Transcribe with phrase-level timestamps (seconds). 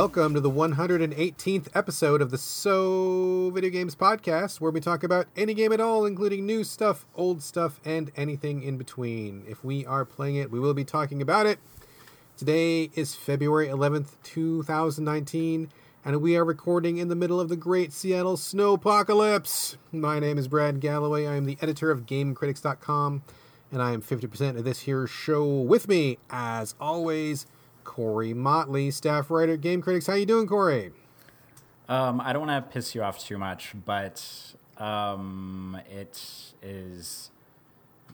[0.00, 5.26] Welcome to the 118th episode of the So Video Games Podcast, where we talk about
[5.36, 9.42] any game at all, including new stuff, old stuff, and anything in between.
[9.48, 11.58] If we are playing it, we will be talking about it.
[12.36, 15.68] Today is February 11th, 2019,
[16.04, 19.78] and we are recording in the middle of the great Seattle snowpocalypse.
[19.90, 21.26] My name is Brad Galloway.
[21.26, 23.24] I am the editor of GameCritics.com,
[23.72, 27.46] and I am 50% of this here show with me, as always.
[27.88, 30.06] Corey Motley, staff writer at Game Critics.
[30.06, 30.92] How you doing, Corey?
[31.88, 34.22] Um, I don't want to piss you off too much, but
[34.76, 37.30] um, it is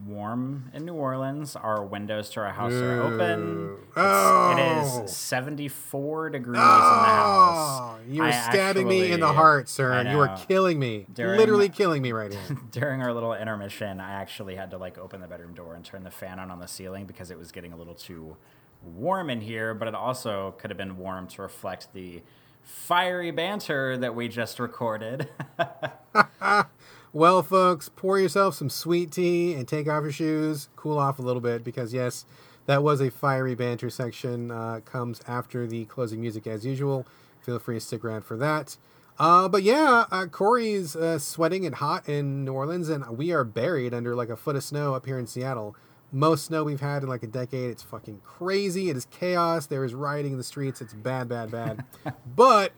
[0.06, 1.56] warm in New Orleans.
[1.56, 3.78] Our windows to our house are open.
[3.96, 4.56] Oh.
[4.56, 7.80] It is 74 degrees in the house.
[7.82, 10.08] Oh, you were I stabbing me in the heart, sir.
[10.08, 11.06] You were killing me.
[11.12, 12.58] During- Literally killing me right here.
[12.70, 16.04] During our little intermission, I actually had to like open the bedroom door and turn
[16.04, 18.36] the fan on on the ceiling because it was getting a little too
[18.84, 22.22] warm in here, but it also could have been warm to reflect the
[22.62, 25.28] fiery banter that we just recorded.
[27.12, 31.22] well, folks, pour yourself some sweet tea and take off your shoes, cool off a
[31.22, 32.24] little bit, because yes,
[32.66, 34.50] that was a fiery banter section.
[34.50, 37.06] Uh, comes after the closing music as usual.
[37.42, 38.76] Feel free to stick around for that.
[39.18, 43.44] Uh, but yeah, uh, Corey's uh, sweating and hot in New Orleans, and we are
[43.44, 45.76] buried under like a foot of snow up here in Seattle.
[46.14, 47.70] Most snow we've had in like a decade.
[47.70, 48.88] It's fucking crazy.
[48.88, 49.66] It is chaos.
[49.66, 50.80] There is rioting in the streets.
[50.80, 51.84] It's bad, bad, bad.
[52.36, 52.72] but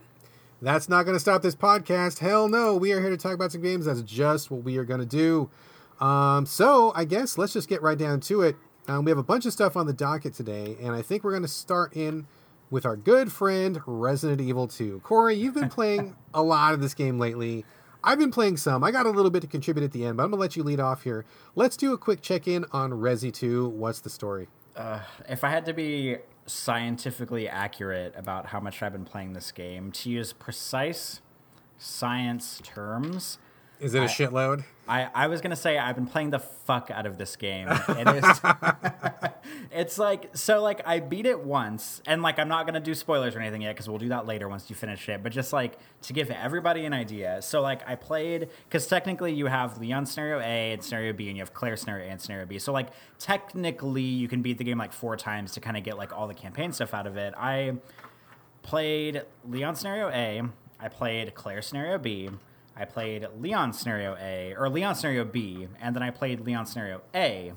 [0.62, 2.20] that's not going to stop this podcast.
[2.20, 2.74] Hell no.
[2.76, 3.84] We are here to talk about some games.
[3.84, 5.50] That's just what we are going to do.
[6.00, 8.56] Um, so I guess let's just get right down to it.
[8.88, 11.32] Um, we have a bunch of stuff on the docket today, and I think we're
[11.32, 12.26] going to start in
[12.70, 15.00] with our good friend Resident Evil 2.
[15.00, 17.64] Corey, you've been playing a lot of this game lately.
[18.04, 18.84] I've been playing some.
[18.84, 20.56] I got a little bit to contribute at the end, but I'm going to let
[20.56, 21.24] you lead off here.
[21.54, 23.68] Let's do a quick check in on Resi 2.
[23.68, 24.48] What's the story?
[24.76, 29.50] Uh, if I had to be scientifically accurate about how much I've been playing this
[29.50, 31.20] game, to use precise
[31.78, 33.38] science terms,
[33.80, 34.64] Is it a shitload?
[34.88, 37.68] I, I was gonna say I've been playing the fuck out of this game.
[37.88, 38.40] It is
[39.72, 43.34] it's like so like I beat it once and like I'm not gonna do spoilers
[43.34, 45.22] or anything yet because we'll do that later once you finish it.
[45.22, 47.40] But just like to give everybody an idea.
[47.42, 51.36] So like I played because technically you have Leon scenario A and scenario B and
[51.36, 52.58] you have Claire scenario A and scenario B.
[52.58, 55.96] So like technically you can beat the game like four times to kind of get
[55.96, 57.34] like all the campaign stuff out of it.
[57.36, 57.76] I
[58.62, 60.42] played Leon scenario A.
[60.78, 62.30] I played Claire scenario B.
[62.76, 67.00] I played Leon scenario A or Leon scenario B, and then I played Leon scenario
[67.14, 67.52] A.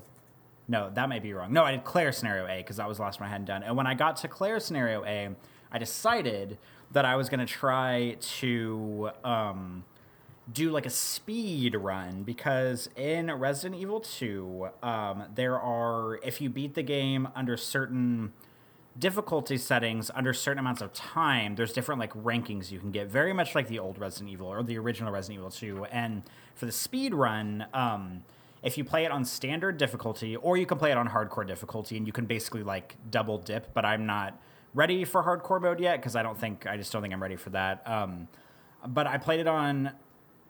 [0.66, 1.52] No, that might be wrong.
[1.52, 3.62] No, I did Claire scenario A because that was the last one I hadn't done.
[3.62, 5.30] And when I got to Claire scenario A,
[5.72, 6.58] I decided
[6.92, 9.84] that I was going to try to um,
[10.52, 16.48] do like a speed run because in Resident Evil 2, um, there are, if you
[16.50, 18.32] beat the game under certain
[19.00, 23.32] difficulty settings under certain amounts of time, there's different like rankings you can get, very
[23.32, 25.86] much like the old Resident Evil or the original Resident Evil 2.
[25.86, 26.22] And
[26.54, 28.22] for the speed run, um,
[28.62, 31.96] if you play it on standard difficulty, or you can play it on hardcore difficulty,
[31.96, 34.38] and you can basically like double dip, but I'm not
[34.74, 37.36] ready for hardcore mode yet because I don't think I just don't think I'm ready
[37.36, 37.82] for that.
[37.86, 38.28] Um,
[38.86, 39.92] but I played it on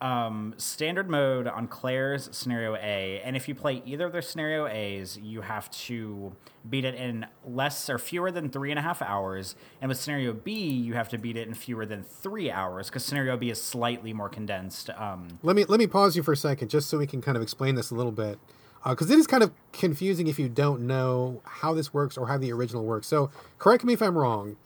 [0.00, 4.66] um, standard mode on Claire's scenario A, and if you play either of their scenario
[4.66, 6.34] A's, you have to
[6.68, 9.54] beat it in less or fewer than three and a half hours.
[9.80, 13.04] And with scenario B, you have to beat it in fewer than three hours because
[13.04, 14.90] scenario B is slightly more condensed.
[14.90, 17.36] Um, Let me let me pause you for a second, just so we can kind
[17.36, 18.38] of explain this a little bit,
[18.84, 22.38] because it is kind of confusing if you don't know how this works or how
[22.38, 23.06] the original works.
[23.06, 24.56] So, correct me if I'm wrong.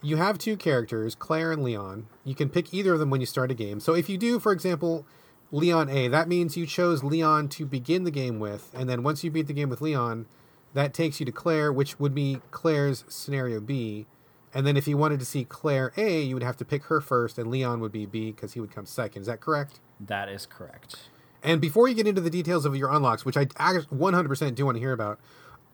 [0.00, 2.06] You have two characters, Claire and Leon.
[2.24, 3.80] You can pick either of them when you start a game.
[3.80, 5.04] So, if you do, for example,
[5.50, 9.24] Leon A, that means you chose Leon to begin the game with, and then once
[9.24, 10.26] you beat the game with Leon,
[10.74, 14.06] that takes you to Claire, which would be Claire's scenario B.
[14.54, 17.00] And then if you wanted to see Claire A, you would have to pick her
[17.00, 19.22] first, and Leon would be B because he would come second.
[19.22, 19.80] Is that correct?
[20.00, 21.08] that is correct.
[21.42, 24.76] And before you get into the details of your unlocks, which I 100% do want
[24.76, 25.18] to hear about,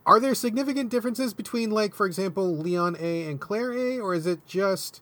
[0.06, 4.26] are there significant differences between, like, for example, Leon A and Claire A, or is
[4.26, 5.00] it just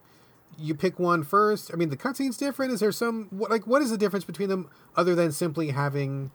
[0.59, 1.71] you pick one first?
[1.73, 2.73] I mean, the cutscene's different.
[2.73, 6.31] Is there some what, like what is the difference between them other than simply having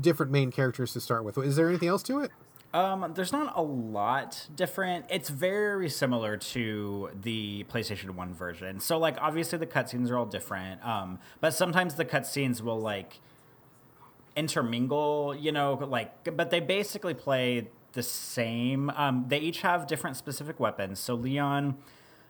[0.00, 1.36] different main characters to start with?
[1.38, 2.30] Is there anything else to it?
[2.72, 5.04] Um, there's not a lot different.
[5.08, 8.80] It's very similar to the PlayStation One version.
[8.80, 10.84] So, like, obviously the cutscenes are all different.
[10.84, 13.20] Um, but sometimes the cutscenes will like
[14.36, 15.34] intermingle.
[15.34, 18.90] You know, like, but they basically play the same.
[18.90, 20.98] Um, they each have different specific weapons.
[21.00, 21.76] So Leon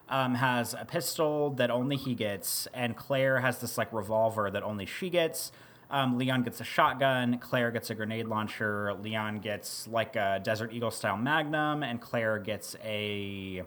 [0.08, 4.62] um, has a pistol that only he gets, and Claire has this like revolver that
[4.62, 5.52] only she gets.
[5.90, 7.38] Um, Leon gets a shotgun.
[7.38, 8.94] Claire gets a grenade launcher.
[8.94, 13.62] Leon gets like a Desert Eagle style Magnum, and Claire gets a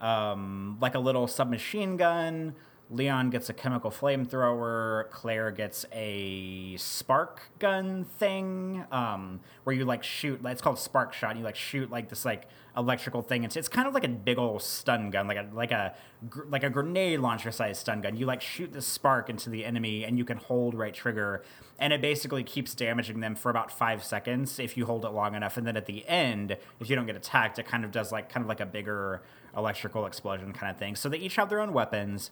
[0.00, 2.54] um, like a little submachine gun.
[2.90, 5.08] Leon gets a chemical flamethrower.
[5.10, 10.40] Claire gets a spark gun thing, um, where you like shoot.
[10.44, 11.30] It's called spark shot.
[11.30, 13.44] And You like shoot like this like electrical thing.
[13.44, 15.94] It's it's kind of like a big old stun gun, like a like a
[16.28, 18.16] gr- like a grenade launcher sized stun gun.
[18.16, 21.44] You like shoot the spark into the enemy, and you can hold right trigger,
[21.78, 25.36] and it basically keeps damaging them for about five seconds if you hold it long
[25.36, 25.56] enough.
[25.56, 28.28] And then at the end, if you don't get attacked, it kind of does like
[28.28, 29.22] kind of like a bigger
[29.56, 30.96] electrical explosion kind of thing.
[30.96, 32.30] So they each have their own weapons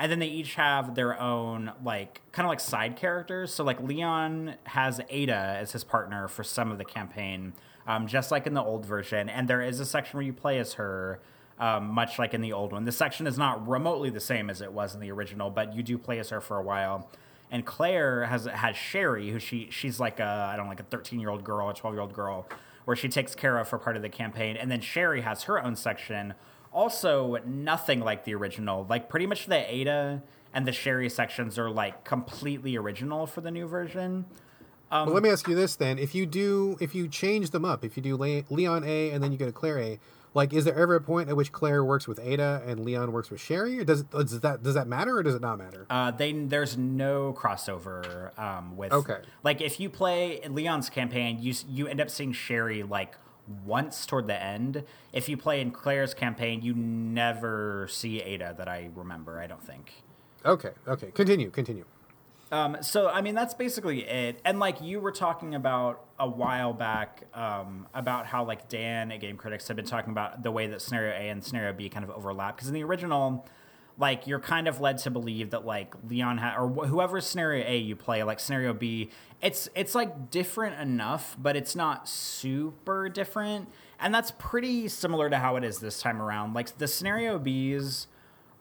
[0.00, 3.52] and then they each have their own like kind of like side characters.
[3.52, 7.52] So like leon has ada as his partner for some of the campaign
[7.86, 9.28] um, just like in the old version.
[9.28, 11.20] And there is a section where you play as her
[11.58, 12.84] um, much like in the old one.
[12.84, 15.82] The section is not remotely the same as it was in the original but you
[15.82, 17.10] do play as her for a while.
[17.50, 20.84] And claire has has sherry who she she's like a i don't know like a
[20.84, 22.46] 13 year old girl a 12 year old girl
[22.84, 24.56] where she takes care of for part of the campaign.
[24.56, 26.34] And then sherry has her own section
[26.72, 28.86] also nothing like the original.
[28.88, 30.22] Like pretty much the Ada
[30.52, 34.26] and the Sherry sections are like completely original for the new version.
[34.90, 37.64] Um, well, let me ask you this then: if you do, if you change them
[37.64, 40.00] up, if you do Le- Leon A and then you go to Claire A,
[40.32, 43.30] like, is there ever a point at which Claire works with Ada and Leon works
[43.30, 43.78] with Sherry?
[43.80, 45.86] Or does does that does that matter or does it not matter?
[45.90, 48.92] Uh, they there's no crossover um, with.
[48.92, 49.18] Okay.
[49.42, 53.14] Like if you play Leon's campaign, you you end up seeing Sherry like
[53.64, 54.84] once toward the end.
[55.12, 59.62] If you play in Claire's campaign, you never see Ada that I remember, I don't
[59.62, 60.02] think.
[60.44, 61.10] Okay, okay.
[61.10, 61.84] Continue, continue.
[62.52, 64.40] Um, so, I mean, that's basically it.
[64.44, 69.20] And like you were talking about a while back um, about how like Dan at
[69.20, 72.04] Game Critics had been talking about the way that scenario A and scenario B kind
[72.04, 72.56] of overlap.
[72.56, 73.46] Because in the original,
[73.98, 77.64] like you're kind of led to believe that like Leon ha- or wh- whoever scenario
[77.66, 79.10] A you play, like scenario B,
[79.42, 85.38] it's it's like different enough, but it's not super different, and that's pretty similar to
[85.38, 86.54] how it is this time around.
[86.54, 88.06] Like the scenario Bs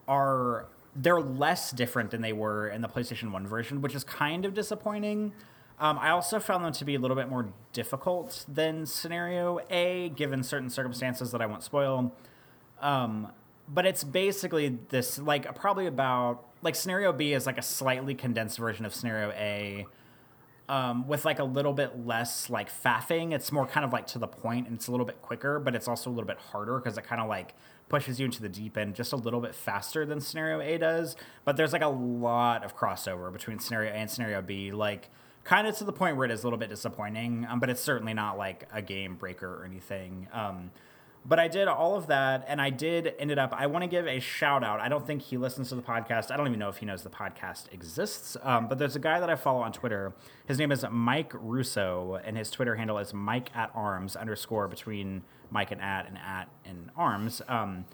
[0.08, 4.46] are they're less different than they were in the PlayStation One version, which is kind
[4.46, 5.34] of disappointing.
[5.80, 10.10] Um, I also found them to be a little bit more difficult than scenario A,
[10.10, 12.14] given certain circumstances that I won't spoil.
[12.82, 13.32] Um,
[13.70, 18.58] but it's basically this like probably about like scenario B is like a slightly condensed
[18.58, 19.86] version of scenario A.
[20.68, 23.34] Um, with like a little bit less like faffing.
[23.34, 25.74] It's more kind of like to the point and it's a little bit quicker, but
[25.74, 27.56] it's also a little bit harder because it kind of like
[27.88, 31.16] pushes you into the deep end just a little bit faster than scenario A does.
[31.44, 35.10] But there's like a lot of crossover between scenario A and scenario B, like
[35.44, 37.82] kind of to the point where it is a little bit disappointing, um, but it's
[37.82, 40.28] certainly not like a game breaker or anything.
[40.32, 40.70] Um,
[41.30, 43.54] but I did all of that, and I did ended up.
[43.56, 44.80] I want to give a shout out.
[44.80, 46.32] I don't think he listens to the podcast.
[46.32, 48.36] I don't even know if he knows the podcast exists.
[48.42, 50.16] Um, but there's a guy that I follow on Twitter.
[50.48, 55.22] His name is Mike Russo, and his Twitter handle is Mike at Arms underscore between
[55.52, 57.44] Mike and at and at and Arms.
[57.48, 57.86] Um,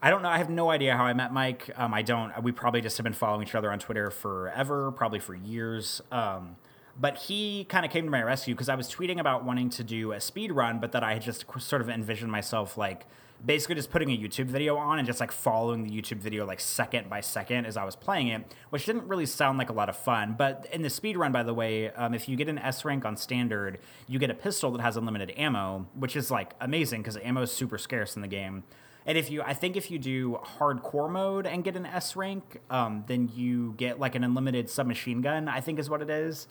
[0.00, 0.30] I don't know.
[0.30, 1.68] I have no idea how I met Mike.
[1.76, 2.32] Um, I don't.
[2.42, 6.00] We probably just have been following each other on Twitter forever, probably for years.
[6.10, 6.56] Um,
[6.98, 9.84] but he kind of came to my rescue because I was tweeting about wanting to
[9.84, 13.06] do a speed run, but that I had just sort of envisioned myself like
[13.44, 16.58] basically just putting a YouTube video on and just like following the YouTube video like
[16.58, 19.88] second by second as I was playing it, which didn't really sound like a lot
[19.88, 20.34] of fun.
[20.36, 23.04] But in the speed run, by the way, um, if you get an S rank
[23.04, 23.78] on standard,
[24.08, 27.52] you get a pistol that has unlimited ammo, which is like amazing because ammo is
[27.52, 28.64] super scarce in the game.
[29.06, 32.60] And if you, I think if you do hardcore mode and get an S rank,
[32.68, 35.48] um, then you get like an unlimited submachine gun.
[35.48, 36.48] I think is what it is.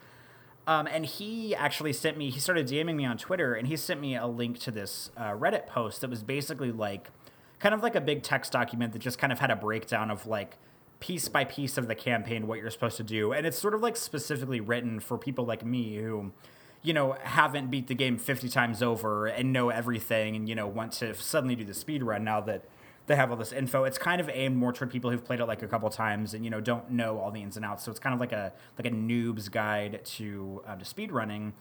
[0.67, 4.01] Um, and he actually sent me, he started DMing me on Twitter, and he sent
[4.01, 7.09] me a link to this uh, Reddit post that was basically like,
[7.59, 10.27] kind of like a big text document that just kind of had a breakdown of
[10.27, 10.57] like
[10.99, 13.31] piece by piece of the campaign, what you're supposed to do.
[13.31, 16.33] And it's sort of like specifically written for people like me who,
[16.81, 20.67] you know, haven't beat the game 50 times over and know everything and, you know,
[20.67, 22.65] want to suddenly do the speed run now that
[23.07, 23.85] they have all this info.
[23.85, 26.43] It's kind of aimed more toward people who've played it like a couple times and
[26.43, 27.83] you know don't know all the ins and outs.
[27.83, 31.53] So it's kind of like a like a noob's guide to uh, to speed running.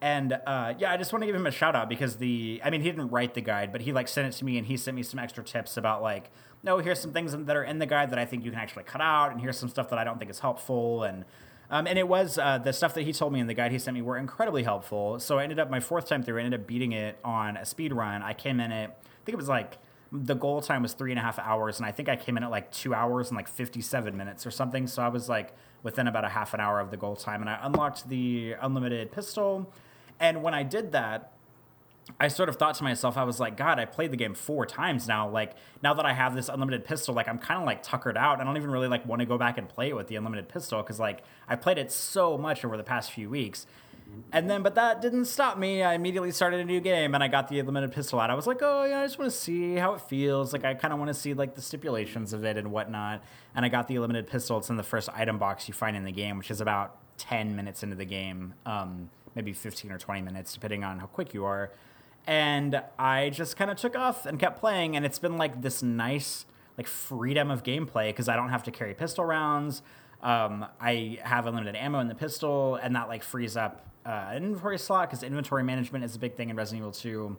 [0.00, 2.70] And uh, yeah, I just want to give him a shout out because the I
[2.70, 4.76] mean he didn't write the guide, but he like sent it to me and he
[4.76, 6.30] sent me some extra tips about like
[6.62, 8.84] no here's some things that are in the guide that I think you can actually
[8.84, 11.24] cut out, and here's some stuff that I don't think is helpful and.
[11.70, 13.78] Um, and it was uh, the stuff that he told me in the guide he
[13.78, 15.18] sent me were incredibly helpful.
[15.18, 17.64] So I ended up my fourth time through, I ended up beating it on a
[17.64, 18.22] speed run.
[18.22, 19.78] I came in it, I think it was like
[20.14, 22.44] the goal time was three and a half hours, and I think I came in
[22.44, 24.86] at like two hours and like 57 minutes or something.
[24.86, 25.52] So I was like
[25.82, 29.10] within about a half an hour of the goal time, and I unlocked the unlimited
[29.10, 29.70] pistol.
[30.20, 31.32] And when I did that,
[32.20, 34.66] I sort of thought to myself, I was like, God, I played the game four
[34.66, 35.28] times now.
[35.28, 38.40] Like now that I have this unlimited pistol, like I'm kind of like tuckered out.
[38.40, 40.48] I don't even really like want to go back and play it with the unlimited
[40.48, 43.66] pistol because like I played it so much over the past few weeks.
[44.32, 45.84] And then, but that didn't stop me.
[45.84, 48.30] I immediately started a new game and I got the limited pistol out.
[48.30, 50.52] I was like, oh, yeah, I just want to see how it feels.
[50.52, 53.22] Like, I kind of want to see, like, the stipulations of it and whatnot.
[53.54, 54.58] And I got the limited pistol.
[54.58, 57.54] It's in the first item box you find in the game, which is about 10
[57.54, 61.44] minutes into the game, um, maybe 15 or 20 minutes, depending on how quick you
[61.44, 61.70] are.
[62.26, 64.96] And I just kind of took off and kept playing.
[64.96, 66.44] And it's been like this nice,
[66.76, 69.82] like, freedom of gameplay because I don't have to carry pistol rounds.
[70.24, 74.78] Um, I have unlimited ammo in the pistol, and that like frees up uh, inventory
[74.78, 77.36] slot because inventory management is a big thing in Resident Evil 2.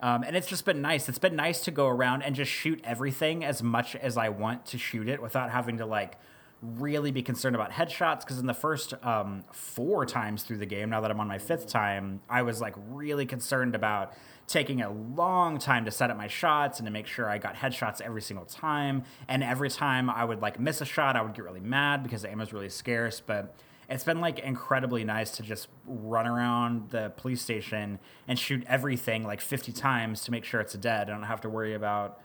[0.00, 1.08] Um, and it's just been nice.
[1.08, 4.66] It's been nice to go around and just shoot everything as much as I want
[4.66, 6.18] to shoot it without having to like
[6.60, 8.20] really be concerned about headshots.
[8.20, 11.38] Because in the first um, four times through the game, now that I'm on my
[11.38, 14.12] fifth time, I was like really concerned about
[14.48, 17.54] taking a long time to set up my shots and to make sure I got
[17.54, 19.04] headshots every single time.
[19.28, 22.22] And every time I would like miss a shot, I would get really mad because
[22.22, 23.20] the ammo is really scarce.
[23.20, 23.54] But
[23.88, 27.98] it's been like incredibly nice to just run around the police station
[28.28, 31.08] and shoot everything like 50 times to make sure it's dead.
[31.08, 32.20] I don't have to worry about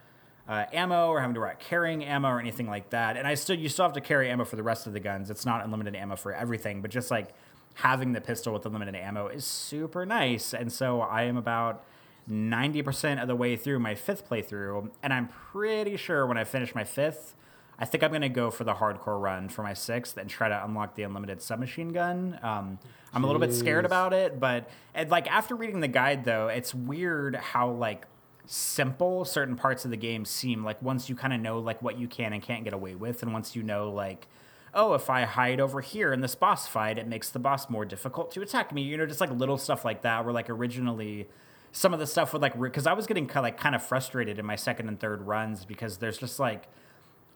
[0.47, 3.17] uh, ammo or having to worry about carrying ammo or anything like that.
[3.17, 5.29] And I still you still have to carry ammo for the rest of the guns.
[5.29, 7.29] It's not unlimited ammo for everything, but just like
[7.75, 10.53] having the pistol with unlimited ammo is super nice.
[10.53, 11.83] And so I am about
[12.29, 16.75] 90% of the way through my fifth playthrough, and I'm pretty sure when I finish
[16.75, 17.35] my fifth,
[17.79, 20.49] I think I'm going to go for the hardcore run for my sixth and try
[20.49, 22.39] to unlock the unlimited submachine gun.
[22.41, 22.79] Um,
[23.13, 26.47] I'm a little bit scared about it, but and, like after reading the guide though,
[26.47, 28.05] it's weird how like
[28.45, 30.63] simple certain parts of the game seem.
[30.63, 33.21] Like once you kind of know like what you can and can't get away with,
[33.21, 34.27] and once you know like
[34.73, 37.83] oh, if I hide over here in this boss fight, it makes the boss more
[37.83, 38.83] difficult to attack me.
[38.83, 40.23] You know, just like little stuff like that.
[40.23, 41.27] Where like originally
[41.71, 43.83] some of the stuff would like because I was getting kind of, like kind of
[43.83, 46.67] frustrated in my second and third runs because there's just like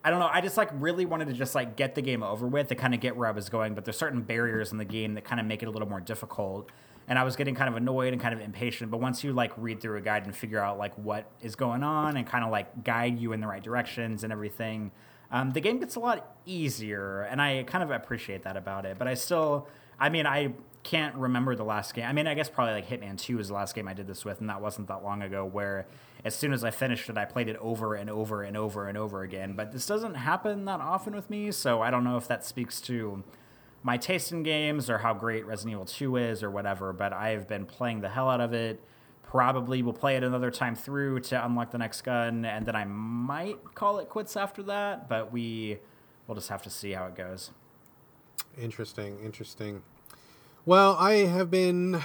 [0.04, 0.30] I don't know.
[0.32, 2.94] I just like really wanted to just like get the game over with and kind
[2.94, 3.76] of get where I was going.
[3.76, 6.00] But there's certain barriers in the game that kind of make it a little more
[6.00, 6.70] difficult.
[7.08, 8.90] And I was getting kind of annoyed and kind of impatient.
[8.90, 11.84] But once you like read through a guide and figure out like what is going
[11.84, 14.92] on and kind of like guide you in the right directions and everything,
[15.32, 17.22] um, the game gets a lot easier.
[17.24, 18.98] And I kind of appreciate that about it.
[18.98, 19.68] But I still,
[20.00, 20.54] I mean, I
[20.84, 22.06] can't remember the last game.
[22.06, 24.26] I mean, I guess probably like Hitman 2 is the last game I did this
[24.26, 25.86] with, and that wasn't that long ago, where
[26.24, 28.98] as soon as I finished it, I played it over and over and over and
[28.98, 29.54] over again.
[29.56, 32.80] But this doesn't happen that often with me, so I don't know if that speaks
[32.82, 33.24] to
[33.84, 37.48] my taste in games or how great Resident Evil 2 is or whatever, but I've
[37.48, 38.84] been playing the hell out of it.
[39.24, 42.86] Probably will play it another time through to unlock the next gun, and then I
[42.86, 45.80] might call it quits after that, but we
[46.28, 47.52] will just have to see how it goes.
[48.60, 49.82] Interesting, interesting.
[50.66, 52.04] Well, I have been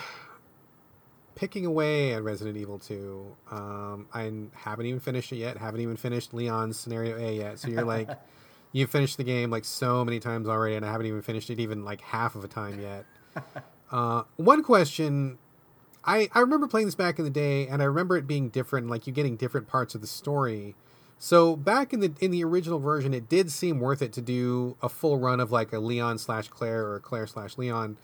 [1.37, 3.37] picking away at Resident Evil 2.
[3.53, 5.59] Um, I haven't even finished it yet.
[5.59, 7.59] Haven't even finished Leon's scenario A yet.
[7.61, 8.09] So you're like,
[8.73, 11.61] you've finished the game like so many times already, and I haven't even finished it
[11.61, 13.05] even like half of a time yet.
[13.93, 15.39] uh, one question.
[16.05, 18.89] I, I remember playing this back in the day, and I remember it being different,
[18.89, 20.75] like you getting different parts of the story.
[21.19, 24.77] So back in the in the original version, it did seem worth it to do
[24.83, 27.97] a full run of like a Leon slash Claire or Claire slash Leon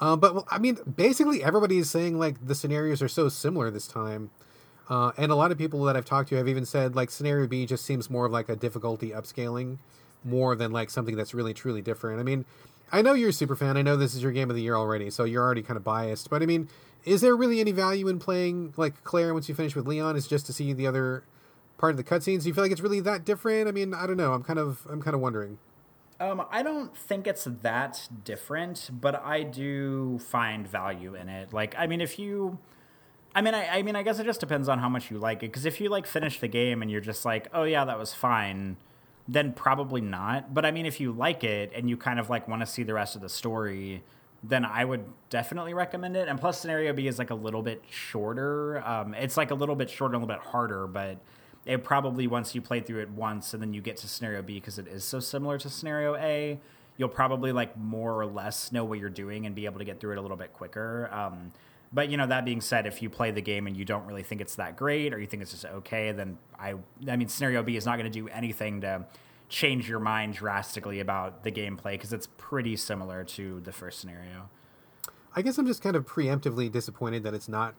[0.00, 3.86] uh, but I mean, basically everybody is saying like the scenarios are so similar this
[3.86, 4.30] time.
[4.88, 7.46] Uh, and a lot of people that I've talked to have even said like scenario
[7.46, 9.78] B just seems more of like a difficulty upscaling
[10.24, 12.18] more than like something that's really truly different.
[12.18, 12.44] I mean,
[12.92, 13.76] I know you're a super fan.
[13.76, 15.84] I know this is your game of the year already, so you're already kind of
[15.84, 16.28] biased.
[16.28, 16.68] But I mean,
[17.04, 20.16] is there really any value in playing like Claire once you finish with Leon?
[20.16, 21.22] Is just to see the other
[21.78, 22.42] part of the cutscenes?
[22.42, 23.68] Do you feel like it's really that different?
[23.68, 24.32] I mean, I don't know.
[24.32, 25.58] I'm kind of I'm kind of wondering.
[26.20, 31.54] Um, I don't think it's that different, but I do find value in it.
[31.54, 32.58] Like, I mean, if you,
[33.34, 35.38] I mean, I, I mean, I guess it just depends on how much you like
[35.38, 35.46] it.
[35.46, 38.12] Because if you like finish the game and you're just like, oh yeah, that was
[38.12, 38.76] fine,
[39.26, 40.52] then probably not.
[40.52, 42.82] But I mean, if you like it and you kind of like want to see
[42.82, 44.02] the rest of the story,
[44.44, 46.28] then I would definitely recommend it.
[46.28, 48.86] And plus, scenario B is like a little bit shorter.
[48.86, 51.16] Um, it's like a little bit shorter, a little bit harder, but
[51.66, 54.54] it probably once you play through it once and then you get to scenario B
[54.54, 56.58] because it is so similar to scenario A,
[56.96, 60.00] you'll probably like more or less know what you're doing and be able to get
[60.00, 61.08] through it a little bit quicker.
[61.12, 61.52] Um,
[61.92, 64.22] but you know that being said, if you play the game and you don't really
[64.22, 66.74] think it's that great or you think it's just okay, then I
[67.08, 69.06] I mean scenario B is not going to do anything to
[69.48, 74.48] change your mind drastically about the gameplay because it's pretty similar to the first scenario.
[75.34, 77.74] I guess I'm just kind of preemptively disappointed that it's not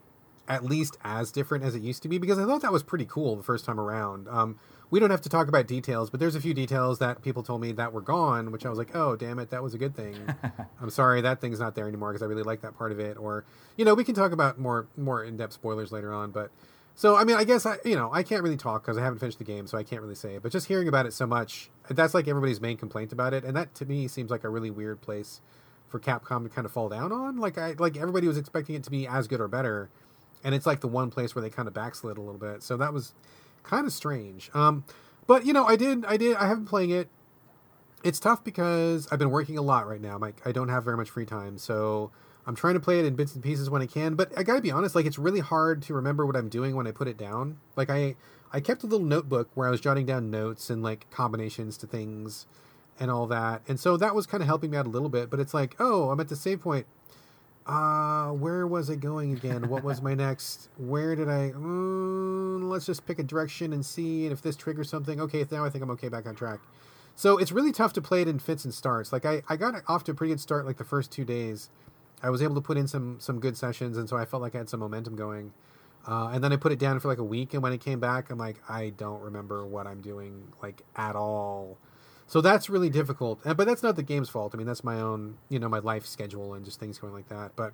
[0.47, 3.05] at least as different as it used to be because I thought that was pretty
[3.05, 4.27] cool the first time around.
[4.27, 7.43] Um, we don't have to talk about details, but there's a few details that people
[7.43, 9.77] told me that were gone, which I was like, oh, damn it, that was a
[9.77, 10.15] good thing.
[10.81, 13.17] I'm sorry that thing's not there anymore because I really like that part of it.
[13.17, 13.45] Or,
[13.77, 16.31] you know, we can talk about more more in depth spoilers later on.
[16.31, 16.51] But
[16.95, 19.19] so, I mean, I guess I, you know, I can't really talk because I haven't
[19.19, 20.43] finished the game, so I can't really say it.
[20.43, 23.55] But just hearing about it so much, that's like everybody's main complaint about it, and
[23.55, 25.39] that to me seems like a really weird place
[25.87, 27.37] for Capcom to kind of fall down on.
[27.37, 29.89] Like I like everybody was expecting it to be as good or better,
[30.43, 32.63] and it's like the one place where they kind of backslid a little bit.
[32.63, 33.13] So that was
[33.63, 34.49] kind of strange.
[34.53, 34.83] Um,
[35.27, 37.09] but you know, I did, I did, I have been playing it.
[38.03, 40.17] It's tough because I've been working a lot right now.
[40.17, 42.11] Like I don't have very much free time, so
[42.47, 44.15] I'm trying to play it in bits and pieces when I can.
[44.15, 46.87] But I gotta be honest, like it's really hard to remember what I'm doing when
[46.87, 47.57] I put it down.
[47.75, 48.15] Like I,
[48.51, 51.87] I kept a little notebook where I was jotting down notes and like combinations to
[51.87, 52.47] things
[52.99, 55.29] and all that, and so that was kind of helping me out a little bit.
[55.29, 56.87] But it's like, oh, I'm at the save point
[57.67, 59.69] uh where was i going again?
[59.69, 64.23] What was my next where did i mm, let's just pick a direction and see
[64.25, 65.21] and if this triggers something.
[65.21, 66.59] Okay now i think i'm okay back on track.
[67.15, 69.13] So it's really tough to play it in fits and starts.
[69.13, 71.69] Like i i got off to a pretty good start like the first two days.
[72.23, 74.55] I was able to put in some some good sessions and so i felt like
[74.55, 75.53] i had some momentum going.
[76.07, 77.99] Uh, and then i put it down for like a week and when it came
[77.99, 81.77] back i'm like i don't remember what i'm doing like at all
[82.31, 83.41] so that's really difficult.
[83.43, 84.55] But that's not the game's fault.
[84.55, 87.27] I mean, that's my own, you know, my life schedule and just things going like
[87.27, 87.57] that.
[87.57, 87.73] But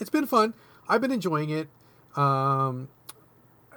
[0.00, 0.54] it's been fun.
[0.88, 1.68] I've been enjoying it.
[2.16, 2.88] Um,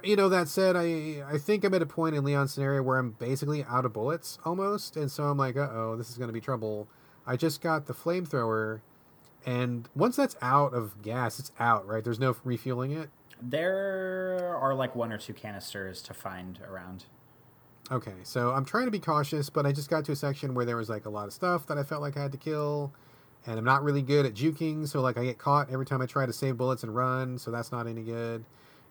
[0.02, 2.98] you know, that said, I I think I'm at a point in Leon's scenario where
[2.98, 6.28] I'm basically out of bullets almost, and so I'm like, uh oh, this is going
[6.28, 6.88] to be trouble.
[7.24, 8.80] I just got the flamethrower,
[9.46, 12.02] and once that's out of gas, it's out, right?
[12.02, 13.10] There's no refueling it.
[13.40, 17.04] There are like one or two canisters to find around.
[17.92, 20.64] Okay, so I'm trying to be cautious, but I just got to a section where
[20.64, 22.92] there was like a lot of stuff that I felt like I had to kill,
[23.46, 26.06] and I'm not really good at juking, so like I get caught every time I
[26.06, 28.44] try to save bullets and run, so that's not any good.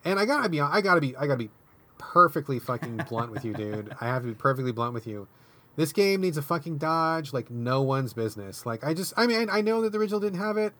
[0.04, 1.50] And I gotta be, I gotta be, I gotta be
[1.98, 3.96] perfectly fucking blunt with you, dude.
[4.00, 5.26] I have to be perfectly blunt with you.
[5.74, 8.64] This game needs a fucking dodge like no one's business.
[8.64, 10.72] Like I just, I mean, I know that the original didn't have it,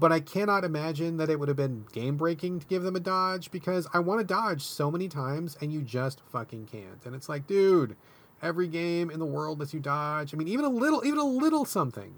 [0.00, 3.00] but I cannot imagine that it would have been game breaking to give them a
[3.00, 7.04] dodge because I want to dodge so many times and you just fucking can't.
[7.04, 7.96] And it's like, dude,
[8.40, 10.32] every game in the world lets you dodge.
[10.32, 12.14] I mean, even a little, even a little something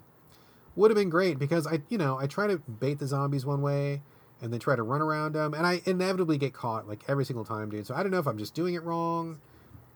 [0.76, 3.62] would have been great because I, you know, I try to bait the zombies one
[3.62, 4.00] way
[4.40, 7.44] and then try to run around them and I inevitably get caught like every single
[7.44, 7.88] time, dude.
[7.88, 9.40] So I don't know if I'm just doing it wrong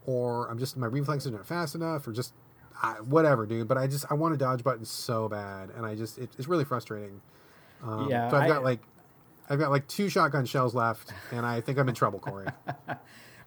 [0.07, 2.35] or I'm just, my reflexes are not fast enough or just
[2.83, 3.68] I, whatever, dude.
[3.68, 6.49] But I just, I want a dodge button so bad and I just, it, it's
[6.49, 7.20] really frustrating.
[7.83, 8.81] Um, yeah, so I've got like
[9.49, 12.47] I've got like two shotgun shells left, and I think I'm in trouble, Corey.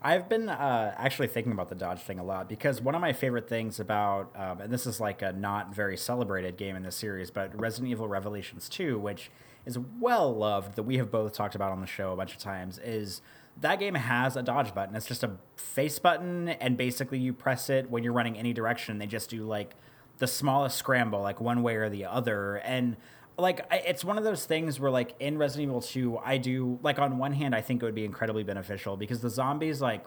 [0.02, 3.12] I've been uh, actually thinking about the dodge thing a lot because one of my
[3.12, 6.96] favorite things about, um, and this is like a not very celebrated game in this
[6.96, 9.30] series, but Resident Evil Revelations 2, which
[9.66, 12.40] is well loved, that we have both talked about on the show a bunch of
[12.40, 13.22] times, is
[13.60, 14.96] that game has a dodge button.
[14.96, 19.00] It's just a face button, and basically you press it when you're running any direction.
[19.00, 19.76] They just do like
[20.20, 22.56] the smallest scramble, like one way or the other.
[22.56, 22.96] And
[23.42, 27.00] like it's one of those things where like in Resident Evil 2 I do like
[27.00, 30.06] on one hand I think it would be incredibly beneficial because the zombies like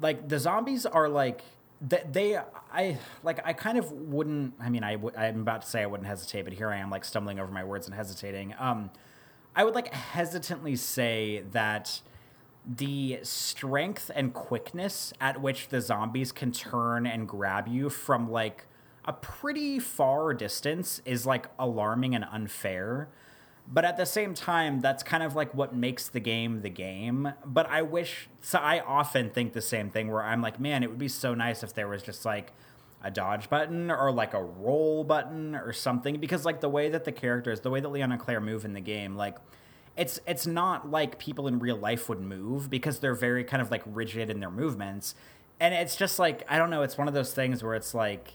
[0.00, 1.42] like the zombies are like
[1.80, 2.38] they, they
[2.72, 5.86] I like I kind of wouldn't I mean I w- I'm about to say I
[5.86, 8.54] wouldn't hesitate but here I am like stumbling over my words and hesitating.
[8.58, 8.90] Um
[9.54, 12.00] I would like hesitantly say that
[12.64, 18.66] the strength and quickness at which the zombies can turn and grab you from like
[19.04, 23.08] a pretty far distance is like alarming and unfair.
[23.66, 27.32] But at the same time, that's kind of like what makes the game the game.
[27.44, 30.90] But I wish, so I often think the same thing where I'm like, man, it
[30.90, 32.52] would be so nice if there was just like
[33.04, 36.18] a dodge button or like a roll button or something.
[36.18, 38.72] Because like the way that the characters, the way that Leon and Claire move in
[38.72, 39.36] the game, like,
[39.96, 43.70] it's it's not like people in real life would move because they're very kind of
[43.70, 45.14] like rigid in their movements
[45.60, 48.34] and it's just like i don't know it's one of those things where it's like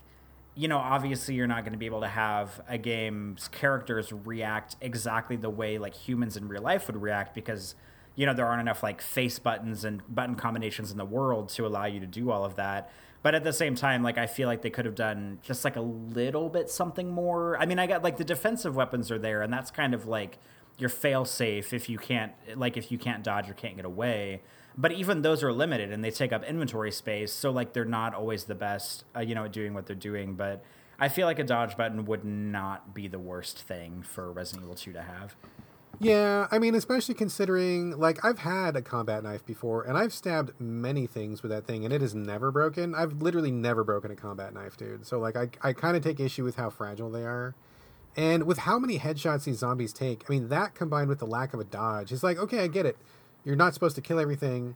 [0.57, 4.75] you know, obviously you're not going to be able to have a game's characters react
[4.81, 7.75] exactly the way like humans in real life would react because
[8.15, 11.67] you know there aren't enough like face buttons and button combinations in the world to
[11.67, 12.89] allow you to do all of that.
[13.21, 15.75] But at the same time, like I feel like they could have done just like
[15.75, 17.59] a little bit something more.
[17.59, 20.39] I mean, I got like the defensive weapons are there, and that's kind of like
[20.79, 24.41] your fail safe if you can't like if you can't dodge or can't get away
[24.77, 28.13] but even those are limited and they take up inventory space so like they're not
[28.13, 30.63] always the best uh, you know at doing what they're doing but
[30.99, 34.75] i feel like a dodge button would not be the worst thing for resident evil
[34.75, 35.35] 2 to have.
[35.99, 40.51] Yeah i mean especially considering like i've had a combat knife before and i've stabbed
[40.59, 42.93] many things with that thing and it is never broken.
[42.93, 45.07] I've literally never broken a combat knife dude.
[45.07, 47.55] So like i, I kind of take issue with how fragile they are.
[48.15, 51.53] And with how many headshots these zombies take i mean that combined with the lack
[51.53, 52.97] of a dodge it's like okay i get it
[53.47, 54.75] you're not supposed to kill everything.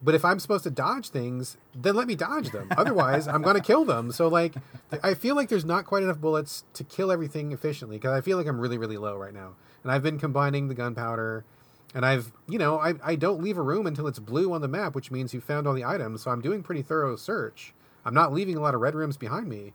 [0.00, 2.68] But if I'm supposed to dodge things, then let me dodge them.
[2.76, 4.12] Otherwise, I'm going to kill them.
[4.12, 4.54] So, like,
[5.02, 8.38] I feel like there's not quite enough bullets to kill everything efficiently because I feel
[8.38, 9.54] like I'm really, really low right now.
[9.82, 11.44] And I've been combining the gunpowder,
[11.92, 14.68] and I've, you know, I, I don't leave a room until it's blue on the
[14.68, 16.22] map, which means you found all the items.
[16.22, 17.74] So I'm doing pretty thorough search.
[18.04, 19.72] I'm not leaving a lot of red rooms behind me.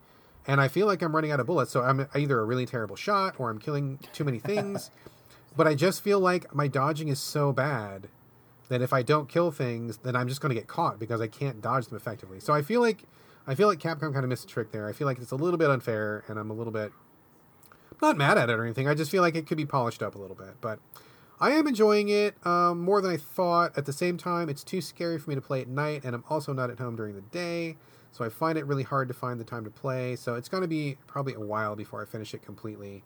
[0.47, 1.71] and I feel like I'm running out of bullets.
[1.71, 4.91] So I'm either a really terrible shot or I'm killing too many things.
[5.57, 8.07] but I just feel like my dodging is so bad
[8.69, 11.27] that if I don't kill things, then I'm just going to get caught because I
[11.27, 12.39] can't dodge them effectively.
[12.39, 13.03] So I feel like
[13.47, 14.87] I feel like Capcom kind of missed a trick there.
[14.87, 16.91] I feel like it's a little bit unfair, and I'm a little bit
[18.01, 18.87] not mad at it or anything.
[18.87, 20.79] I just feel like it could be polished up a little bit, but
[21.39, 23.77] I am enjoying it um, more than I thought.
[23.77, 26.23] At the same time, it's too scary for me to play at night, and I'm
[26.29, 27.77] also not at home during the day,
[28.11, 30.15] so I find it really hard to find the time to play.
[30.15, 33.03] So it's going to be probably a while before I finish it completely.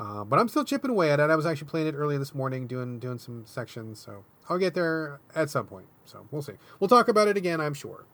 [0.00, 1.28] Uh, but I'm still chipping away at it.
[1.28, 4.72] I was actually playing it earlier this morning, doing doing some sections, so I'll get
[4.72, 5.88] there at some point.
[6.06, 6.54] So we'll see.
[6.78, 8.06] We'll talk about it again, I'm sure.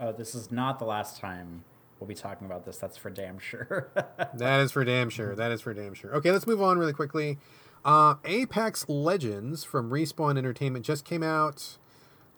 [0.00, 1.62] Oh, this is not the last time
[2.00, 2.78] we'll be talking about this.
[2.78, 3.88] That's for damn sure.
[4.34, 5.36] that is for damn sure.
[5.36, 6.12] That is for damn sure.
[6.16, 7.38] Okay, let's move on really quickly.
[7.84, 11.78] Uh, Apex Legends from Respawn Entertainment just came out.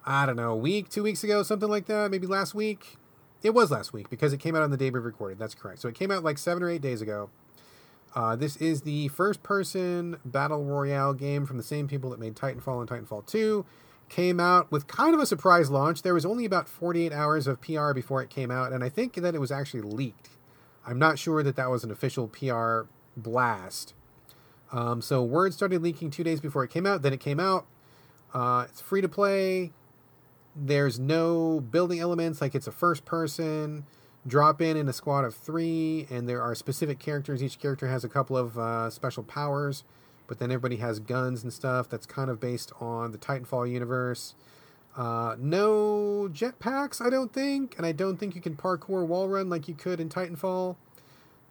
[0.05, 2.11] I don't know, a week, two weeks ago, something like that.
[2.11, 2.97] Maybe last week.
[3.41, 5.39] It was last week because it came out on the day we recorded.
[5.39, 5.79] That's correct.
[5.79, 7.31] So it came out like seven or eight days ago.
[8.15, 12.35] Uh, this is the first person battle royale game from the same people that made
[12.35, 13.65] Titanfall and Titanfall 2
[14.09, 16.01] came out with kind of a surprise launch.
[16.01, 19.13] There was only about 48 hours of PR before it came out, and I think
[19.13, 20.29] that it was actually leaked.
[20.85, 22.81] I'm not sure that that was an official PR
[23.15, 23.93] blast.
[24.71, 27.01] Um, so word started leaking two days before it came out.
[27.01, 27.65] Then it came out.
[28.33, 29.71] Uh, it's free to play.
[30.55, 33.85] There's no building elements, like it's a first person.
[34.29, 37.43] Drop in in a squad of three, and there are specific characters.
[37.43, 39.83] Each character has a couple of uh, special powers
[40.29, 44.35] but then everybody has guns and stuff that's kind of based on the Titanfall universe.
[44.95, 49.49] Uh, no jetpacks, I don't think, and I don't think you can parkour wall run
[49.49, 50.75] like you could in Titanfall.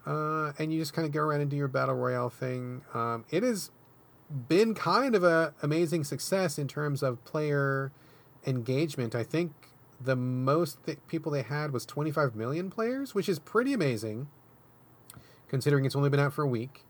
[0.07, 2.83] Uh, and you just kind of go around and do your battle royale thing.
[2.95, 3.73] Um, it has
[4.49, 7.91] been kind of a amazing success in terms of player
[8.47, 9.17] engagement.
[9.17, 9.51] I think
[10.01, 14.29] the most th- people they had was 25 million players, which is pretty amazing,
[15.49, 16.85] considering it's only been out for a week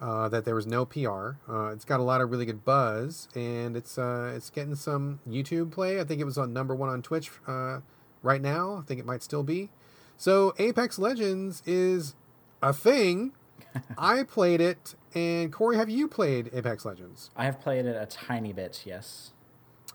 [0.00, 1.32] uh, that there was no PR.
[1.48, 5.20] Uh, it's got a lot of really good buzz, and it's uh, it's getting some
[5.28, 6.00] YouTube play.
[6.00, 7.80] I think it was on number one on Twitch uh,
[8.22, 8.76] right now.
[8.76, 9.70] I think it might still be.
[10.16, 12.14] So Apex Legends is
[12.62, 13.32] a thing.
[13.98, 17.30] I played it, and Corey, have you played Apex Legends?
[17.36, 18.82] I have played it a tiny bit.
[18.84, 19.32] Yes.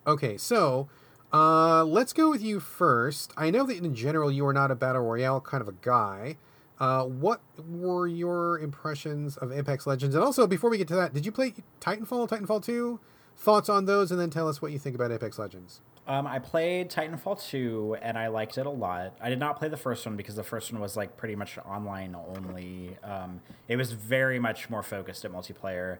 [0.07, 0.87] Okay, so
[1.35, 3.33] uh, let's go with you first.
[3.35, 6.37] I know that in general you are not a battle royale kind of a guy.
[6.79, 10.15] Uh, what were your impressions of Apex Legends?
[10.15, 13.01] And also, before we get to that, did you play Titanfall, Titanfall 2?
[13.37, 15.81] Thoughts on those, and then tell us what you think about Apex Legends.
[16.07, 19.17] Um, I played Titanfall 2 and I liked it a lot.
[19.19, 21.57] I did not play the first one because the first one was like pretty much
[21.65, 22.95] online only.
[23.03, 25.97] Um, it was very much more focused at multiplayer.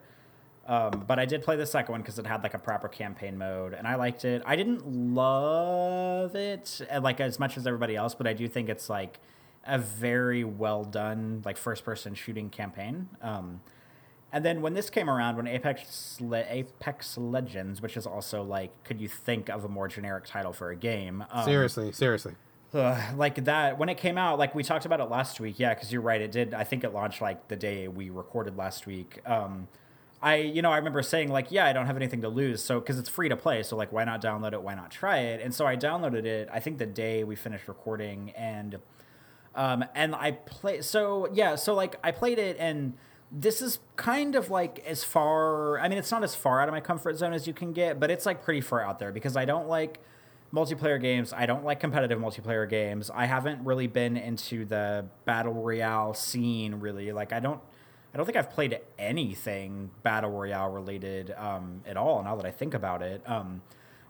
[0.67, 3.37] Um, but I did play the second one because it had like a proper campaign
[3.37, 4.41] mode and I liked it.
[4.45, 8.89] I didn't love it like as much as everybody else, but I do think it's
[8.89, 9.19] like
[9.67, 13.09] a very well done like first person shooting campaign.
[13.21, 13.61] Um,
[14.33, 18.83] and then when this came around, when Apex Le- Apex Legends, which is also like,
[18.83, 21.23] could you think of a more generic title for a game?
[21.31, 22.33] Um, seriously, seriously.
[22.73, 25.59] Uh, like that when it came out, like we talked about it last week.
[25.59, 26.53] Yeah, because you're right, it did.
[26.53, 29.21] I think it launched like the day we recorded last week.
[29.25, 29.67] Um,
[30.25, 32.79] I, you know, I remember saying like, yeah, I don't have anything to lose, so
[32.79, 34.61] because it's free to play, so like, why not download it?
[34.63, 35.39] Why not try it?
[35.39, 36.49] And so I downloaded it.
[36.51, 38.79] I think the day we finished recording, and
[39.53, 42.93] um, and I play so yeah, so like I played it and
[43.31, 46.73] this is kind of like as far I mean it's not as far out of
[46.73, 49.37] my comfort zone as you can get, but it's like pretty far out there because
[49.37, 49.99] I don't like
[50.53, 51.33] multiplayer games.
[51.33, 53.11] I don't like competitive multiplayer games.
[53.13, 57.11] I haven't really been into the battle royale scene really.
[57.11, 57.61] Like I don't
[58.15, 62.51] I don't think I've played anything battle royale related um, at all now that I
[62.51, 63.21] think about it.
[63.29, 63.61] Um,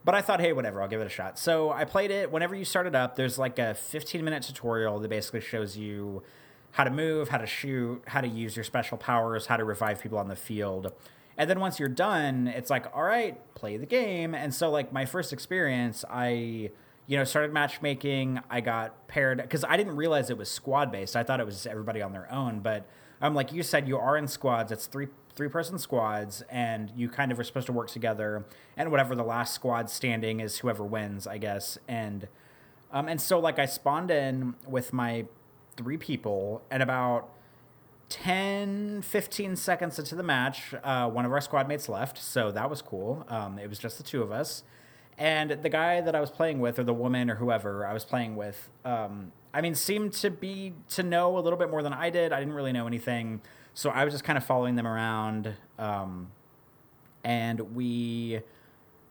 [0.04, 1.40] but I thought, hey, whatever, I'll give it a shot.
[1.40, 2.32] So I played it.
[2.32, 6.22] Whenever you start it up, there's like a 15 minute tutorial that basically shows you
[6.74, 10.00] how to move, how to shoot, how to use your special powers, how to revive
[10.00, 10.94] people on the field.
[11.36, 14.36] And then once you're done, it's like, all right, play the game.
[14.36, 16.70] And so, like, my first experience, I,
[17.08, 18.40] you know, started matchmaking.
[18.52, 21.16] I got paired because I didn't realize it was squad based.
[21.16, 22.60] I thought it was everybody on their own.
[22.60, 22.88] But
[23.26, 24.72] um, like you said, you are in squads.
[24.72, 28.46] It's three three person squads and you kind of are supposed to work together
[28.78, 31.78] and whatever the last squad standing is whoever wins i guess.
[31.88, 32.30] And
[32.92, 35.26] um, and so like i spawned in with my
[35.76, 37.30] three people and about
[38.08, 42.70] 10 15 seconds into the match uh, one of our squad mates left so that
[42.70, 43.26] was cool.
[43.28, 44.64] Um, it was just the two of us.
[45.18, 48.06] And the guy that i was playing with or the woman or whoever i was
[48.06, 51.94] playing with um, i mean seemed to be to know a little bit more than
[51.94, 53.42] i did i didn't really know anything
[53.78, 56.32] so I was just kind of following them around, um,
[57.26, 58.40] and we.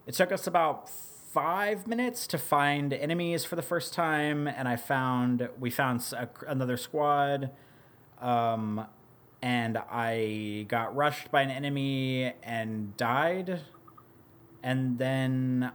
[0.06, 4.76] It took us about five minutes to find enemies for the first time, and I
[4.76, 7.50] found we found a, another squad,
[8.22, 8.86] um,
[9.42, 13.60] and I got rushed by an enemy and died,
[14.62, 15.72] and then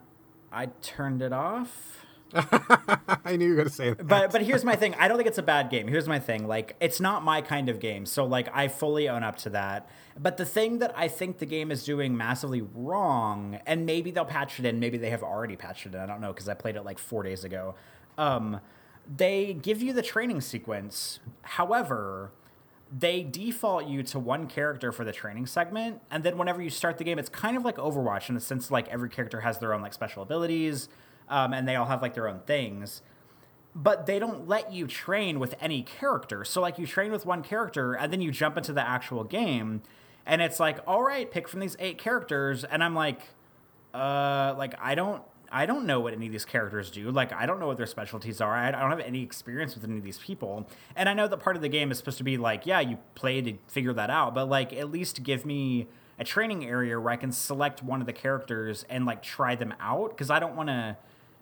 [0.52, 2.08] I turned it off.
[3.26, 4.08] I knew you were going to say that.
[4.08, 4.94] But but here's my thing.
[4.96, 5.88] I don't think it's a bad game.
[5.88, 6.48] Here's my thing.
[6.48, 8.06] Like it's not my kind of game.
[8.06, 9.90] So like I fully own up to that.
[10.18, 14.26] But the thing that I think the game is doing massively wrong, and maybe they'll
[14.26, 14.80] patch it in.
[14.80, 16.00] Maybe they have already patched it in.
[16.00, 17.76] I don't know because I played it like four days ago.
[18.18, 18.60] Um,
[19.08, 21.20] they give you the training sequence.
[21.42, 22.32] However,
[22.96, 26.98] they default you to one character for the training segment, and then whenever you start
[26.98, 29.74] the game, it's kind of like Overwatch in the sense like every character has their
[29.74, 30.90] own like special abilities
[31.30, 33.02] um, and they all have like their own things.
[33.76, 36.44] But they don't let you train with any character.
[36.44, 39.82] So like you train with one character and then you jump into the actual game,
[40.26, 43.22] and it's like, all right, pick from these eight characters, and I'm like,
[43.94, 47.10] uh, like I don't I don't know what any of these characters do.
[47.12, 48.54] Like, I don't know what their specialties are.
[48.54, 50.68] I, don't have any experience with any of these people.
[50.96, 52.98] And I know that part of the game is supposed to be like, yeah, you
[53.16, 55.88] play to figure that out, but like, at least give me
[56.20, 59.74] a training area where I can select one of the characters and like try them
[59.80, 60.16] out.
[60.18, 60.98] Cause I don't want to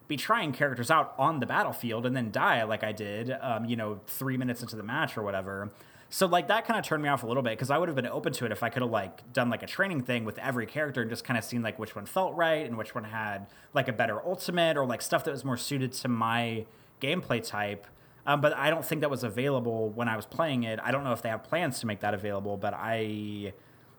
[0.07, 3.75] be trying characters out on the battlefield and then die like I did, um, you
[3.75, 5.71] know, three minutes into the match or whatever.
[6.09, 7.95] So like that kind of turned me off a little bit because I would have
[7.95, 10.39] been open to it if I could have like done like a training thing with
[10.39, 13.03] every character and just kind of seen like which one felt right and which one
[13.03, 16.65] had like a better ultimate or like stuff that was more suited to my
[17.01, 17.85] gameplay type.
[18.25, 20.79] Um, but I don't think that was available when I was playing it.
[20.81, 23.53] I don't know if they have plans to make that available, but I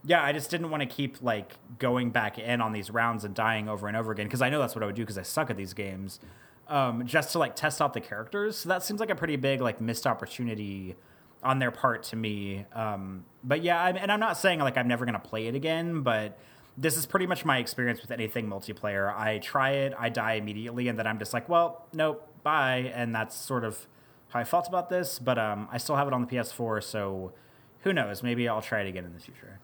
[0.04, 3.34] yeah, I just didn't want to keep like going back in on these rounds and
[3.34, 5.22] dying over and over again because I know that's what I would do because I
[5.22, 6.20] suck at these games.
[6.68, 8.58] Um, just to like test out the characters.
[8.58, 10.96] So that seems like a pretty big like missed opportunity
[11.42, 12.66] on their part to me.
[12.74, 16.02] Um, but yeah, I'm, and I'm not saying like I'm never gonna play it again,
[16.02, 16.38] but
[16.76, 19.14] this is pretty much my experience with anything multiplayer.
[19.14, 23.14] I try it, I die immediately, and then I'm just like, well, nope, bye, and
[23.14, 23.88] that's sort of
[24.28, 25.18] how I felt about this.
[25.18, 27.32] But um, I still have it on the PS4, so
[27.80, 28.22] who knows?
[28.22, 29.58] Maybe I'll try it again in the future.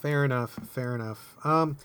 [0.00, 0.52] Fair enough.
[0.70, 1.36] Fair enough.
[1.44, 1.76] Um,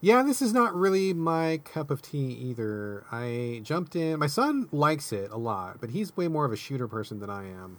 [0.00, 3.04] yeah, this is not really my cup of tea either.
[3.12, 4.18] I jumped in.
[4.18, 7.30] My son likes it a lot, but he's way more of a shooter person than
[7.30, 7.78] I am.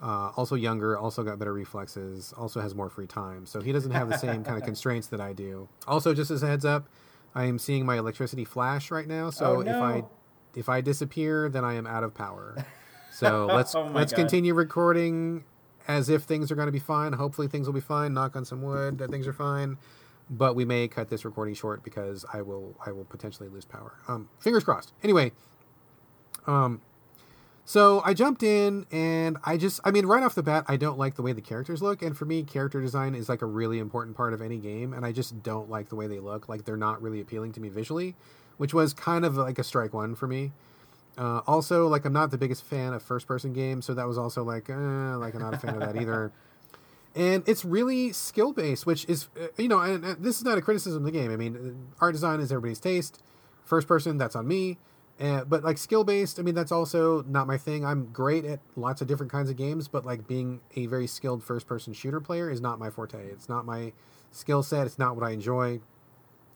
[0.00, 3.90] Uh, also younger, also got better reflexes, also has more free time, so he doesn't
[3.90, 5.68] have the same kind of constraints that I do.
[5.86, 6.88] Also, just as a heads up,
[7.34, 9.70] I am seeing my electricity flash right now, so oh, no.
[9.70, 10.04] if I
[10.58, 12.64] if I disappear, then I am out of power.
[13.12, 14.20] So let's oh let's God.
[14.20, 15.44] continue recording
[15.88, 17.12] as if things are going to be fine.
[17.12, 18.14] Hopefully, things will be fine.
[18.14, 19.78] Knock on some wood that things are fine.
[20.28, 23.94] But we may cut this recording short because I will I will potentially lose power.
[24.06, 24.92] Um, fingers crossed.
[25.02, 25.32] Anyway,
[26.46, 26.80] um,
[27.70, 30.98] so I jumped in and I just I mean right off the bat I don't
[30.98, 33.78] like the way the characters look and for me character design is like a really
[33.78, 36.64] important part of any game and I just don't like the way they look like
[36.64, 38.16] they're not really appealing to me visually,
[38.56, 40.50] which was kind of like a strike one for me.
[41.20, 44.42] Uh, also, like I'm not the biggest fan of first-person games, so that was also
[44.42, 46.32] like, eh, like I'm not a fan of that either.
[47.14, 50.62] And it's really skill-based, which is, uh, you know, and, and, this is not a
[50.62, 51.30] criticism of the game.
[51.30, 51.56] I mean,
[52.00, 53.22] uh, art design is everybody's taste.
[53.64, 54.78] First person, that's on me.
[55.20, 57.84] Uh, but like skill-based, I mean, that's also not my thing.
[57.84, 61.44] I'm great at lots of different kinds of games, but like being a very skilled
[61.44, 63.26] first-person shooter player is not my forte.
[63.26, 63.92] It's not my
[64.30, 64.86] skill set.
[64.86, 65.80] It's not what I enjoy.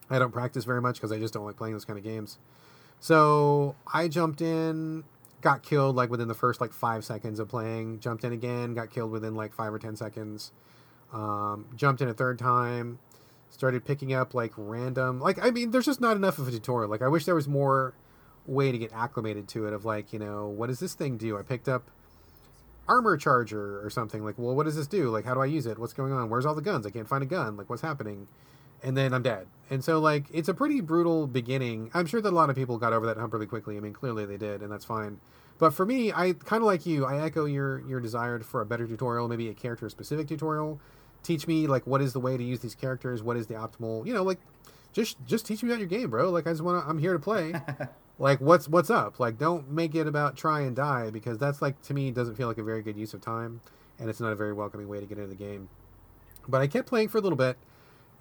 [0.08, 2.38] I don't practice very much because I just don't like playing those kind of games.
[3.04, 5.04] So I jumped in,
[5.42, 8.00] got killed like within the first like five seconds of playing.
[8.00, 10.52] Jumped in again, got killed within like five or ten seconds.
[11.12, 12.98] Um, jumped in a third time,
[13.50, 16.88] started picking up like random like I mean, there's just not enough of a tutorial.
[16.88, 17.92] Like I wish there was more
[18.46, 19.74] way to get acclimated to it.
[19.74, 21.36] Of like you know what does this thing do?
[21.36, 21.90] I picked up
[22.88, 24.24] armor charger or something.
[24.24, 25.10] Like well, what does this do?
[25.10, 25.78] Like how do I use it?
[25.78, 26.30] What's going on?
[26.30, 26.86] Where's all the guns?
[26.86, 27.58] I can't find a gun.
[27.58, 28.28] Like what's happening?
[28.84, 29.46] And then I'm dead.
[29.70, 31.90] And so like it's a pretty brutal beginning.
[31.94, 33.76] I'm sure that a lot of people got over that hump really quickly.
[33.76, 35.20] I mean, clearly they did, and that's fine.
[35.58, 37.04] But for me, I kind of like you.
[37.04, 40.80] I echo your your desire for a better tutorial, maybe a character specific tutorial.
[41.22, 44.06] Teach me like what is the way to use these characters, what is the optimal,
[44.06, 44.38] you know, like
[44.92, 46.30] just just teach me about your game, bro.
[46.30, 47.54] Like I just want to I'm here to play.
[48.18, 49.18] like what's what's up?
[49.18, 52.48] Like don't make it about try and die because that's like to me doesn't feel
[52.48, 53.60] like a very good use of time
[53.98, 55.70] and it's not a very welcoming way to get into the game.
[56.46, 57.56] But I kept playing for a little bit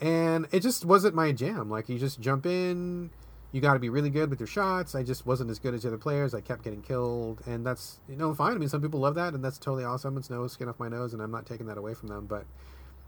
[0.03, 1.69] and it just wasn't my jam.
[1.69, 3.09] Like you just jump in,
[3.53, 4.95] you got to be really good with your shots.
[4.95, 6.33] I just wasn't as good as the other players.
[6.33, 8.53] I kept getting killed, and that's you know fine.
[8.53, 10.17] I mean, some people love that, and that's totally awesome.
[10.17, 12.25] It's no skin off my nose, and I'm not taking that away from them.
[12.25, 12.43] But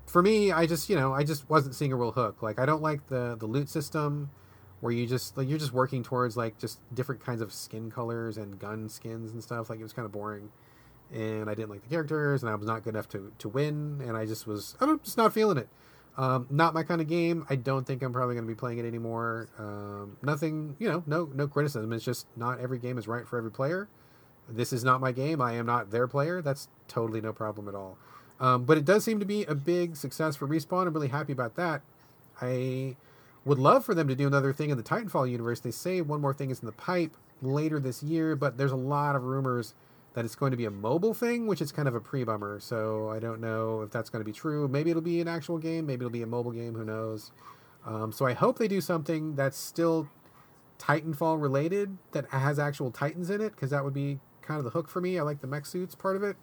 [0.06, 2.42] for me, I just you know I just wasn't seeing a real hook.
[2.42, 4.30] Like I don't like the the loot system
[4.80, 8.38] where you just like you're just working towards like just different kinds of skin colors
[8.38, 9.70] and gun skins and stuff.
[9.70, 10.50] Like it was kind of boring.
[11.14, 14.02] And I didn't like the characters, and I was not good enough to, to win,
[14.04, 15.68] and I just was I don't just not feeling it.
[16.18, 17.46] Um, not my kind of game.
[17.50, 19.50] I don't think I'm probably going to be playing it anymore.
[19.60, 21.92] Um, nothing, you know, no no criticism.
[21.92, 23.90] It's just not every game is right for every player.
[24.48, 25.42] This is not my game.
[25.42, 26.42] I am not their player.
[26.42, 27.98] That's totally no problem at all.
[28.40, 30.88] Um, but it does seem to be a big success for Respawn.
[30.88, 31.82] I'm really happy about that.
[32.42, 32.96] I
[33.44, 35.60] would love for them to do another thing in the Titanfall universe.
[35.60, 38.78] They say one more thing is in the pipe later this year, but there's a
[38.78, 39.74] lot of rumors
[40.16, 42.60] that it's going to be a mobile thing, which is kind of a pre bummer.
[42.60, 44.68] So I don't know if that's going to be true.
[44.68, 45.86] Maybe it'll be an actual game.
[45.86, 46.74] Maybe it'll be a mobile game.
[46.74, 47.32] Who knows?
[47.86, 50.10] Um, so I hope they do something that's still
[50.80, 54.72] Titanfall related that has actual Titans in it, because that would be kind of the
[54.72, 55.20] hook for me.
[55.20, 56.38] I like the mech suits part of it.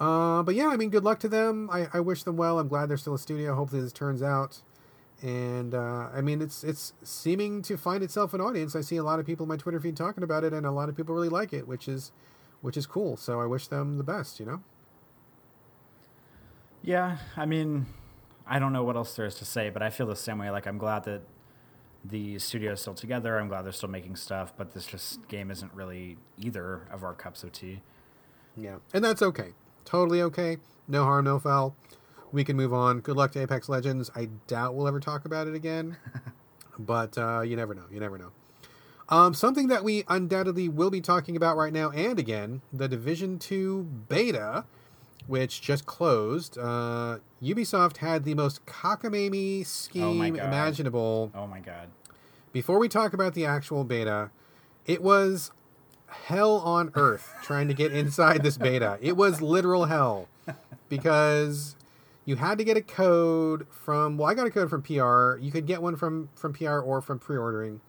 [0.00, 1.70] Uh, but yeah, I mean, good luck to them.
[1.72, 2.58] I, I wish them well.
[2.58, 3.54] I'm glad they're still a studio.
[3.54, 4.60] Hopefully, this turns out.
[5.22, 8.76] And uh, I mean, it's it's seeming to find itself an audience.
[8.76, 10.70] I see a lot of people in my Twitter feed talking about it, and a
[10.70, 12.12] lot of people really like it, which is
[12.60, 13.16] which is cool.
[13.16, 14.38] So I wish them the best.
[14.38, 14.62] You know.
[16.82, 17.86] Yeah, I mean,
[18.46, 20.50] I don't know what else there is to say, but I feel the same way.
[20.50, 21.22] Like I'm glad that
[22.04, 23.38] the studio is still together.
[23.38, 27.14] I'm glad they're still making stuff, but this just game isn't really either of our
[27.14, 27.80] cups of tea.
[28.56, 29.52] Yeah, and that's okay.
[29.84, 30.58] Totally okay.
[30.86, 31.74] No harm, no foul.
[32.34, 32.98] We can move on.
[32.98, 34.10] Good luck to Apex Legends.
[34.16, 35.96] I doubt we'll ever talk about it again,
[36.80, 37.84] but uh, you never know.
[37.92, 38.32] You never know.
[39.08, 43.38] Um, something that we undoubtedly will be talking about right now and again the Division
[43.38, 44.64] 2 beta,
[45.28, 46.58] which just closed.
[46.58, 51.30] Uh, Ubisoft had the most cockamamie scheme imaginable.
[51.36, 51.90] Oh my god.
[52.50, 54.32] Before we talk about the actual beta,
[54.86, 55.52] it was
[56.08, 58.98] hell on earth trying to get inside this beta.
[59.00, 60.26] It was literal hell
[60.88, 61.76] because
[62.24, 65.36] you had to get a code from well, I got a code from PR.
[65.38, 67.80] You could get one from from PR or from pre-ordering.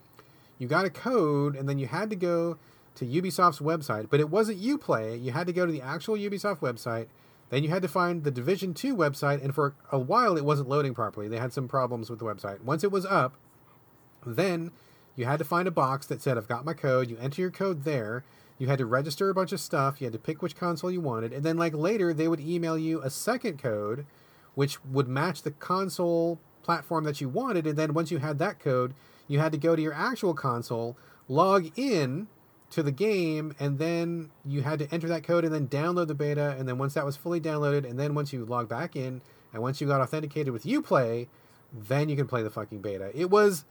[0.58, 2.58] You got a code and then you had to go
[2.96, 5.22] to Ubisoft's website, but it wasn't Uplay.
[5.22, 7.08] You had to go to the actual Ubisoft website.
[7.50, 10.70] Then you had to find the Division 2 website and for a while it wasn't
[10.70, 11.28] loading properly.
[11.28, 12.62] They had some problems with the website.
[12.62, 13.36] Once it was up,
[14.26, 14.72] then
[15.16, 17.10] you had to find a box that said, I've got my code.
[17.10, 18.24] You enter your code there.
[18.58, 20.00] You had to register a bunch of stuff.
[20.00, 21.34] You had to pick which console you wanted.
[21.34, 24.06] And then, like, later, they would email you a second code,
[24.56, 27.68] which would match the console platform that you wanted.
[27.68, 28.94] And then, once you had that code,
[29.28, 32.28] you had to go to your actual console, log in
[32.72, 36.16] to the game, and then you had to enter that code and then download the
[36.16, 36.56] beta.
[36.58, 39.22] And then, once that was fully downloaded, and then once you log back in,
[39.54, 41.28] and once you got authenticated with Uplay,
[41.72, 43.12] then you can play the fucking beta.
[43.14, 43.66] It was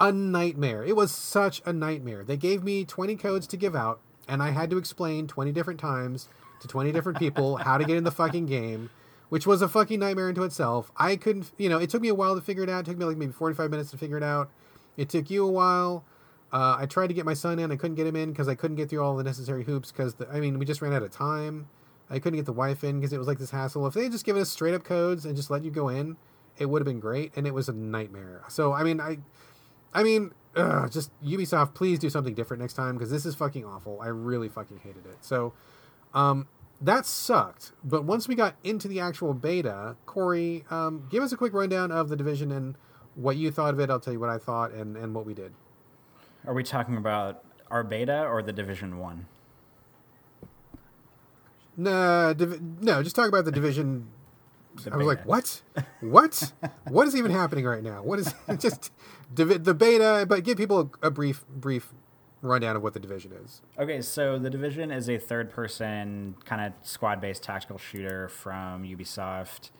[0.00, 0.84] a nightmare.
[0.84, 2.24] It was such a nightmare.
[2.24, 5.80] They gave me 20 codes to give out, and I had to explain 20 different
[5.80, 6.28] times
[6.60, 8.90] to 20 different people how to get in the fucking game,
[9.34, 10.92] which was a fucking nightmare into itself.
[10.96, 12.86] I couldn't, you know, it took me a while to figure it out.
[12.86, 14.48] It took me like maybe 45 minutes to figure it out.
[14.96, 16.04] It took you a while.
[16.52, 17.72] Uh, I tried to get my son in.
[17.72, 20.14] I couldn't get him in because I couldn't get through all the necessary hoops because,
[20.32, 21.68] I mean, we just ran out of time.
[22.08, 23.84] I couldn't get the wife in because it was like this hassle.
[23.88, 26.16] If they had just given us straight up codes and just let you go in,
[26.58, 27.32] it would have been great.
[27.34, 28.44] And it was a nightmare.
[28.48, 29.18] So, I mean, I
[29.92, 33.64] I mean, ugh, just Ubisoft, please do something different next time because this is fucking
[33.64, 34.00] awful.
[34.00, 35.16] I really fucking hated it.
[35.22, 35.54] So,
[36.14, 36.46] um,
[36.80, 37.72] that sucked.
[37.82, 41.90] But once we got into the actual beta, Corey, um, give us a quick rundown
[41.90, 42.76] of the division and
[43.14, 43.90] what you thought of it.
[43.90, 45.52] I'll tell you what I thought and, and what we did.
[46.46, 49.26] Are we talking about our beta or the Division One?
[51.76, 54.08] No, div- no, just talk about the division.
[54.82, 55.62] The I was like, what?
[56.00, 56.52] What?
[56.88, 58.02] what is even happening right now?
[58.02, 58.90] What is just
[59.32, 60.26] the beta?
[60.28, 61.92] But give people a, a brief, brief
[62.44, 63.60] rundown of what the division is.
[63.78, 69.70] Okay, so the division is a third-person kind of squad-based tactical shooter from Ubisoft.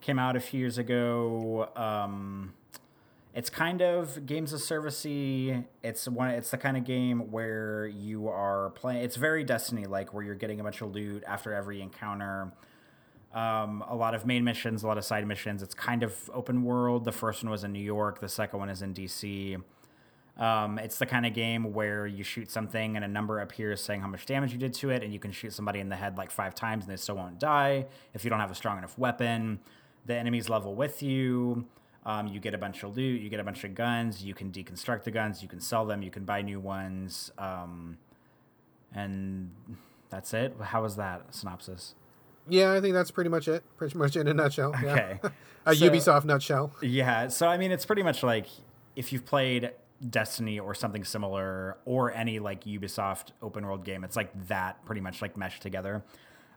[0.00, 1.68] Came out a few years ago.
[1.76, 2.54] Um,
[3.34, 5.64] it's kind of games of servicey.
[5.82, 6.30] It's one.
[6.30, 9.02] It's the kind of game where you are playing.
[9.02, 12.52] It's very Destiny like, where you're getting a bunch of loot after every encounter.
[13.34, 15.62] Um, a lot of main missions, a lot of side missions.
[15.62, 17.04] It's kind of open world.
[17.04, 18.20] The first one was in New York.
[18.20, 19.62] The second one is in DC.
[20.38, 24.02] Um, it's the kind of game where you shoot something and a number appears saying
[24.02, 26.16] how much damage you did to it, and you can shoot somebody in the head
[26.16, 28.96] like five times and they still won't die if you don't have a strong enough
[28.96, 29.58] weapon.
[30.06, 31.66] The enemies level with you.
[32.06, 34.50] Um, you get a bunch of loot, you get a bunch of guns, you can
[34.50, 37.30] deconstruct the guns, you can sell them, you can buy new ones.
[37.36, 37.98] Um,
[38.94, 39.50] and
[40.08, 40.54] that's it.
[40.58, 41.94] How was that synopsis?
[42.48, 43.62] Yeah, I think that's pretty much it.
[43.76, 44.74] Pretty much in a nutshell.
[44.74, 45.20] Okay.
[45.22, 45.30] Yeah.
[45.66, 46.72] a so, Ubisoft nutshell.
[46.80, 47.28] Yeah.
[47.28, 48.46] So, I mean, it's pretty much like
[48.96, 49.72] if you've played
[50.08, 55.00] Destiny or something similar or any like Ubisoft open world game, it's like that pretty
[55.00, 56.04] much like meshed together.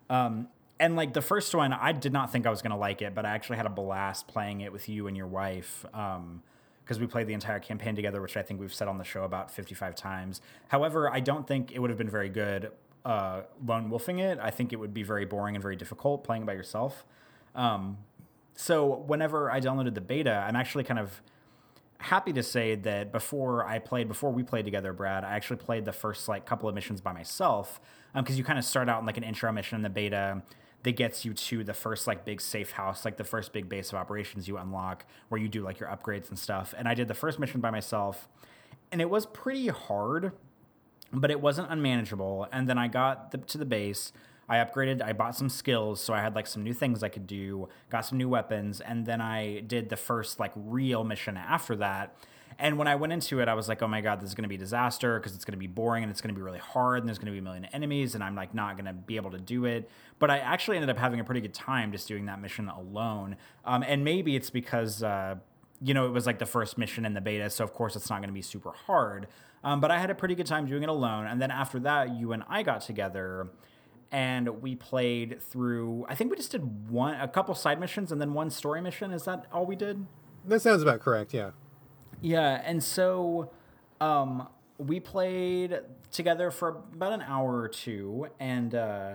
[0.10, 0.48] Um,
[0.80, 3.14] and like the first one, I did not think I was going to like it,
[3.14, 5.86] but I actually had a blast playing it with you and your wife.
[5.94, 6.44] Um,
[6.84, 9.24] because we played the entire campaign together, which I think we've said on the show
[9.24, 10.42] about 55 times.
[10.68, 12.72] However, I don't think it would have been very good
[13.06, 14.40] uh, lone wolfing it.
[14.42, 17.06] I think it would be very boring and very difficult playing by yourself.
[17.56, 17.98] Um,
[18.56, 21.22] so whenever I downloaded the beta, I'm actually kind of
[22.02, 25.86] happy to say that before I played, before we played together, Brad, I actually played
[25.86, 27.80] the first like couple of missions by myself
[28.14, 30.42] because um, you kind of start out in like an intro mission in the beta
[30.84, 33.90] that gets you to the first like big safe house, like the first big base
[33.90, 36.74] of operations you unlock where you do like your upgrades and stuff.
[36.78, 38.28] And I did the first mission by myself,
[38.92, 40.32] and it was pretty hard,
[41.14, 42.48] but it wasn't unmanageable.
[42.52, 44.12] And then I got the, to the base.
[44.52, 47.26] I upgraded, I bought some skills, so I had like some new things I could
[47.26, 51.74] do, got some new weapons, and then I did the first like real mission after
[51.78, 52.18] that.
[52.60, 54.44] And when I went into it, I was like, oh my God, this is going
[54.44, 56.60] to be disaster because it's going to be boring and it's going to be really
[56.60, 58.94] hard and there's going to be a million enemies and I'm like not going to
[58.94, 59.90] be able to do it.
[60.20, 63.38] But I actually ended up having a pretty good time just doing that mission alone.
[63.64, 65.36] Um, and maybe it's because, uh,
[65.82, 67.50] you know, it was like the first mission in the beta.
[67.50, 69.28] So of course it's not going to be super hard.
[69.64, 71.28] Um, but I had a pretty good time doing it alone.
[71.28, 73.48] And then after that, you and I got together
[74.12, 78.20] and we played through i think we just did one a couple side missions and
[78.20, 79.12] then one story mission.
[79.12, 80.06] Is that all we did?
[80.46, 81.52] That sounds about correct yeah.
[82.22, 83.52] Yeah and so
[84.00, 84.48] um,
[84.78, 85.80] we played
[86.12, 89.14] together for about an hour or two and uh,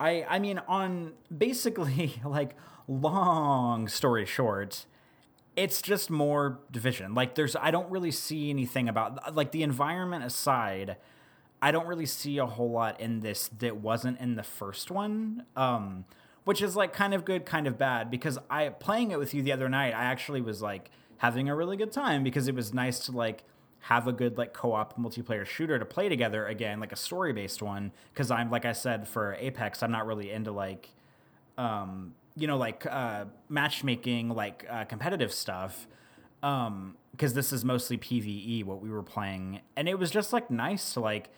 [0.00, 2.56] i i mean on basically like
[2.88, 4.86] long story short
[5.56, 7.14] it's just more division.
[7.14, 10.96] Like there's i don't really see anything about like the environment aside
[11.66, 15.42] I don't really see a whole lot in this that wasn't in the first one.
[15.56, 16.04] Um,
[16.44, 19.42] which is like kind of good, kind of bad because I playing it with you
[19.42, 22.72] the other night, I actually was like having a really good time because it was
[22.72, 23.42] nice to like
[23.80, 27.90] have a good like co-op multiplayer shooter to play together again, like a story-based one
[28.12, 30.90] because I'm like I said for Apex, I'm not really into like
[31.58, 35.88] um, you know, like uh matchmaking, like uh, competitive stuff.
[36.44, 40.48] Um, because this is mostly PvE what we were playing and it was just like
[40.48, 41.30] nice to like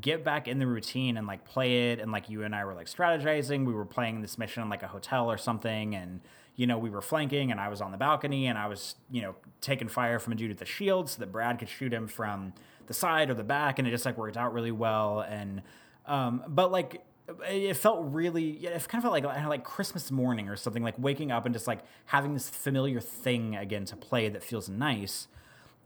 [0.00, 2.74] get back in the routine and like play it and like you and I were
[2.74, 3.66] like strategizing.
[3.66, 6.20] We were playing this mission in like a hotel or something and
[6.56, 9.22] you know we were flanking and I was on the balcony and I was you
[9.22, 12.08] know taking fire from a dude at the shield so that Brad could shoot him
[12.08, 12.52] from
[12.86, 15.62] the side or the back and it just like worked out really well and
[16.06, 17.04] um but like
[17.48, 21.30] it felt really it kind of felt like like Christmas morning or something like waking
[21.30, 25.28] up and just like having this familiar thing again to play that feels nice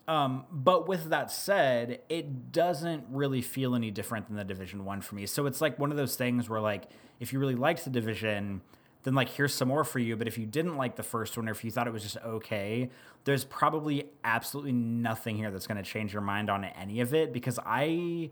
[0.08, 5.00] um, but with that said, it doesn't really feel any different than the Division One
[5.00, 5.26] for me.
[5.26, 6.84] So it's like one of those things where, like,
[7.18, 8.60] if you really liked the Division,
[9.02, 10.16] then like here's some more for you.
[10.16, 12.18] But if you didn't like the first one, or if you thought it was just
[12.18, 12.90] okay,
[13.24, 17.32] there's probably absolutely nothing here that's going to change your mind on any of it
[17.32, 18.30] because I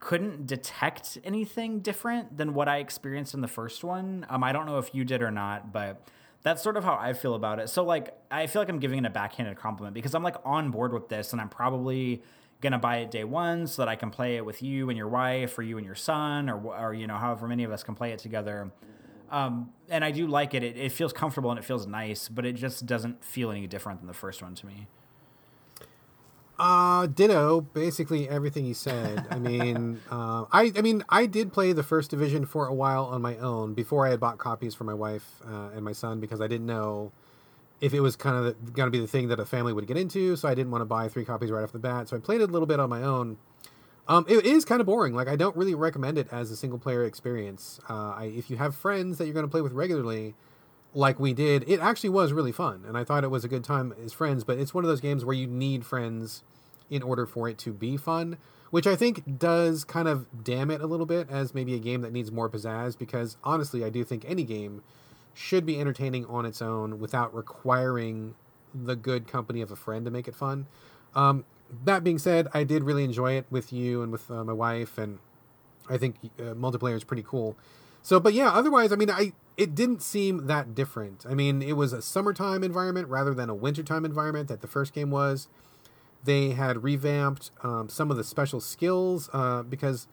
[0.00, 4.26] couldn't detect anything different than what I experienced in the first one.
[4.28, 6.06] Um, I don't know if you did or not, but
[6.44, 7.68] that's sort of how I feel about it.
[7.68, 10.70] So like I feel like I'm giving it a backhanded compliment because I'm like on
[10.70, 12.22] board with this and I'm probably
[12.60, 15.08] gonna buy it day one so that I can play it with you and your
[15.08, 17.94] wife or you and your son or or you know however many of us can
[17.96, 18.70] play it together.
[19.30, 20.62] Um, and I do like it.
[20.62, 20.76] it.
[20.76, 24.06] It feels comfortable and it feels nice, but it just doesn't feel any different than
[24.06, 24.86] the first one to me.
[26.58, 27.60] Uh, ditto.
[27.60, 29.26] Basically everything you said.
[29.30, 33.04] I mean, uh, I I mean, I did play the first division for a while
[33.06, 36.20] on my own before I had bought copies for my wife uh, and my son
[36.20, 37.12] because I didn't know
[37.80, 39.96] if it was kind of going to be the thing that a family would get
[39.96, 40.36] into.
[40.36, 42.08] So I didn't want to buy three copies right off the bat.
[42.08, 43.36] So I played it a little bit on my own.
[44.06, 45.14] Um, it is kind of boring.
[45.14, 47.80] Like I don't really recommend it as a single player experience.
[47.88, 50.34] Uh, I, if you have friends that you're going to play with regularly,
[50.94, 53.64] like we did, it actually was really fun, and I thought it was a good
[53.64, 54.44] time as friends.
[54.44, 56.42] But it's one of those games where you need friends
[56.88, 58.38] in order for it to be fun,
[58.70, 62.02] which I think does kind of damn it a little bit as maybe a game
[62.02, 62.96] that needs more pizzazz.
[62.96, 64.82] Because honestly, I do think any game
[65.34, 68.36] should be entertaining on its own without requiring
[68.72, 70.66] the good company of a friend to make it fun.
[71.14, 71.44] Um,
[71.84, 74.98] that being said, I did really enjoy it with you and with uh, my wife,
[74.98, 75.18] and
[75.88, 77.56] I think uh, multiplayer is pretty cool.
[78.02, 81.24] So, but yeah, otherwise, I mean, I it didn't seem that different.
[81.28, 84.92] I mean, it was a summertime environment rather than a wintertime environment that the first
[84.92, 85.48] game was.
[86.24, 90.08] They had revamped um, some of the special skills uh, because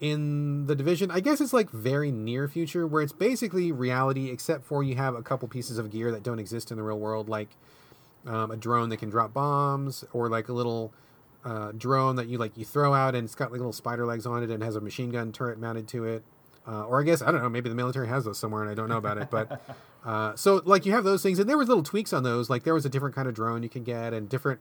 [0.00, 4.64] in the division, I guess it's like very near future where it's basically reality, except
[4.64, 7.28] for you have a couple pieces of gear that don't exist in the real world,
[7.28, 7.48] like
[8.26, 10.92] um, a drone that can drop bombs, or like a little
[11.44, 14.24] uh, drone that you like you throw out and it's got like little spider legs
[14.24, 16.22] on it and has a machine gun turret mounted to it.
[16.66, 17.48] Uh, or I guess I don't know.
[17.48, 19.30] Maybe the military has those somewhere, and I don't know about it.
[19.30, 19.60] But
[20.04, 22.48] uh, so like you have those things, and there was little tweaks on those.
[22.48, 24.60] Like there was a different kind of drone you can get, and different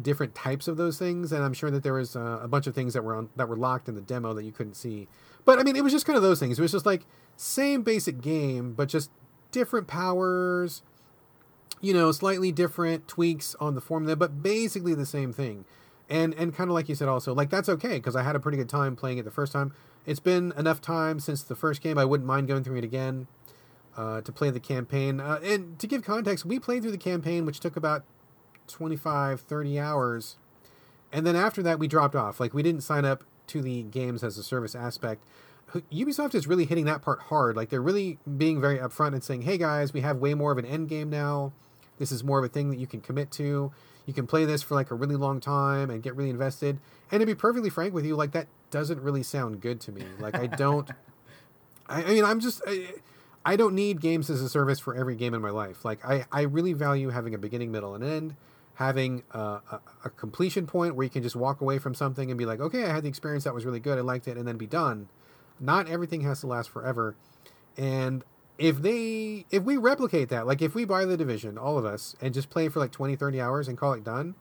[0.00, 1.32] different types of those things.
[1.32, 3.48] And I'm sure that there was uh, a bunch of things that were on, that
[3.48, 5.08] were locked in the demo that you couldn't see.
[5.44, 6.58] But I mean, it was just kind of those things.
[6.58, 7.06] It was just like
[7.36, 9.10] same basic game, but just
[9.50, 10.82] different powers.
[11.80, 15.64] You know, slightly different tweaks on the formula, but basically the same thing.
[16.08, 18.40] And and kind of like you said, also like that's okay because I had a
[18.40, 19.72] pretty good time playing it the first time
[20.06, 21.98] it's been enough time since the first game.
[21.98, 23.26] I wouldn't mind going through it again.
[23.96, 25.20] uh, to play the campaign.
[25.20, 28.04] Uh, and to give context, we played through the campaign, which took about
[28.68, 30.36] 25, 30 hours.
[31.12, 32.40] And then after that, we dropped off.
[32.40, 35.22] Like, we didn't sign up to the games as a service aspect.
[35.92, 37.56] Ubisoft is really hitting that part hard.
[37.56, 40.58] Like, they're really being very upfront and saying, hey guys, we have way more of
[40.58, 41.52] an end game now.
[41.98, 43.72] This is more of a thing that you can commit to.
[44.06, 46.78] You can play this for like a really long time and get really invested.
[47.10, 50.04] And to be perfectly frank with you, like, that doesn't really sound good to me.
[50.18, 50.90] Like, I don't.
[51.86, 52.62] I, I mean, I'm just.
[52.66, 52.88] I,
[53.44, 55.84] I don't need games as a service for every game in my life.
[55.84, 58.36] Like I, I really value having a beginning, middle, and end,
[58.74, 62.38] having a, a, a, completion point where you can just walk away from something and
[62.38, 64.46] be like, okay, I had the experience that was really good, I liked it, and
[64.46, 65.08] then be done.
[65.58, 67.16] Not everything has to last forever,
[67.76, 68.24] and
[68.58, 72.16] if they if we replicate that, like if we buy the division, all of us,
[72.20, 74.34] and just play for like 20, 30 hours and call it done,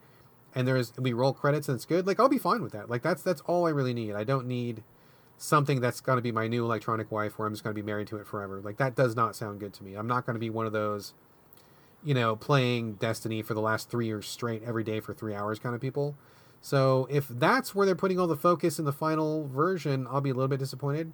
[0.53, 2.89] and there's we roll credits and it's good, like I'll be fine with that.
[2.89, 4.13] Like that's that's all I really need.
[4.13, 4.83] I don't need
[5.37, 7.85] something that's going to be my new electronic wife where I'm just going to be
[7.85, 8.61] married to it forever.
[8.61, 9.95] Like that does not sound good to me.
[9.95, 11.13] I'm not going to be one of those,
[12.03, 15.57] you know, playing Destiny for the last three years straight every day for three hours
[15.57, 16.15] kind of people.
[16.61, 20.29] So if that's where they're putting all the focus in the final version, I'll be
[20.29, 21.11] a little bit disappointed.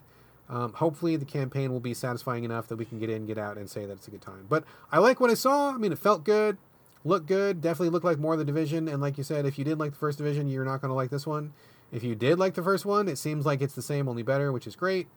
[0.49, 3.57] Um, hopefully the campaign will be satisfying enough that we can get in, get out,
[3.57, 4.45] and say that it's a good time.
[4.47, 5.73] But I like what I saw.
[5.73, 6.57] I mean, it felt good,
[7.03, 8.87] looked good, definitely looked like more of the division.
[8.87, 10.95] And like you said, if you did like the first division, you're not going to
[10.95, 11.53] like this one.
[11.91, 14.51] If you did like the first one, it seems like it's the same, only better,
[14.51, 15.07] which is great.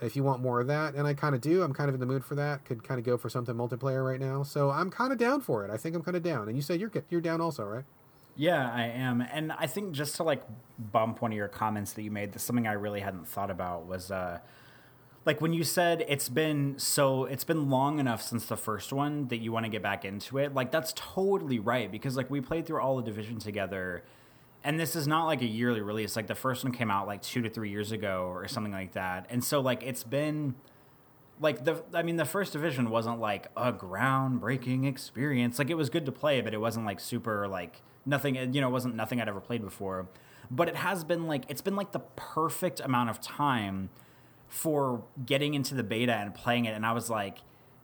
[0.00, 2.00] If you want more of that, and I kind of do, I'm kind of in
[2.00, 2.64] the mood for that.
[2.64, 5.62] Could kind of go for something multiplayer right now, so I'm kind of down for
[5.62, 5.70] it.
[5.70, 6.48] I think I'm kind of down.
[6.48, 7.84] And you said you're you're down also, right?
[8.34, 9.20] Yeah, I am.
[9.20, 10.42] And I think just to like
[10.78, 14.10] bump one of your comments that you made, something I really hadn't thought about was
[14.10, 14.38] uh
[15.24, 19.28] like when you said it's been so it's been long enough since the first one
[19.28, 20.54] that you want to get back into it.
[20.54, 24.02] Like that's totally right because like we played through all the division together
[24.62, 27.22] and this is not like a yearly release like the first one came out like
[27.22, 30.54] two to three years ago or something like that and so like it's been
[31.40, 35.88] like the i mean the first division wasn't like a groundbreaking experience like it was
[35.88, 39.20] good to play but it wasn't like super like nothing you know it wasn't nothing
[39.20, 40.08] i'd ever played before
[40.50, 43.88] but it has been like it's been like the perfect amount of time
[44.50, 47.38] for getting into the beta and playing it and i was like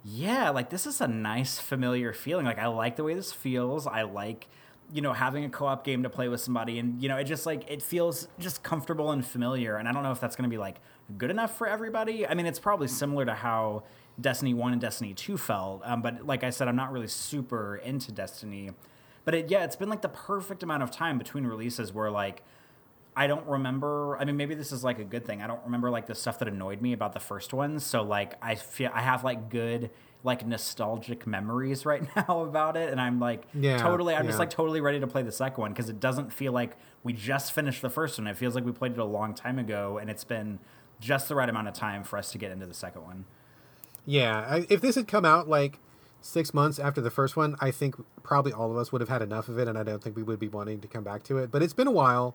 [0.06, 2.46] yeah like this is a nice familiar feeling.
[2.46, 3.86] Like i like the way this feels.
[3.86, 4.46] I like
[4.92, 7.44] you know having a co-op game to play with somebody and you know it just
[7.44, 10.54] like it feels just comfortable and familiar and i don't know if that's going to
[10.54, 10.76] be like
[11.18, 12.24] good enough for everybody.
[12.24, 13.82] I mean it's probably similar to how
[14.20, 17.76] destiny 1 and destiny 2 felt um, but like i said i'm not really super
[17.76, 18.70] into destiny.
[19.24, 22.44] But it, yeah it's been like the perfect amount of time between releases where like
[23.16, 24.18] I don't remember.
[24.18, 25.40] I mean, maybe this is like a good thing.
[25.40, 27.80] I don't remember like the stuff that annoyed me about the first one.
[27.80, 29.90] So like, I feel I have like good
[30.26, 34.30] like nostalgic memories right now about it and i'm like yeah, totally i'm yeah.
[34.30, 37.12] just like totally ready to play the second one because it doesn't feel like we
[37.12, 39.98] just finished the first one it feels like we played it a long time ago
[39.98, 40.58] and it's been
[41.00, 43.24] just the right amount of time for us to get into the second one
[44.04, 45.78] yeah I, if this had come out like
[46.20, 47.94] six months after the first one i think
[48.24, 50.24] probably all of us would have had enough of it and i don't think we
[50.24, 52.34] would be wanting to come back to it but it's been a while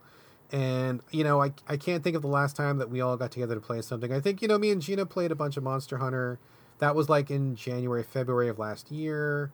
[0.51, 3.31] and you know I, I can't think of the last time that we all got
[3.31, 5.63] together to play something i think you know me and gina played a bunch of
[5.63, 6.39] monster hunter
[6.81, 9.51] that was like in January, February of last year.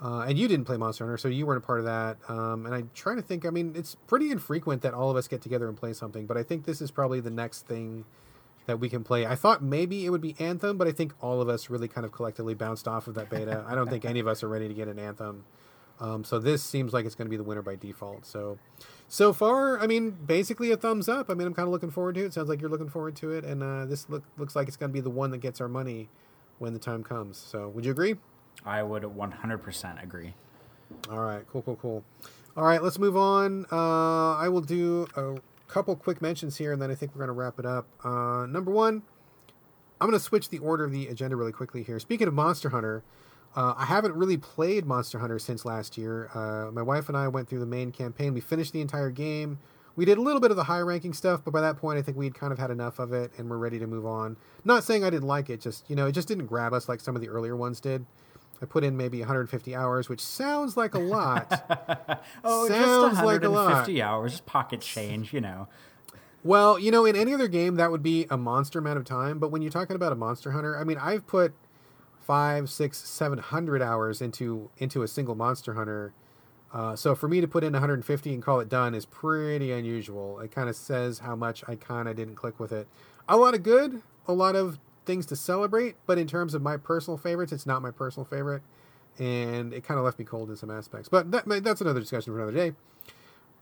[0.00, 2.18] Uh, and you didn't play Monster Hunter, so you weren't a part of that.
[2.28, 3.46] Um, and I'm trying to think.
[3.46, 6.36] I mean, it's pretty infrequent that all of us get together and play something, but
[6.36, 8.04] I think this is probably the next thing
[8.66, 9.24] that we can play.
[9.24, 12.04] I thought maybe it would be Anthem, but I think all of us really kind
[12.04, 13.64] of collectively bounced off of that beta.
[13.66, 15.44] I don't think any of us are ready to get an Anthem.
[15.98, 18.26] Um, so this seems like it's going to be the winner by default.
[18.26, 18.58] So,
[19.08, 21.30] so far, I mean, basically a thumbs up.
[21.30, 22.34] I mean, I'm kind of looking forward to it.
[22.34, 24.90] Sounds like you're looking forward to it, and uh, this look, looks like it's going
[24.90, 26.08] to be the one that gets our money
[26.58, 27.38] when the time comes.
[27.38, 28.16] So, would you agree?
[28.64, 30.34] I would 100% agree.
[31.10, 32.04] All right, cool, cool, cool.
[32.56, 33.66] All right, let's move on.
[33.70, 35.36] Uh, I will do a
[35.68, 37.86] couple quick mentions here, and then I think we're going to wrap it up.
[38.04, 39.02] Uh, number one,
[40.00, 41.98] I'm going to switch the order of the agenda really quickly here.
[41.98, 43.02] Speaking of Monster Hunter,
[43.56, 46.30] uh, I haven't really played Monster Hunter since last year.
[46.34, 48.34] Uh, my wife and I went through the main campaign.
[48.34, 49.58] We finished the entire game
[49.96, 52.02] we did a little bit of the high ranking stuff, but by that point, I
[52.02, 54.36] think we'd kind of had enough of it and we're ready to move on.
[54.64, 57.00] Not saying I didn't like it, just, you know, it just didn't grab us like
[57.00, 58.04] some of the earlier ones did.
[58.60, 62.22] I put in maybe 150 hours, which sounds like a lot.
[62.44, 65.68] oh, sounds just 150 like hours, pocket change, you know.
[66.42, 69.38] Well, you know, in any other game, that would be a monster amount of time.
[69.38, 71.54] But when you're talking about a Monster Hunter, I mean, I've put
[72.26, 76.12] five, six, seven hundred hours into into a single Monster Hunter
[76.72, 80.40] uh, so for me to put in 150 and call it done is pretty unusual.
[80.40, 82.86] It kind of says how much I kind of didn't click with it.
[83.28, 86.76] A lot of good, a lot of things to celebrate, but in terms of my
[86.76, 88.62] personal favorites, it's not my personal favorite,
[89.18, 91.08] and it kind of left me cold in some aspects.
[91.08, 92.76] But that, that's another discussion for another day.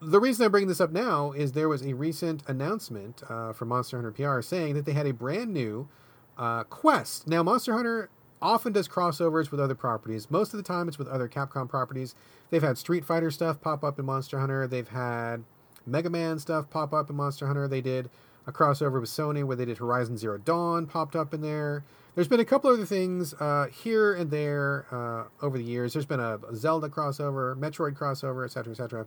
[0.00, 3.68] The reason I bring this up now is there was a recent announcement uh, from
[3.68, 5.88] Monster Hunter PR saying that they had a brand new
[6.36, 7.28] uh, quest.
[7.28, 8.10] Now, Monster Hunter
[8.44, 10.30] often does crossovers with other properties.
[10.30, 12.14] Most of the time, it's with other Capcom properties.
[12.50, 14.66] They've had Street Fighter stuff pop up in Monster Hunter.
[14.66, 15.42] They've had
[15.86, 17.66] Mega Man stuff pop up in Monster Hunter.
[17.66, 18.10] They did
[18.46, 21.84] a crossover with Sony where they did Horizon Zero Dawn popped up in there.
[22.14, 25.94] There's been a couple other things uh, here and there uh, over the years.
[25.94, 29.06] There's been a Zelda crossover, Metroid crossover, etc., etc.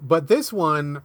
[0.00, 1.02] But this one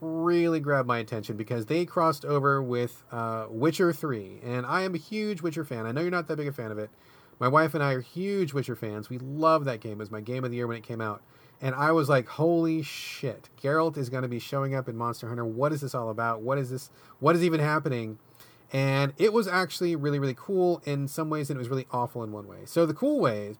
[0.00, 4.40] really grabbed my attention because they crossed over with uh, Witcher 3.
[4.44, 5.86] And I am a huge Witcher fan.
[5.86, 6.90] I know you're not that big a fan of it.
[7.38, 9.08] My wife and I are huge Witcher fans.
[9.08, 9.92] We love that game.
[9.92, 11.22] It was my game of the year when it came out.
[11.62, 13.50] And I was like, holy shit.
[13.62, 15.44] Geralt is going to be showing up in Monster Hunter.
[15.44, 16.42] What is this all about?
[16.42, 16.90] What is this?
[17.18, 18.18] What is even happening?
[18.72, 22.22] And it was actually really, really cool in some ways, and it was really awful
[22.22, 22.58] in one way.
[22.66, 23.56] So the cool way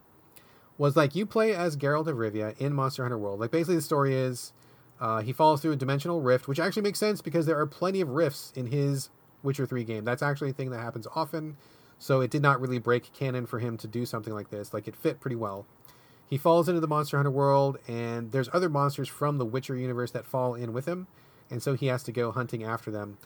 [0.77, 3.39] was like you play as Geralt of Rivia in Monster Hunter World.
[3.39, 4.53] Like basically the story is
[5.01, 8.01] uh, he falls through a dimensional rift, which actually makes sense because there are plenty
[8.01, 9.09] of rifts in his
[9.41, 10.05] Witcher 3 game.
[10.05, 11.57] That's actually a thing that happens often.
[11.97, 14.75] So it did not really break canon for him to do something like this.
[14.75, 15.65] Like it fit pretty well.
[16.29, 20.11] He falls into the Monster Hunter world, and there's other monsters from the Witcher universe
[20.11, 21.07] that fall in with him,
[21.49, 23.17] and so he has to go hunting after them.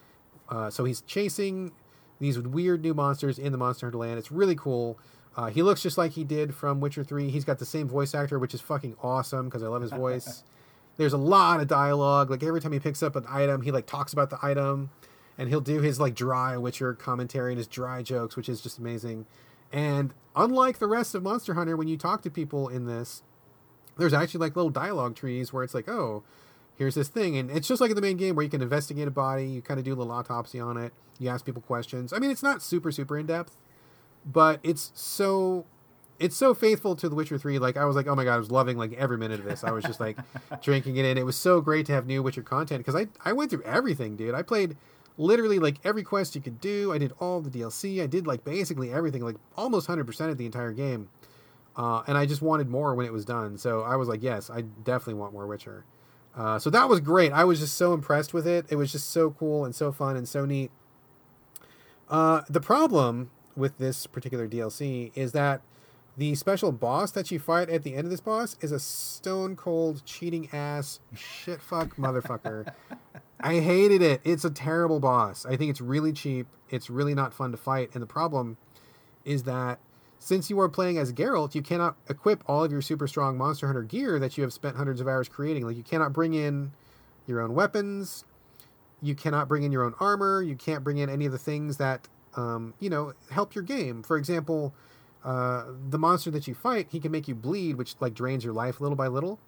[0.50, 1.72] Uh, so he's chasing
[2.20, 4.18] these weird new monsters in the Monster Hunter land.
[4.18, 4.98] It's really cool.
[5.38, 7.30] Uh, he looks just like he did from Witcher 3.
[7.30, 10.44] He's got the same voice actor, which is fucking awesome because I love his voice.
[10.98, 12.30] There's a lot of dialogue.
[12.30, 14.92] Like every time he picks up an item, he like talks about the item,
[15.38, 18.80] and he'll do his like dry Witcher commentary and his dry jokes, which is just
[18.80, 19.26] amazing.
[19.72, 23.24] And unlike the rest of Monster Hunter, when you talk to people in this,
[23.98, 26.24] there's actually like little dialogue trees where it's like, oh,
[26.78, 29.08] here's this thing, and it's just like in the main game where you can investigate
[29.08, 32.12] a body, you kind of do a little autopsy on it, you ask people questions.
[32.14, 33.58] I mean, it's not super super in depth,
[34.26, 35.66] but it's so
[36.20, 37.60] it's so faithful to The Witcher 3.
[37.60, 39.64] Like, I was like, oh my God, I was loving like every minute of this.
[39.64, 40.18] I was just like
[40.62, 41.18] drinking it in.
[41.18, 44.16] It was so great to have new Witcher content because I, I went through everything,
[44.16, 44.34] dude.
[44.34, 44.78] I played
[45.18, 46.92] literally like every quest you could do.
[46.92, 48.02] I did all the DLC.
[48.02, 51.10] I did like basically everything, like almost 100% of the entire game.
[51.76, 53.58] Uh, and I just wanted more when it was done.
[53.58, 55.84] So I was like, yes, I definitely want more Witcher.
[56.36, 57.32] Uh, so that was great.
[57.32, 58.66] I was just so impressed with it.
[58.70, 60.72] It was just so cool and so fun and so neat.
[62.10, 65.62] Uh, the problem with this particular DLC is that
[66.18, 69.56] the special boss that you fight at the end of this boss is a stone
[69.56, 72.74] cold cheating ass shit fuck motherfucker.
[73.40, 74.22] I hated it.
[74.24, 75.46] It's a terrible boss.
[75.46, 76.48] I think it's really cheap.
[76.70, 77.90] It's really not fun to fight.
[77.94, 78.58] And the problem
[79.26, 79.80] is that
[80.18, 83.68] since you are playing as Geralt, you cannot equip all of your super strong Monster
[83.68, 85.66] Hunter gear that you have spent hundreds of hours creating.
[85.66, 86.72] Like you cannot bring in
[87.28, 88.24] your own weapons.
[89.02, 90.42] You cannot bring in your own armor.
[90.42, 94.02] You can't bring in any of the things that um, you know help your game.
[94.02, 94.74] For example,
[95.26, 98.54] uh, the monster that you fight, he can make you bleed, which like drains your
[98.54, 99.40] life little by little.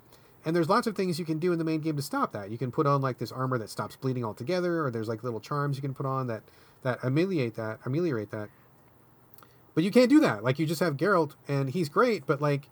[0.44, 2.50] And there's lots of things you can do in the main game to stop that.
[2.50, 5.40] You can put on like this armor that stops bleeding altogether, or there's like little
[5.40, 6.42] charms you can put on that
[6.82, 8.50] that ameliorate that ameliorate that.
[9.76, 10.44] But you can't do that.
[10.44, 12.70] Like you just have Geralt, and he's great, but like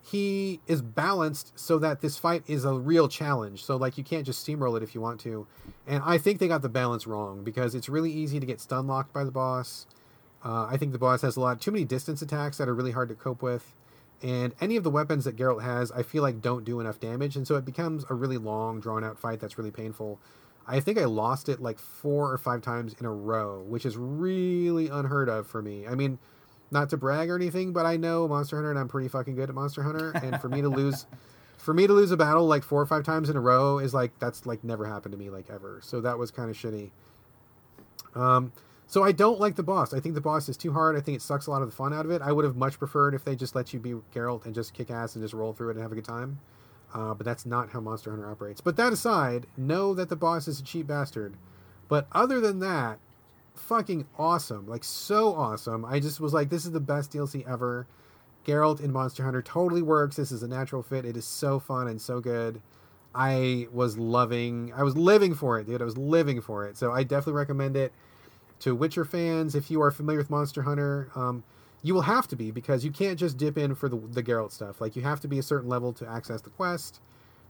[0.00, 3.64] he is balanced so that this fight is a real challenge.
[3.64, 5.46] So like you can't just steamroll it if you want to.
[5.86, 8.86] And I think they got the balance wrong because it's really easy to get stun
[8.86, 9.86] locked by the boss.
[10.44, 12.92] Uh, I think the boss has a lot too many distance attacks that are really
[12.92, 13.74] hard to cope with,
[14.22, 17.36] and any of the weapons that Geralt has, I feel like don't do enough damage,
[17.36, 20.18] and so it becomes a really long, drawn out fight that's really painful.
[20.66, 23.96] I think I lost it like four or five times in a row, which is
[23.96, 25.86] really unheard of for me.
[25.86, 26.18] I mean,
[26.70, 29.48] not to brag or anything, but I know Monster Hunter, and I'm pretty fucking good
[29.48, 31.06] at Monster Hunter, and for me to lose.
[31.56, 33.94] For me to lose a battle like four or five times in a row is
[33.94, 35.80] like that's like never happened to me like ever.
[35.82, 36.90] So that was kind of shitty.
[38.14, 38.52] Um,
[38.94, 39.92] so I don't like the boss.
[39.92, 40.94] I think the boss is too hard.
[40.94, 42.22] I think it sucks a lot of the fun out of it.
[42.22, 44.88] I would have much preferred if they just let you be Geralt and just kick
[44.88, 46.38] ass and just roll through it and have a good time.
[46.94, 48.60] Uh, but that's not how Monster Hunter operates.
[48.60, 51.34] But that aside, know that the boss is a cheap bastard.
[51.88, 53.00] But other than that,
[53.56, 54.68] fucking awesome.
[54.68, 55.84] Like, so awesome.
[55.84, 57.88] I just was like, this is the best DLC ever.
[58.46, 60.14] Geralt in Monster Hunter totally works.
[60.14, 61.04] This is a natural fit.
[61.04, 62.62] It is so fun and so good.
[63.12, 65.82] I was loving, I was living for it, dude.
[65.82, 66.76] I was living for it.
[66.76, 67.92] So I definitely recommend it
[68.64, 71.44] to Witcher fans, if you are familiar with Monster Hunter, um,
[71.82, 74.52] you will have to be because you can't just dip in for the, the Geralt
[74.52, 74.80] stuff.
[74.80, 76.98] Like you have to be a certain level to access the quest.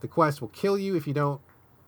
[0.00, 1.40] The quest will kill you if you don't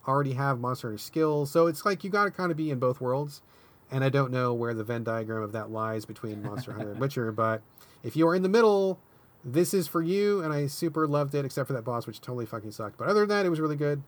[0.07, 1.51] already have Monster Hunter skills.
[1.51, 3.43] So it's like you got to kind of be in both worlds.
[3.91, 7.01] And I don't know where the Venn diagram of that lies between Monster Hunter and
[7.01, 7.63] Witcher, but
[8.05, 9.01] if you are in the middle,
[9.45, 10.41] this is for you.
[10.41, 12.97] And I super loved it, except for that boss, which totally fucking sucked.
[12.97, 14.05] But other than that, it was really good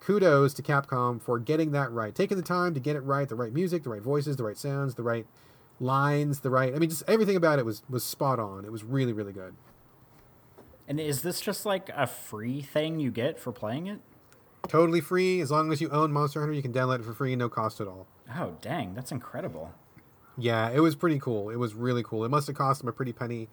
[0.00, 3.34] kudos to Capcom for getting that right, taking the time to get it right, the
[3.34, 5.26] right music, the right voices, the right sounds, the right
[5.80, 6.74] lines, the right.
[6.74, 8.64] I mean, just everything about it was was spot on.
[8.64, 9.54] It was really really good.
[10.88, 14.00] And is this just like a free thing you get for playing it?
[14.68, 15.40] Totally free.
[15.40, 17.80] As long as you own Monster Hunter, you can download it for free, no cost
[17.80, 18.06] at all.
[18.34, 19.72] Oh, dang, that's incredible.
[20.38, 21.50] Yeah, it was pretty cool.
[21.50, 22.24] It was really cool.
[22.24, 23.48] It must have cost them a pretty penny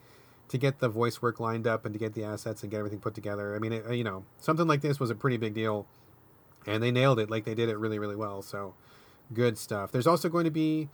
[0.48, 3.00] to get the voice work lined up and to get the assets and get everything
[3.00, 3.56] put together.
[3.56, 5.86] I mean, it, you know, something like this was a pretty big deal,
[6.66, 7.30] and they nailed it.
[7.30, 8.42] Like they did it really, really well.
[8.42, 8.74] So
[9.32, 9.92] good stuff.
[9.92, 10.88] There's also going to be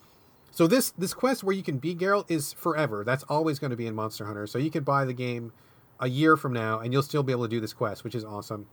[0.50, 3.04] so this this quest where you can be Geralt is forever.
[3.04, 4.46] That's always going to be in Monster Hunter.
[4.46, 5.52] So you could buy the game
[6.00, 8.24] a year from now and you'll still be able to do this quest, which is
[8.24, 8.66] awesome.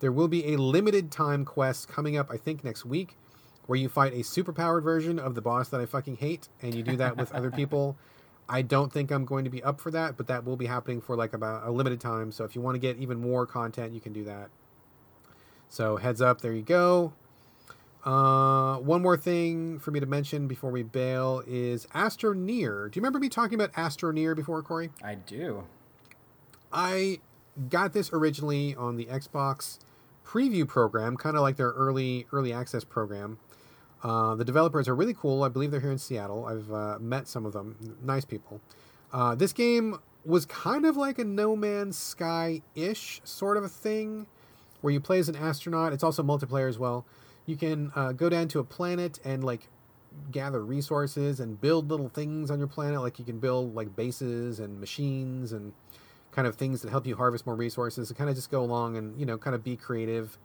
[0.00, 3.16] There will be a limited time quest coming up, I think next week,
[3.66, 6.82] where you fight a superpowered version of the boss that I fucking hate, and you
[6.82, 7.96] do that with other people.
[8.48, 11.00] I don't think I'm going to be up for that, but that will be happening
[11.00, 12.32] for like about a limited time.
[12.32, 14.50] So if you want to get even more content, you can do that.
[15.74, 17.14] So heads up, there you go.
[18.04, 22.92] Uh, one more thing for me to mention before we bail is Astroneer.
[22.92, 24.90] Do you remember me talking about Astroneer before, Corey?
[25.02, 25.64] I do.
[26.72, 27.18] I
[27.70, 29.80] got this originally on the Xbox
[30.24, 33.38] preview program, kind of like their early early access program.
[34.04, 35.42] Uh, the developers are really cool.
[35.42, 36.44] I believe they're here in Seattle.
[36.44, 37.96] I've uh, met some of them.
[38.00, 38.60] Nice people.
[39.12, 43.68] Uh, this game was kind of like a No Man's Sky ish sort of a
[43.68, 44.28] thing,
[44.84, 45.94] where you play as an astronaut.
[45.94, 47.06] It's also multiplayer as well.
[47.46, 49.70] You can uh, go down to a planet and like
[50.30, 53.00] gather resources and build little things on your planet.
[53.00, 55.72] Like you can build like bases and machines and
[56.32, 58.98] kind of things that help you harvest more resources and kind of just go along
[58.98, 60.36] and you know kind of be creative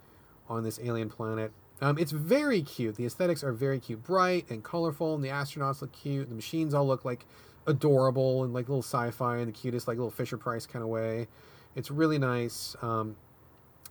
[0.47, 1.51] on this alien planet.
[1.81, 2.95] Um, it's very cute.
[2.95, 6.29] The aesthetics are very cute, bright and colorful, and the astronauts look cute.
[6.29, 7.25] The machines all look like
[7.67, 11.27] adorable and like little sci-fi in the cutest, like little Fisher Price kind of way.
[11.75, 12.77] It's really nice.
[12.81, 13.17] Um,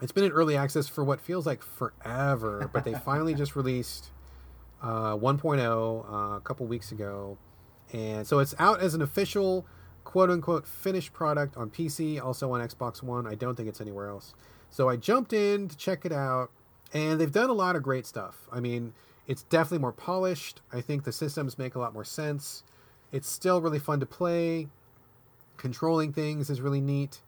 [0.00, 4.10] it's been in early access for what feels like forever, but they finally just released
[4.82, 7.38] uh, 1.0 uh, a couple weeks ago,
[7.92, 9.66] and so it's out as an official
[10.08, 13.26] quote unquote finished product on PC, also on Xbox One.
[13.26, 14.34] I don't think it's anywhere else.
[14.70, 16.50] So I jumped in to check it out
[16.94, 18.48] and they've done a lot of great stuff.
[18.50, 18.94] I mean,
[19.26, 20.62] it's definitely more polished.
[20.72, 22.62] I think the systems make a lot more sense.
[23.12, 24.68] It's still really fun to play.
[25.58, 27.20] Controlling things is really neat.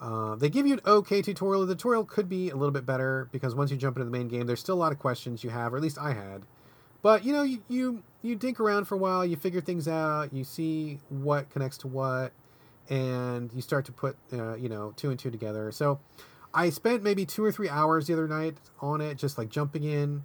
[0.00, 1.64] Uh, they give you an okay tutorial.
[1.64, 4.28] The tutorial could be a little bit better because once you jump into the main
[4.28, 6.42] game, there's still a lot of questions you have, or at least I had.
[7.02, 10.32] But you know, you you, you dink around for a while, you figure things out,
[10.32, 12.32] you see what connects to what,
[12.90, 15.72] and you start to put uh, you know two and two together.
[15.72, 16.00] So
[16.52, 19.84] I spent maybe two or three hours the other night on it, just like jumping
[19.84, 20.24] in,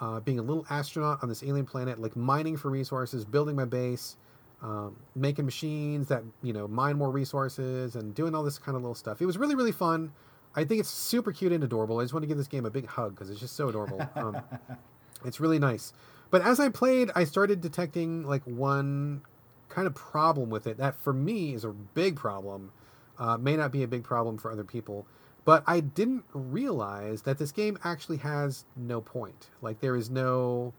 [0.00, 3.64] uh, being a little astronaut on this alien planet, like mining for resources, building my
[3.64, 4.16] base,
[4.62, 8.82] um, making machines that you know mine more resources, and doing all this kind of
[8.82, 9.20] little stuff.
[9.20, 10.12] It was really really fun.
[10.54, 12.00] I think it's super cute and adorable.
[12.00, 14.00] I just want to give this game a big hug because it's just so adorable.
[14.16, 14.42] Um,
[15.24, 15.92] it's really nice.
[16.30, 19.22] But as I played, I started detecting like one
[19.68, 22.72] kind of problem with it that for me is a big problem.
[23.18, 25.06] Uh, may not be a big problem for other people.
[25.44, 29.48] But I didn't realize that this game actually has no point.
[29.62, 30.74] Like there is no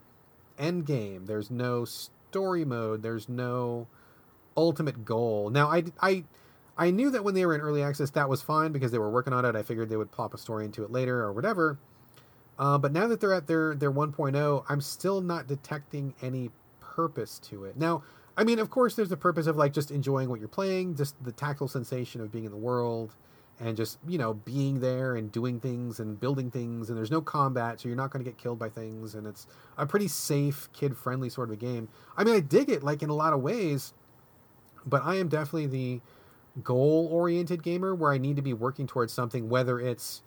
[0.57, 1.25] end game.
[1.25, 1.85] There's no
[2.31, 3.03] story mode.
[3.03, 3.87] There's no
[4.55, 5.49] ultimate goal.
[5.49, 6.23] Now I I
[6.77, 9.09] I knew that when they were in early access that was fine because they were
[9.09, 9.55] working on it.
[9.55, 11.77] I figured they would plop a story into it later or whatever.
[12.57, 17.37] Uh, but now that they're at their their 1.0, I'm still not detecting any purpose
[17.49, 17.75] to it.
[17.75, 18.03] Now,
[18.37, 21.21] I mean, of course, there's the purpose of like just enjoying what you're playing, just
[21.21, 23.13] the tactile sensation of being in the world
[23.61, 27.21] and just you know being there and doing things and building things and there's no
[27.21, 29.47] combat so you're not going to get killed by things and it's
[29.77, 31.87] a pretty safe kid friendly sort of a game.
[32.17, 33.93] I mean i dig it like in a lot of ways
[34.85, 36.01] but i am definitely the
[36.63, 40.23] goal oriented gamer where i need to be working towards something whether it's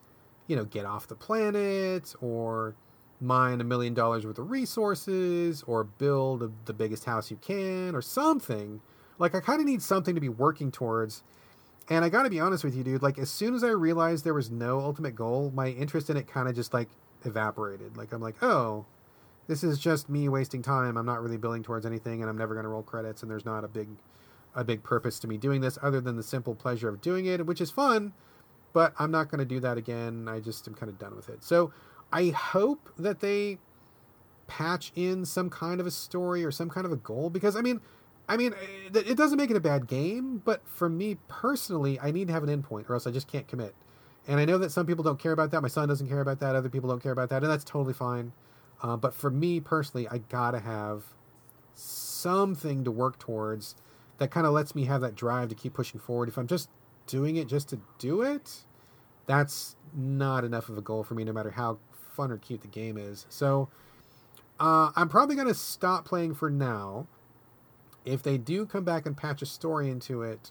[0.46, 2.76] you know get off the planet or
[3.20, 7.94] mine a million dollars worth of resources or build a, the biggest house you can
[7.94, 8.80] or something.
[9.18, 11.22] Like i kind of need something to be working towards
[11.88, 13.02] and I got to be honest with you, dude.
[13.02, 16.26] Like as soon as I realized there was no ultimate goal, my interest in it
[16.26, 16.88] kind of just like
[17.24, 17.96] evaporated.
[17.96, 18.86] Like I'm like, oh,
[19.46, 20.96] this is just me wasting time.
[20.96, 23.22] I'm not really building towards anything, and I'm never going to roll credits.
[23.22, 23.88] And there's not a big,
[24.54, 27.44] a big purpose to me doing this other than the simple pleasure of doing it,
[27.44, 28.14] which is fun.
[28.72, 30.26] But I'm not going to do that again.
[30.28, 31.44] I just am kind of done with it.
[31.44, 31.72] So
[32.12, 33.58] I hope that they
[34.46, 37.62] patch in some kind of a story or some kind of a goal because I
[37.62, 37.80] mean
[38.28, 38.54] I mean,
[38.94, 42.42] it doesn't make it a bad game, but for me personally, I need to have
[42.42, 43.74] an endpoint, or else I just can't commit.
[44.26, 45.60] And I know that some people don't care about that.
[45.60, 46.56] My son doesn't care about that.
[46.56, 48.32] Other people don't care about that, and that's totally fine.
[48.82, 51.04] Uh, but for me personally, I gotta have
[51.74, 53.74] something to work towards
[54.18, 56.28] that kind of lets me have that drive to keep pushing forward.
[56.28, 56.70] If I'm just
[57.06, 58.64] doing it just to do it,
[59.26, 61.78] that's not enough of a goal for me, no matter how
[62.12, 63.26] fun or cute the game is.
[63.28, 63.68] So
[64.58, 67.06] uh, I'm probably gonna stop playing for now
[68.04, 70.50] if they do come back and patch a story into it,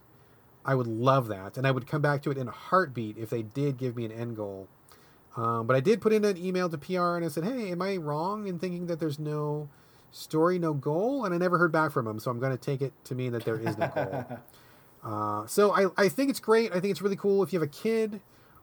[0.65, 3.29] I would love that, and I would come back to it in a heartbeat if
[3.29, 4.67] they did give me an end goal.
[5.35, 7.81] Um, but I did put in an email to PR and I said, "Hey, am
[7.81, 9.67] I wrong in thinking that there's no
[10.13, 12.81] story, no goal, and I never heard back from them, So I'm going to take
[12.81, 14.25] it to mean that there is no goal.
[15.03, 16.71] uh, so I, I think it's great.
[16.71, 18.21] I think it's really cool if you have a kid,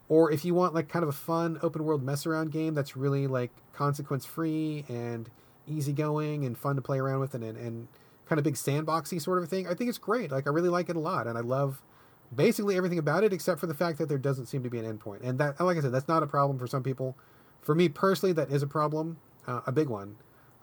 [0.09, 2.97] or if you want like kind of a fun open world mess around game that's
[2.97, 5.28] really like consequence free and
[5.68, 7.88] easygoing and fun to play around with, and, and and
[8.31, 9.66] kind of big sandboxy sort of thing.
[9.66, 10.31] I think it's great.
[10.31, 11.83] Like I really like it a lot, and I love
[12.35, 14.87] basically everything about it except for the fact that there doesn't seem to be an
[14.87, 15.22] endpoint.
[15.24, 17.16] And that, like I said, that's not a problem for some people.
[17.61, 19.18] For me personally, that is a problem,
[19.49, 20.14] uh, a big one.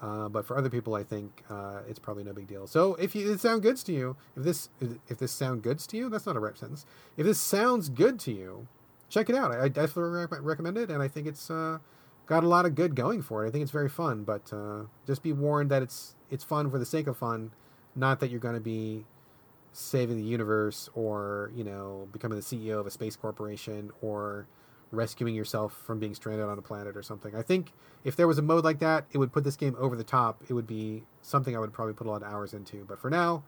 [0.01, 2.67] Uh, but for other people, I think uh, it's probably no big deal.
[2.67, 4.69] So if you, it sounds good to you, if this
[5.09, 6.85] if this sound good to you, that's not a rep sentence.
[7.17, 8.67] If this sounds good to you,
[9.09, 9.51] check it out.
[9.51, 11.79] I, I definitely re- recommend it, and I think it's uh,
[12.27, 13.47] got a lot of good going for it.
[13.47, 16.77] I think it's very fun, but uh, just be warned that it's it's fun for
[16.77, 17.51] the sake of fun,
[17.95, 19.05] not that you're going to be
[19.71, 24.47] saving the universe or you know becoming the CEO of a space corporation or
[24.91, 27.35] rescuing yourself from being stranded on a planet or something.
[27.35, 27.73] I think
[28.03, 30.43] if there was a mode like that, it would put this game over the top.
[30.47, 32.85] It would be something I would probably put a lot of hours into.
[32.85, 33.43] But for now,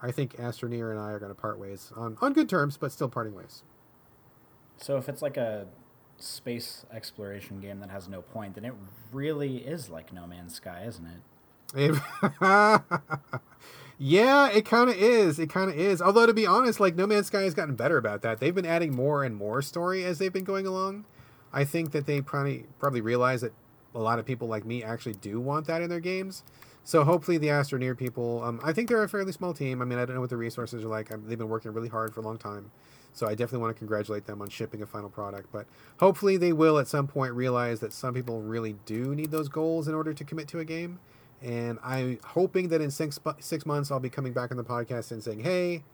[0.00, 2.90] I think Astroneer and I are going to part ways on, on good terms, but
[2.92, 3.62] still parting ways.
[4.78, 5.66] So if it's like a
[6.18, 8.74] space exploration game that has no point, then it
[9.12, 11.20] really is like No Man's Sky, isn't it?
[13.98, 15.38] yeah, it kind of is.
[15.38, 16.00] It kind of is.
[16.00, 18.40] Although to be honest, like No Man's Sky has gotten better about that.
[18.40, 21.04] They've been adding more and more story as they've been going along.
[21.52, 23.52] I think that they probably probably realize that
[23.94, 26.42] a lot of people like me actually do want that in their games.
[26.84, 29.82] So hopefully the Astroneer people, um, I think they're a fairly small team.
[29.82, 31.10] I mean, I don't know what the resources are like.
[31.26, 32.70] they've been working really hard for a long time.
[33.18, 35.50] So I definitely want to congratulate them on shipping a final product.
[35.52, 35.66] But
[35.98, 39.88] hopefully they will at some point realize that some people really do need those goals
[39.88, 41.00] in order to commit to a game.
[41.42, 45.10] And I'm hoping that in six, six months I'll be coming back on the podcast
[45.10, 45.84] and saying, hey,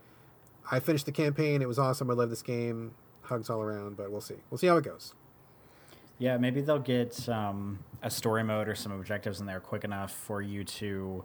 [0.71, 1.63] I finished the campaign.
[1.63, 2.11] It was awesome.
[2.11, 2.93] I love this game.
[3.23, 4.37] Hugs all around, but we'll see.
[4.51, 5.15] We'll see how it goes.
[6.19, 10.13] Yeah, maybe they'll get um, a story mode or some objectives in there quick enough
[10.13, 11.25] for you to.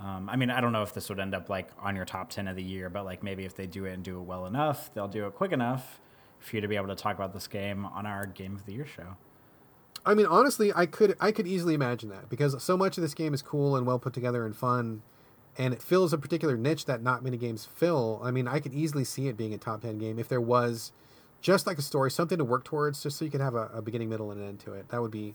[0.00, 2.30] Um, I mean, I don't know if this would end up like on your top
[2.30, 4.46] 10 of the year, but like maybe if they do it and do it well
[4.46, 6.00] enough, they'll do it quick enough
[6.38, 8.72] for you to be able to talk about this game on our Game of the
[8.72, 9.16] Year show.
[10.06, 13.14] I mean, honestly, I could I could easily imagine that because so much of this
[13.14, 15.02] game is cool and well put together and fun,
[15.56, 18.20] and it fills a particular niche that not many games fill.
[18.22, 20.92] I mean, I could easily see it being a top ten game if there was
[21.40, 23.82] just like a story, something to work towards, just so you could have a, a
[23.82, 24.88] beginning, middle, and an end to it.
[24.88, 25.34] That would be,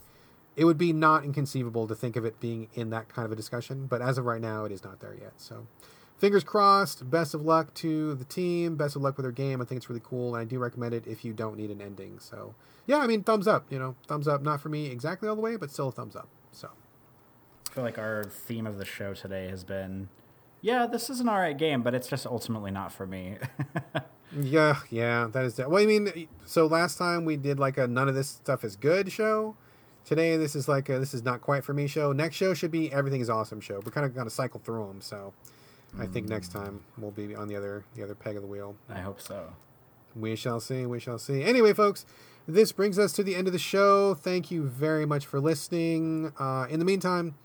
[0.55, 3.35] it would be not inconceivable to think of it being in that kind of a
[3.35, 3.87] discussion.
[3.87, 5.33] But as of right now, it is not there yet.
[5.37, 5.67] So,
[6.17, 7.09] fingers crossed.
[7.09, 8.75] Best of luck to the team.
[8.75, 9.61] Best of luck with their game.
[9.61, 11.81] I think it's really cool, and I do recommend it if you don't need an
[11.81, 12.19] ending.
[12.19, 13.65] So, yeah, I mean, thumbs up.
[13.69, 14.41] You know, thumbs up.
[14.41, 16.27] Not for me exactly all the way, but still a thumbs up.
[16.51, 16.69] So,
[17.69, 20.09] I feel like our theme of the show today has been,
[20.61, 23.37] yeah, this is an alright game, but it's just ultimately not for me.
[24.39, 25.57] Yeah, yeah, that is.
[25.57, 28.75] Well, I mean, so last time we did like a none of this stuff is
[28.75, 29.55] good show.
[30.05, 32.11] Today, this is like a, this is not quite for me show.
[32.11, 33.81] Next show should be everything is awesome show.
[33.85, 35.33] We're kind of going to cycle through them, so
[35.97, 38.75] I think next time we'll be on the other the other peg of the wheel.
[38.89, 39.53] I hope so.
[40.15, 40.85] We shall see.
[40.85, 41.43] We shall see.
[41.43, 42.05] Anyway, folks,
[42.47, 44.13] this brings us to the end of the show.
[44.13, 46.33] Thank you very much for listening.
[46.37, 47.35] Uh, in the meantime,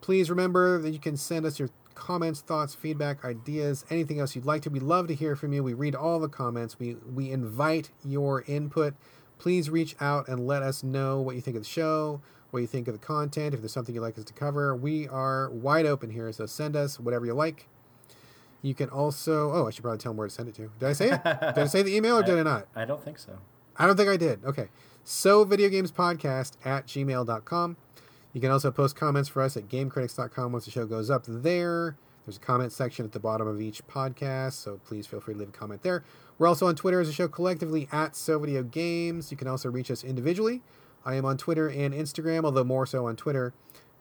[0.00, 4.44] please remember that you can send us your comments, thoughts, feedback, ideas, anything else you'd
[4.44, 4.70] like to.
[4.70, 5.62] We love to hear from you.
[5.62, 6.78] We read all the comments.
[6.78, 8.94] We we invite your input.
[9.40, 12.20] Please reach out and let us know what you think of the show,
[12.50, 14.76] what you think of the content, if there's something you'd like us to cover.
[14.76, 17.66] We are wide open here, so send us whatever you like.
[18.60, 20.70] You can also oh, I should probably tell them where to send it to.
[20.78, 21.24] Did I say it?
[21.24, 22.68] did I say the email or did I not?
[22.76, 23.38] I don't think so.
[23.78, 24.44] I don't think I did.
[24.44, 24.68] Okay.
[25.04, 27.76] So video games podcast at gmail.com.
[28.34, 31.96] You can also post comments for us at gamecritics.com once the show goes up there.
[32.30, 35.40] There's a comment section at the bottom of each podcast, so please feel free to
[35.40, 36.04] leave a comment there.
[36.38, 39.32] We're also on Twitter as a show collectively at So Video Games.
[39.32, 40.62] You can also reach us individually.
[41.04, 43.52] I am on Twitter and Instagram, although more so on Twitter.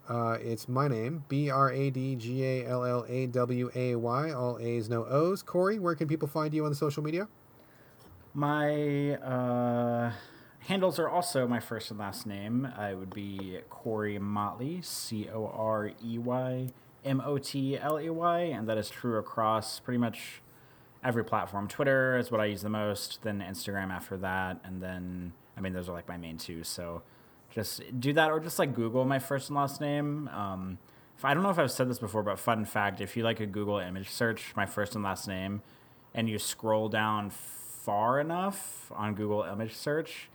[0.07, 3.95] Uh, it's my name, B R A D G A L L A W A
[3.95, 5.41] Y, all A's, no O's.
[5.41, 7.27] Corey, where can people find you on the social media?
[8.35, 10.11] My uh,
[10.59, 12.71] handles are also my first and last name.
[12.77, 16.69] I would be Corey Motley, C O R E Y
[17.05, 20.41] M O T L E Y, and that is true across pretty much
[21.03, 21.67] every platform.
[21.67, 25.73] Twitter is what I use the most, then Instagram after that, and then I mean
[25.73, 26.63] those are like my main two.
[26.63, 27.03] So
[27.49, 30.27] just do that, or just like Google my first and last name.
[30.29, 30.77] Um,
[31.23, 33.45] I don't know if I've said this before, but fun fact: if you like a
[33.45, 35.61] Google image search, my first and last name,
[36.13, 40.29] and you scroll down far enough on Google image search,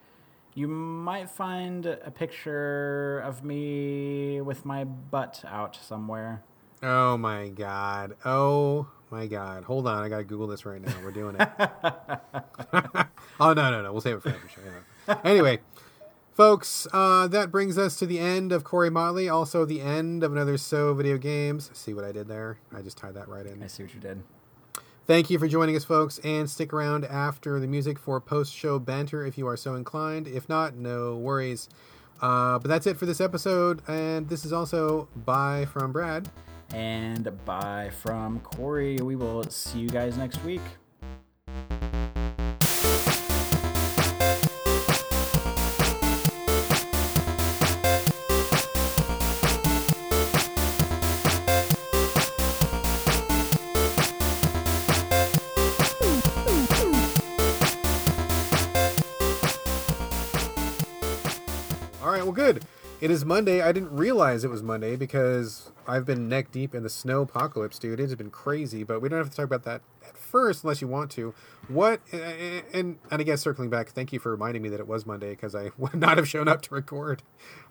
[0.54, 6.42] you might find a picture of me with my butt out somewhere.
[6.84, 8.14] Oh my god.
[8.24, 9.64] Oh my god.
[9.64, 10.92] Hold on, I gotta Google this right now.
[11.02, 11.48] We're doing it.
[13.40, 13.90] oh no no no.
[13.90, 14.60] We'll save it for after show.
[15.08, 15.18] Yeah.
[15.24, 15.60] Anyway,
[16.34, 20.32] Folks, uh, that brings us to the end of Corey Motley, also the end of
[20.32, 21.70] another So Video Games.
[21.74, 22.58] See what I did there?
[22.74, 23.62] I just tied that right in.
[23.62, 24.20] I see what you did.
[25.06, 28.80] Thank you for joining us, folks, and stick around after the music for post show
[28.80, 30.26] banter if you are so inclined.
[30.26, 31.68] If not, no worries.
[32.20, 36.28] Uh, but that's it for this episode, and this is also bye from Brad.
[36.74, 38.98] And bye from Corey.
[38.98, 40.60] We will see you guys next week.
[63.04, 63.60] It is Monday.
[63.60, 67.78] I didn't realize it was Monday because I've been neck deep in the snow apocalypse,
[67.78, 68.00] dude.
[68.00, 70.80] It has been crazy, but we don't have to talk about that at first unless
[70.80, 71.34] you want to.
[71.68, 75.04] What, and, and I guess circling back, thank you for reminding me that it was
[75.04, 77.22] Monday because I would not have shown up to record.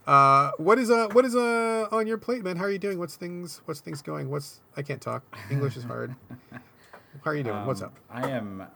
[0.05, 2.57] Uh, what is uh what is uh on your plate, man?
[2.57, 2.99] How are you doing?
[2.99, 4.29] What's things what's things going?
[4.29, 5.23] What's I can't talk.
[5.49, 6.13] English is hard.
[6.51, 7.65] How are you doing?
[7.65, 7.97] what's Um, up?
[8.11, 8.67] I am.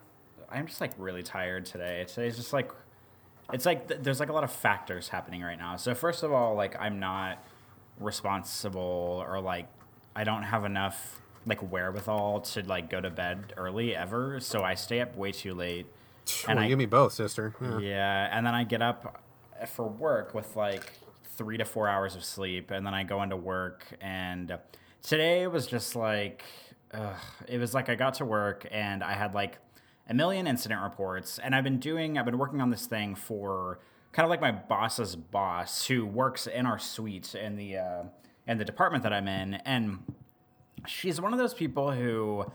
[0.50, 2.04] I'm just like really tired today.
[2.08, 2.72] Today's just like,
[3.52, 5.76] it's like th- there's like a lot of factors happening right now.
[5.76, 7.42] So first of all, like I'm not
[7.98, 9.66] responsible or like
[10.16, 14.40] I don't have enough like wherewithal to like go to bed early ever.
[14.40, 15.86] So I stay up way too late.
[16.46, 17.54] Well, I- give me both, sister.
[17.60, 17.78] Yeah.
[17.78, 19.22] Yeah, and then I get up
[19.68, 20.92] for work with like
[21.36, 23.86] three to four hours of sleep, and then I go into work.
[24.00, 24.58] And
[25.02, 26.42] today was just like,
[26.92, 29.58] ugh, it was like I got to work and I had like
[30.08, 33.78] a million incident reports, and I've been doing, I've been working on this thing for
[34.12, 38.02] kind of like my boss's boss who works in our suite in the uh,
[38.46, 39.98] in the department that I'm in, and
[40.86, 42.46] she's one of those people who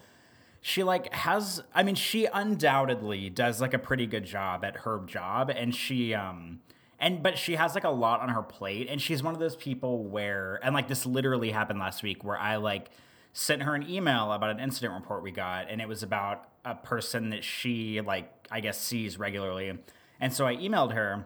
[0.62, 5.02] she like has i mean she undoubtedly does like a pretty good job at her
[5.06, 6.62] job and she um
[7.00, 9.58] and but she has like a lot on her plate and she's one of those
[9.58, 12.90] people where and like this literally happened last week where i like
[13.34, 16.76] sent her an email about an incident report we got and it was about a
[16.76, 19.74] person that she like i guess sees regularly
[20.20, 21.26] and so i emailed her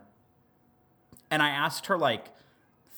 [1.29, 2.29] and i asked her like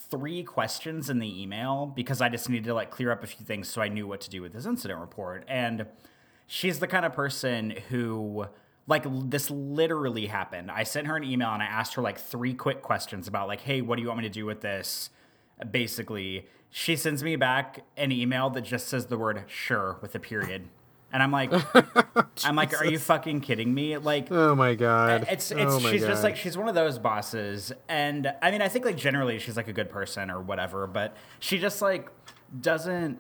[0.10, 3.46] three questions in the email because I just needed to like clear up a few
[3.46, 5.46] things so I knew what to do with this incident report.
[5.48, 5.86] And
[6.48, 8.48] she's the kind of person who
[8.88, 10.72] like this literally happened.
[10.72, 13.62] I sent her an email and I asked her like three quick questions about like,
[13.62, 15.12] "Hey, what do you want me to do with this?"
[15.70, 20.20] Basically, she sends me back an email that just says the word "sure" with a
[20.20, 20.70] period.
[21.12, 21.52] And I'm like
[22.46, 25.28] I'm like, "Are you fucking kidding me?" Like Oh my god.
[25.30, 26.08] it's it's oh she's god.
[26.10, 29.58] just like she's one of those bosses and i mean i think like generally she's
[29.58, 32.10] like a good person or whatever but she just like
[32.62, 33.18] doesn't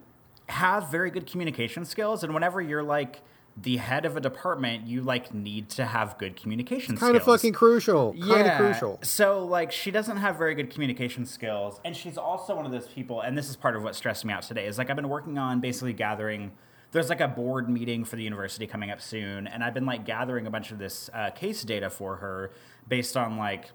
[0.49, 3.21] have very good communication skills and whenever you're like
[3.61, 6.99] the head of a department you like need to have good communication skills.
[6.99, 8.13] kind of fucking crucial.
[8.13, 8.99] Kind of crucial.
[9.01, 12.87] so like she doesn't have very good communication skills and she's also one of those
[12.87, 15.09] people and this is part of what stressed me out today is like I've been
[15.09, 16.51] working on basically gathering
[16.91, 20.05] there's like a board meeting for the university coming up soon and I've been like
[20.05, 22.51] gathering a bunch of this uh, case data for her
[22.87, 23.71] based on like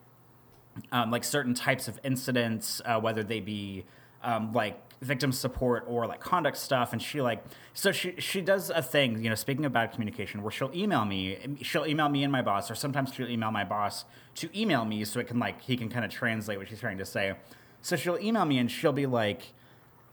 [0.93, 3.85] um, like certain types of incidents, uh, whether they be
[4.23, 6.93] um, like victim support or like conduct stuff.
[6.93, 10.51] And she like, so she she does a thing, you know, speaking bad communication, where
[10.51, 14.05] she'll email me, she'll email me and my boss, or sometimes she'll email my boss
[14.37, 16.99] to email me so it can like he can kind of translate what she's trying
[16.99, 17.35] to say.
[17.83, 19.53] So she'll email me and she'll be like,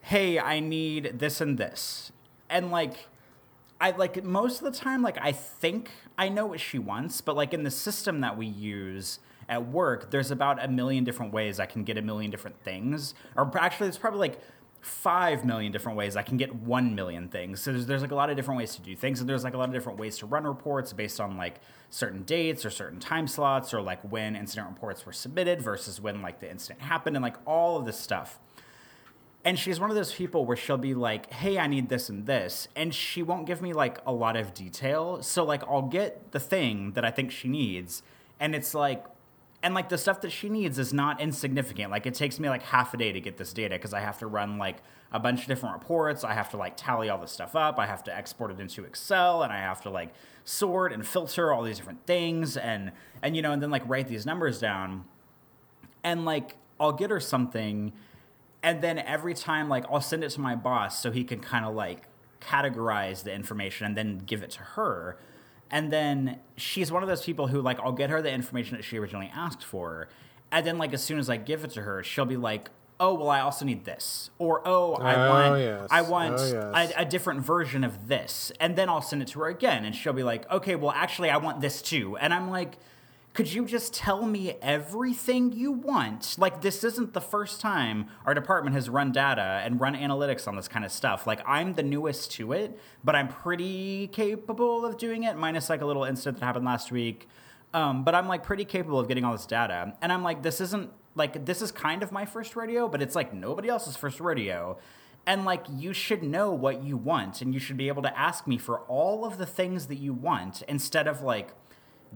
[0.02, 2.12] "Hey, I need this and this,"
[2.50, 3.08] and like.
[3.84, 7.36] I like most of the time, like I think I know what she wants, but
[7.36, 9.18] like in the system that we use
[9.50, 13.14] at work, there's about a million different ways I can get a million different things.
[13.36, 14.40] Or actually, it's probably like
[14.82, 17.62] five million different ways I can get one million things.
[17.62, 19.54] So there's, there's like a lot of different ways to do things, and there's like
[19.54, 21.60] a lot of different ways to run reports based on like
[21.92, 26.22] certain dates or certain time slots or like when incident reports were submitted versus when
[26.22, 28.40] like the incident happened and like all of this stuff.
[29.44, 32.26] And she's one of those people where she'll be like, "Hey, I need this and
[32.26, 35.22] this," and she won't give me like a lot of detail.
[35.22, 38.04] So like, I'll get the thing that I think she needs,
[38.40, 39.06] and it's like,
[39.64, 41.92] and like the stuff that she needs is not insignificant.
[41.92, 44.18] Like it takes me like half a day to get this data because I have
[44.20, 44.78] to run like
[45.12, 46.24] a bunch of different reports.
[46.24, 47.78] I have to like tally all this stuff up.
[47.78, 50.14] I have to export it into Excel, and I have to like
[50.46, 52.92] sort and filter all these different things, and
[53.22, 55.06] and you know, and then like write these numbers down
[56.04, 57.94] and like I'll get her something,
[58.64, 61.66] and then every time like I'll send it to my boss so he can kind
[61.66, 62.08] of like
[62.40, 65.18] categorize the information and then give it to her.
[65.72, 68.84] And then she's one of those people who like I'll get her the information that
[68.84, 70.10] she originally asked for,
[70.52, 72.70] and then like as soon as I give it to her, she'll be like,
[73.00, 75.88] "Oh, well, I also need this," or "Oh, I Oh, want yes.
[75.90, 76.94] I want Oh, yes.
[76.98, 79.96] a, a different version of this," and then I'll send it to her again, and
[79.96, 82.78] she'll be like, "Okay, well, actually, I want this too," and I'm like
[83.34, 86.36] could you just tell me everything you want?
[86.38, 90.58] Like, this isn't the first time our department has run data and run analytics on
[90.58, 91.26] this kind of stuff.
[91.26, 95.82] Like, I'm the newest to it, but I'm pretty capable of doing it, minus like
[95.82, 97.30] a little incident that happened last week.
[97.74, 99.94] Um, but I'm like pretty capable of getting all this data.
[100.02, 103.16] And I'm like, this isn't like, this is kind of my first rodeo, but it's
[103.16, 104.78] like nobody else's first rodeo.
[105.26, 108.48] And like, you should know what you want, and you should be able to ask
[108.48, 111.54] me for all of the things that you want instead of like,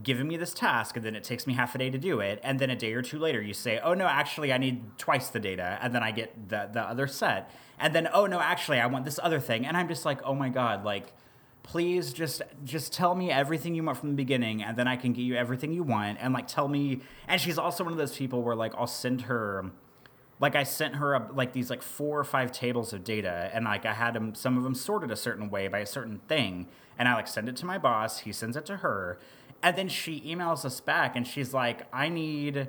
[0.03, 2.39] giving me this task and then it takes me half a day to do it
[2.43, 5.29] and then a day or two later you say oh no actually i need twice
[5.29, 7.49] the data and then i get the, the other set.
[7.77, 10.35] And then oh no actually i want this other thing and i'm just like oh
[10.35, 11.13] my god like
[11.63, 15.13] please just just tell me everything you want from the beginning and then i can
[15.13, 18.15] get you everything you want and like tell me and she's also one of those
[18.15, 19.71] people where like i'll send her
[20.39, 23.65] like I sent her a, like these like four or five tables of data, and
[23.65, 26.67] like I had them some of them sorted a certain way by a certain thing,
[26.97, 29.17] and I like send it to my boss, he sends it to her,
[29.61, 32.67] and then she emails us back and she's like, I need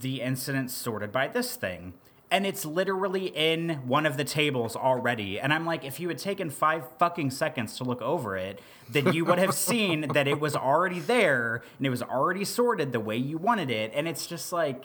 [0.00, 1.94] the incidents sorted by this thing.
[2.30, 5.40] And it's literally in one of the tables already.
[5.40, 8.60] And I'm like, if you had taken five fucking seconds to look over it,
[8.90, 12.92] then you would have seen that it was already there and it was already sorted
[12.92, 13.92] the way you wanted it.
[13.94, 14.84] And it's just like,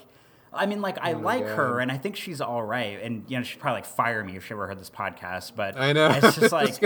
[0.56, 1.56] I mean, like, I oh like God.
[1.56, 3.02] her, and I think she's all right.
[3.02, 5.56] And you know, she'd probably like fire me if she ever heard this podcast.
[5.56, 6.80] But I know it's just like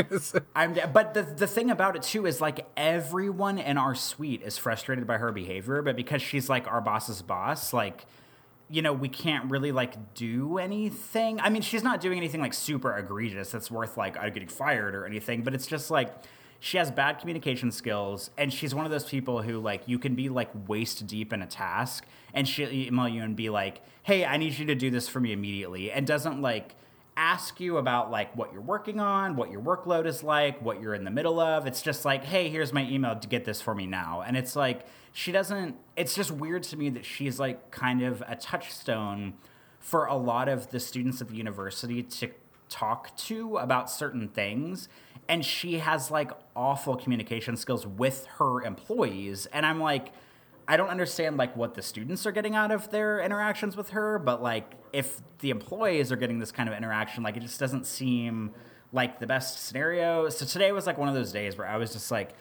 [0.56, 0.78] I'm.
[0.94, 5.06] But the the thing about it too is like everyone in our suite is frustrated
[5.08, 8.06] by her behavior, but because she's like our boss's boss, like
[8.70, 11.40] you know, we can't really like do anything.
[11.40, 15.06] I mean, she's not doing anything like super egregious that's worth like getting fired or
[15.06, 16.14] anything, but it's just like
[16.60, 20.16] she has bad communication skills and she's one of those people who like you can
[20.16, 22.06] be like waist deep in a task
[22.38, 25.20] and she'll email you and be like hey i need you to do this for
[25.20, 26.76] me immediately and doesn't like
[27.18, 30.94] ask you about like what you're working on what your workload is like what you're
[30.94, 31.66] in the middle of.
[31.66, 34.56] It's just like hey here's my email to get this for me now and it's
[34.56, 39.34] like she doesn't it's just weird to me that she's like kind of a touchstone
[39.80, 42.30] for a lot of the students of the university to
[42.70, 44.88] talk to about certain things
[45.28, 50.12] and she has like awful communication skills with her employees and i'm like
[50.68, 54.20] i don't understand like what the students are getting out of their interactions with her
[54.20, 57.86] but like if the employees are getting this kind of interaction like it just doesn't
[57.86, 58.52] seem
[58.92, 60.30] like the best scenario.
[60.30, 62.32] So today was like one of those days where i was just like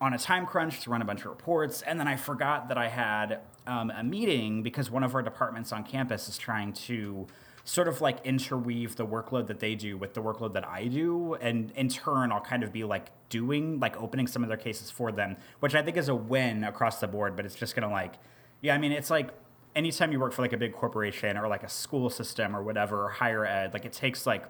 [0.00, 2.78] on a time crunch to run a bunch of reports and then i forgot that
[2.78, 7.26] i had um, a meeting because one of our departments on campus is trying to
[7.68, 11.34] sort of like interweave the workload that they do with the workload that I do.
[11.34, 14.90] And in turn, I'll kind of be like doing, like opening some of their cases
[14.90, 17.36] for them, which I think is a win across the board.
[17.36, 18.14] But it's just going to like,
[18.62, 19.28] yeah, I mean, it's like
[19.76, 23.04] anytime you work for like a big corporation or like a school system or whatever,
[23.04, 24.44] or higher ed, like it takes like,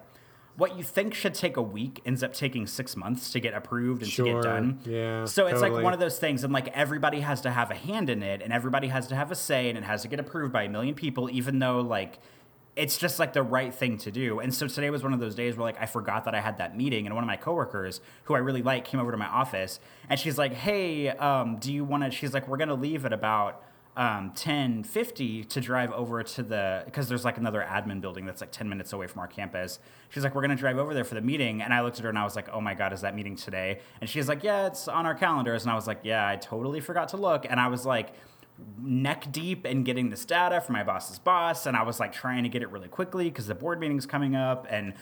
[0.55, 4.01] what you think should take a week ends up taking six months to get approved
[4.01, 4.25] and sure.
[4.25, 4.79] to get done.
[4.85, 5.25] Yeah.
[5.25, 5.75] So it's totally.
[5.75, 8.41] like one of those things, and like everybody has to have a hand in it,
[8.41, 10.69] and everybody has to have a say, and it has to get approved by a
[10.69, 12.19] million people, even though like
[12.79, 14.39] it's just like the right thing to do.
[14.39, 16.57] And so today was one of those days where like I forgot that I had
[16.59, 19.27] that meeting, and one of my coworkers who I really like came over to my
[19.27, 23.05] office, and she's like, "Hey, um, do you want to?" She's like, "We're gonna leave
[23.05, 23.63] at about."
[23.97, 28.51] Um, 1050 to drive over to the because there's like another admin building that's like
[28.51, 31.21] 10 minutes away from our campus she's like we're gonna drive over there for the
[31.21, 33.13] meeting and i looked at her and i was like oh my god is that
[33.13, 36.25] meeting today and she's like yeah it's on our calendars and i was like yeah
[36.25, 38.13] i totally forgot to look and i was like
[38.81, 42.43] neck deep in getting this data from my boss's boss and i was like trying
[42.43, 44.93] to get it really quickly because the board meeting's coming up and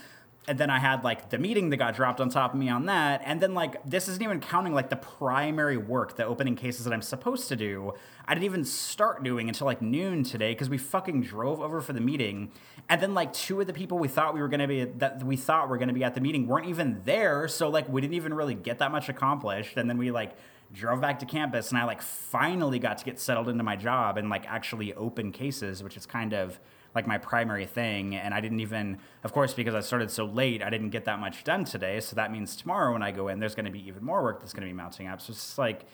[0.48, 2.86] and then i had like the meeting that got dropped on top of me on
[2.86, 6.86] that and then like this isn't even counting like the primary work the opening cases
[6.86, 7.94] that i'm supposed to do.
[8.30, 11.94] I didn't even start doing until like noon today because we fucking drove over for
[11.94, 12.52] the meeting
[12.90, 15.38] and then like two of the people we thought we were to be that we
[15.38, 18.34] thought were to be at the meeting weren't even there so like we didn't even
[18.34, 20.36] really get that much accomplished and then we like
[20.74, 24.18] drove back to campus and I like finally got to get settled into my job
[24.18, 26.60] and like actually open cases, which is kind of
[26.94, 28.16] like my primary thing.
[28.16, 31.20] And I didn't even, of course, because I started so late, I didn't get that
[31.20, 32.00] much done today.
[32.00, 34.40] So that means tomorrow when I go in, there's going to be even more work
[34.40, 35.22] that's going to be mounting up.
[35.22, 35.86] So it's just like,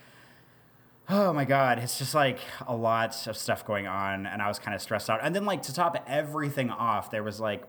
[1.09, 4.57] oh my god it's just like a lot of stuff going on and i was
[4.57, 7.65] kind of stressed out and then like to top everything off there was like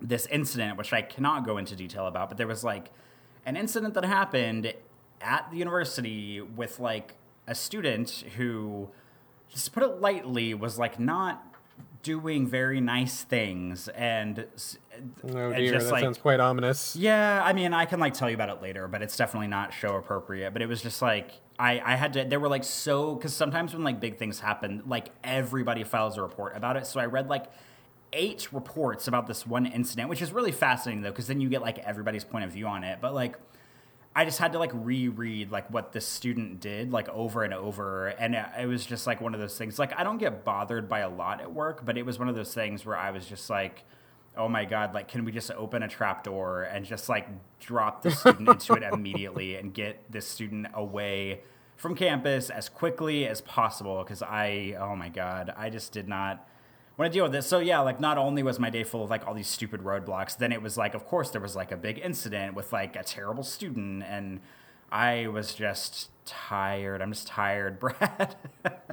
[0.00, 2.92] this incident which i cannot go into detail about but there was like
[3.44, 4.72] an incident that happened
[5.24, 8.88] at the university with like a student who,
[9.50, 11.54] just put it lightly, was like not
[12.04, 14.46] doing very nice things and
[15.32, 16.94] oh dear just, that like, sounds quite ominous.
[16.94, 19.72] Yeah i mean i can like tell you about it later but it's definitely not
[19.72, 23.14] show appropriate but it was just like i i had to there were like so
[23.14, 27.00] because sometimes when like big things happen like everybody files a report about it so
[27.00, 27.46] i read like
[28.12, 31.62] eight reports about this one incident which is really fascinating though because then you get
[31.62, 33.38] like everybody's point of view on it but like
[34.16, 38.08] I just had to like reread like what the student did like over and over,
[38.08, 39.78] and it, it was just like one of those things.
[39.78, 42.36] Like I don't get bothered by a lot at work, but it was one of
[42.36, 43.82] those things where I was just like,
[44.36, 44.94] "Oh my god!
[44.94, 47.26] Like, can we just open a trap door and just like
[47.58, 51.40] drop the student into it immediately and get this student away
[51.76, 56.46] from campus as quickly as possible?" Because I, oh my god, I just did not
[56.96, 57.46] want to deal with this.
[57.46, 60.36] So yeah, like not only was my day full of like all these stupid roadblocks,
[60.36, 63.02] then it was like, of course, there was like a big incident with like a
[63.02, 64.40] terrible student, and
[64.90, 67.02] I was just tired.
[67.02, 68.36] I'm just tired, Brad.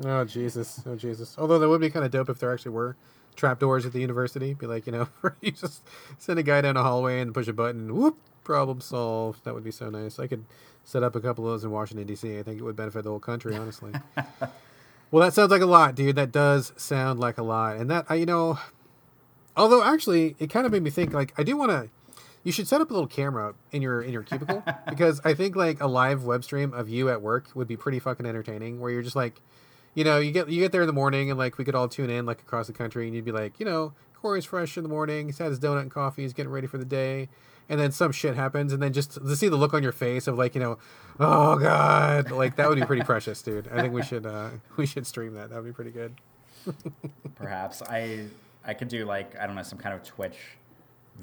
[0.06, 0.82] oh Jesus!
[0.86, 1.36] Oh Jesus!
[1.38, 2.96] Although that would be kind of dope if there actually were
[3.36, 4.54] trapdoors at the university.
[4.54, 5.08] Be like, you know,
[5.42, 5.84] you just
[6.18, 9.44] send a guy down a hallway and push a button, whoop, problem solved.
[9.46, 10.20] That would be so nice.
[10.20, 10.46] I could
[10.84, 12.40] set up a couple of those in Washington D.C.
[12.40, 13.94] I think it would benefit the whole country, honestly.
[15.12, 16.16] Well, that sounds like a lot, dude.
[16.16, 17.76] That does sound like a lot.
[17.76, 18.60] And that, I, you know,
[19.58, 21.14] although actually, it kind of made me think.
[21.14, 21.90] Like, I do want to.
[22.44, 25.56] You should set up a little camera in your in your cubicle because I think
[25.56, 28.80] like a live web stream of you at work would be pretty fucking entertaining.
[28.80, 29.42] Where you're just like,
[29.94, 31.88] you know, you get you get there in the morning and like we could all
[31.88, 34.82] tune in like across the country and you'd be like, you know, Corey's fresh in
[34.84, 35.28] the morning.
[35.28, 36.24] He's had his donut and coffee.
[36.24, 37.30] He's getting ready for the day
[37.70, 40.28] and then some shit happens, and then just to see the look on your face
[40.28, 40.78] of like you know,
[41.20, 43.68] oh god, like that would be pretty precious, dude.
[43.70, 45.50] I think we should uh, we should stream that.
[45.50, 46.16] That would be pretty good.
[47.36, 48.26] Perhaps I
[48.64, 50.38] I could do like I don't know some kind of Twitch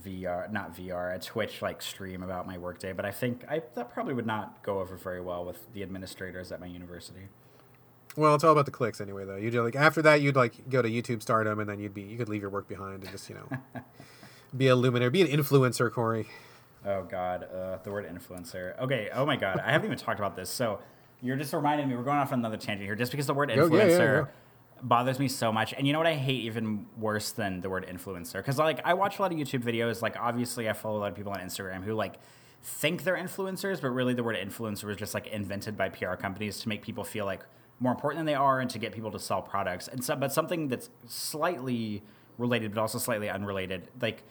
[0.05, 3.93] VR, not VR, a Twitch like stream about my workday, but I think I that
[3.93, 7.29] probably would not go over very well with the administrators at my university.
[8.17, 9.37] Well, it's all about the clicks anyway, though.
[9.37, 12.03] You do like after that, you'd like go to YouTube Stardom, and then you'd be
[12.03, 13.59] you could leave your work behind and just you know
[14.57, 16.29] be a luminary, be an influencer, Corey.
[16.85, 18.79] Oh God, uh, the word influencer.
[18.81, 19.11] Okay.
[19.13, 20.49] Oh my God, I haven't even talked about this.
[20.49, 20.81] So
[21.21, 21.97] you're just reminding me.
[21.97, 23.99] We're going off on another tangent here, just because the word influencer.
[23.99, 24.27] Yeah, yeah,
[24.83, 25.73] bothers me so much.
[25.73, 28.35] And you know what I hate even worse than the word influencer?
[28.35, 30.03] Because like I watch a lot of YouTube videos.
[30.03, 32.15] Like obviously I follow a lot of people on Instagram who like
[32.63, 36.59] think they're influencers, but really the word influencer was just like invented by PR companies
[36.61, 37.43] to make people feel like
[37.81, 39.89] more important than they are and to get people to sell products.
[39.89, 42.03] And so, but something that's slightly
[42.37, 44.25] related, but also slightly unrelated, like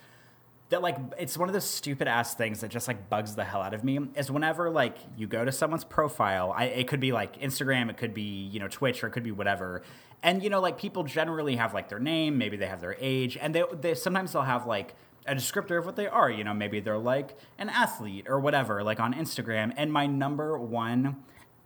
[0.69, 3.61] that like it's one of those stupid ass things that just like bugs the hell
[3.61, 7.11] out of me is whenever like you go to someone's profile I, it could be
[7.11, 9.81] like instagram it could be you know twitch or it could be whatever
[10.23, 13.37] and you know like people generally have like their name maybe they have their age
[13.37, 14.95] and they, they sometimes they'll have like
[15.25, 18.83] a descriptor of what they are you know maybe they're like an athlete or whatever
[18.83, 21.17] like on instagram and my number one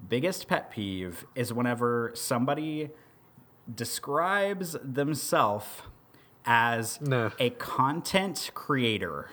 [0.07, 2.89] biggest pet peeve is whenever somebody
[3.73, 5.83] describes themselves
[6.45, 7.31] as no.
[7.39, 9.29] a content creator.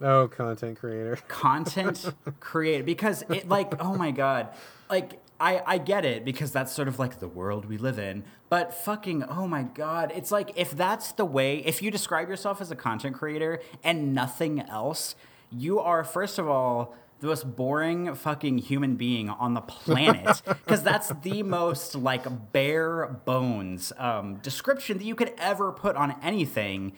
[0.00, 1.16] Oh, content creator.
[1.28, 4.48] Content creator because it like oh my god.
[4.88, 8.24] Like I I get it because that's sort of like the world we live in.
[8.48, 12.60] But fucking oh my god, it's like if that's the way if you describe yourself
[12.60, 15.16] as a content creator and nothing else,
[15.50, 20.42] you are first of all the most boring fucking human being on the planet.
[20.68, 26.14] Because that's the most like bare bones um, description that you could ever put on
[26.22, 26.92] anything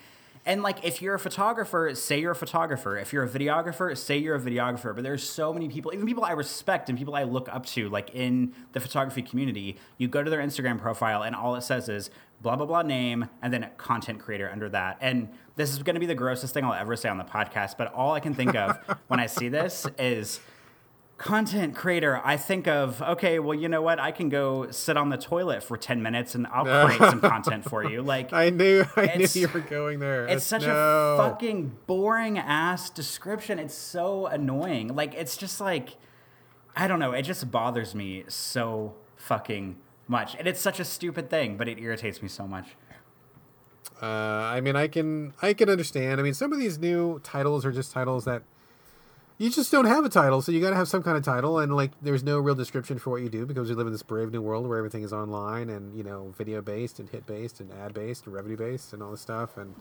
[0.46, 2.96] and like if you're a photographer say you're a photographer.
[2.96, 4.94] If you're a videographer say you're a videographer.
[4.94, 7.88] But there's so many people even people i respect and people i look up to
[7.88, 9.76] like in the photography community.
[9.98, 12.10] You go to their instagram profile and all it says is
[12.40, 14.98] blah blah blah name and then content creator under that.
[15.00, 17.76] And this is going to be the grossest thing i'll ever say on the podcast
[17.76, 20.40] but all i can think of when i see this is
[21.20, 23.98] content creator i think of okay well you know what?
[24.00, 27.68] I can go sit on the toilet for 10 minutes and i'll create some content
[27.68, 28.00] for you.
[28.10, 30.26] Like i knew i knew you were going there.
[30.26, 30.72] it's such no.
[30.72, 33.58] a fucking boring ass description.
[33.58, 34.94] It's so annoying.
[34.96, 35.96] Like it's just like
[36.74, 37.12] i don't know.
[37.12, 39.76] It just bothers me so fucking
[40.08, 42.76] much, and it's such a stupid thing, but it irritates me so much.
[44.02, 46.20] Uh, I mean, I can I can understand.
[46.20, 48.42] I mean, some of these new titles are just titles that
[49.40, 51.58] you just don't have a title, so you got to have some kind of title,
[51.58, 54.02] and like, there's no real description for what you do because we live in this
[54.02, 57.58] brave new world where everything is online and you know, video based and hit based
[57.58, 59.56] and ad based and revenue based and all this stuff.
[59.56, 59.74] And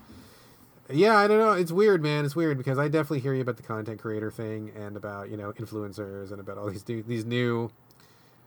[0.89, 1.51] yeah, I don't know.
[1.51, 2.23] It's weird, man.
[2.23, 5.35] It's weird because I definitely hear you about the content creator thing and about you
[5.35, 7.69] know influencers and about all these new, these new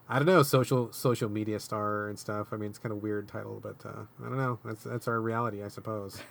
[0.09, 2.55] I don't know, social social media star and stuff.
[2.55, 4.59] I mean, it's kind of weird title, but uh, I don't know.
[4.65, 6.23] That's that's our reality, I suppose.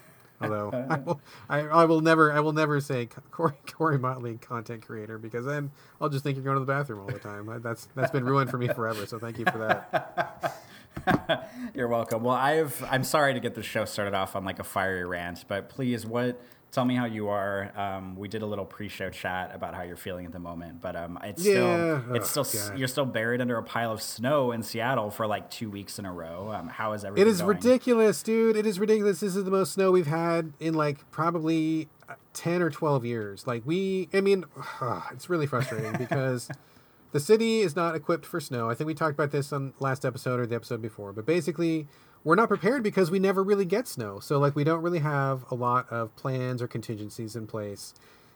[0.41, 4.85] Although I will, I, I, will never, I will never say Corey, Corey Motley content
[4.85, 7.61] creator because then I'll just think you're going to the bathroom all the time.
[7.61, 9.05] That's that's been ruined for me forever.
[9.05, 11.49] So thank you for that.
[11.73, 12.23] you're welcome.
[12.23, 15.45] Well, I've I'm sorry to get the show started off on like a fiery rant,
[15.47, 16.41] but please, what
[16.71, 17.71] tell me how you are.
[17.77, 20.95] Um, we did a little pre-show chat about how you're feeling at the moment, but
[20.95, 21.53] um, it's yeah.
[21.53, 22.79] still it's oh, still God.
[22.79, 26.05] you're still buried under a pile of snow in Seattle for like two weeks in
[26.05, 26.51] a row.
[26.53, 27.27] Um, how is everything?
[27.27, 27.57] It is going?
[27.57, 28.55] ridiculous, dude.
[28.55, 29.19] It is ridiculous.
[29.19, 31.89] This is the most snow we've had in like probably
[32.33, 33.47] 10 or 12 years.
[33.47, 34.45] Like we, I mean,
[35.11, 36.49] it's really frustrating because
[37.11, 38.69] the city is not equipped for snow.
[38.69, 41.87] I think we talked about this on last episode or the episode before, but basically
[42.23, 44.19] we're not prepared because we never really get snow.
[44.19, 47.93] So like we don't really have a lot of plans or contingencies in place.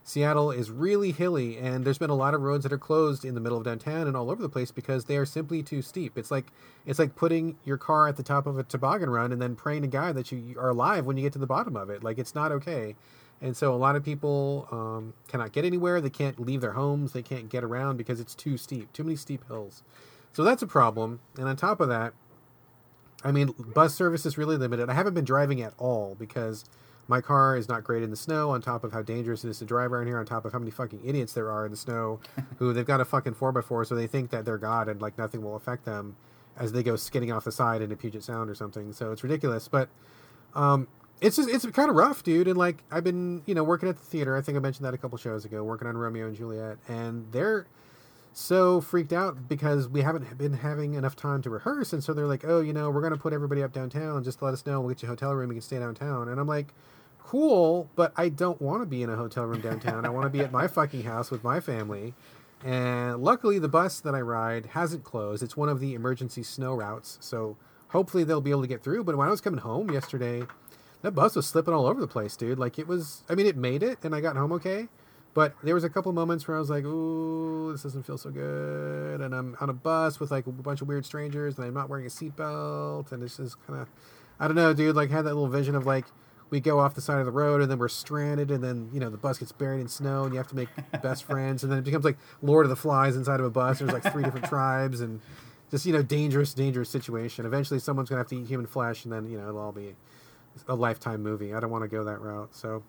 [0.08, 3.34] Seattle is really hilly, and there's been a lot of roads that are closed in
[3.34, 6.16] the middle of downtown and all over the place because they are simply too steep.
[6.16, 6.46] It's like
[6.86, 9.82] it's like putting your car at the top of a toboggan run and then praying
[9.82, 12.04] to God that you are alive when you get to the bottom of it.
[12.04, 12.96] Like it's not okay.
[13.42, 16.00] And so a lot of people um, cannot get anywhere.
[16.00, 17.12] They can't leave their homes.
[17.12, 19.82] They can't get around because it's too steep, too many steep hills.
[20.34, 21.20] So that's a problem.
[21.38, 22.14] And on top of that,
[23.26, 24.88] I mean, bus service is really limited.
[24.88, 26.64] I haven't been driving at all because
[27.08, 28.52] my car is not great in the snow.
[28.52, 30.60] On top of how dangerous it is to drive around here, on top of how
[30.60, 32.20] many fucking idiots there are in the snow,
[32.60, 35.02] who they've got a fucking four x four, so they think that they're God and
[35.02, 36.16] like nothing will affect them
[36.56, 38.94] as they go skidding off the side into Puget Sound or something.
[38.94, 39.68] So it's ridiculous.
[39.68, 39.90] But
[40.54, 40.88] um,
[41.20, 42.48] it's just it's kind of rough, dude.
[42.48, 44.38] And like I've been you know working at the theater.
[44.38, 47.26] I think I mentioned that a couple shows ago, working on Romeo and Juliet, and
[47.32, 47.66] they're
[48.36, 52.28] so freaked out because we haven't been having enough time to rehearse, and so they're
[52.28, 54.24] like, oh, you know, we're gonna put everybody up downtown.
[54.24, 54.80] Just let us know.
[54.82, 55.50] We'll get you a hotel room.
[55.50, 56.30] You can stay downtown.
[56.30, 56.74] And I'm like.
[57.28, 60.06] Cool, but I don't want to be in a hotel room downtown.
[60.06, 62.14] I want to be at my fucking house with my family.
[62.64, 65.42] And luckily, the bus that I ride hasn't closed.
[65.42, 67.58] It's one of the emergency snow routes, so
[67.90, 69.06] hopefully they'll be able to get through.
[69.06, 70.44] But when I was coming home yesterday,
[71.02, 72.60] that bus was slipping all over the place, dude.
[72.60, 73.24] Like it was.
[73.28, 74.88] I mean, it made it, and I got home okay.
[75.36, 78.32] But there was a couple moments where I was like, "Ooh, this doesn't feel so
[78.32, 81.74] good," and I'm on a bus with like a bunch of weird strangers, and I'm
[81.74, 83.90] not wearing a seatbelt, and it's just kind of,
[84.40, 84.96] I don't know, dude.
[84.96, 86.06] Like had that little vision of like
[86.50, 89.00] we go off the side of the road, and then we're stranded, and then you
[89.02, 90.70] know the bus gets buried in snow, and you have to make
[91.04, 93.80] best friends, and then it becomes like Lord of the Flies inside of a bus.
[93.80, 95.20] There's like three different tribes, and
[95.70, 97.46] just you know dangerous, dangerous situation.
[97.46, 99.96] Eventually, someone's gonna have to eat human flesh, and then you know it'll all be
[100.70, 101.54] a lifetime movie.
[101.54, 102.56] I don't want to go that route.
[102.56, 102.84] So,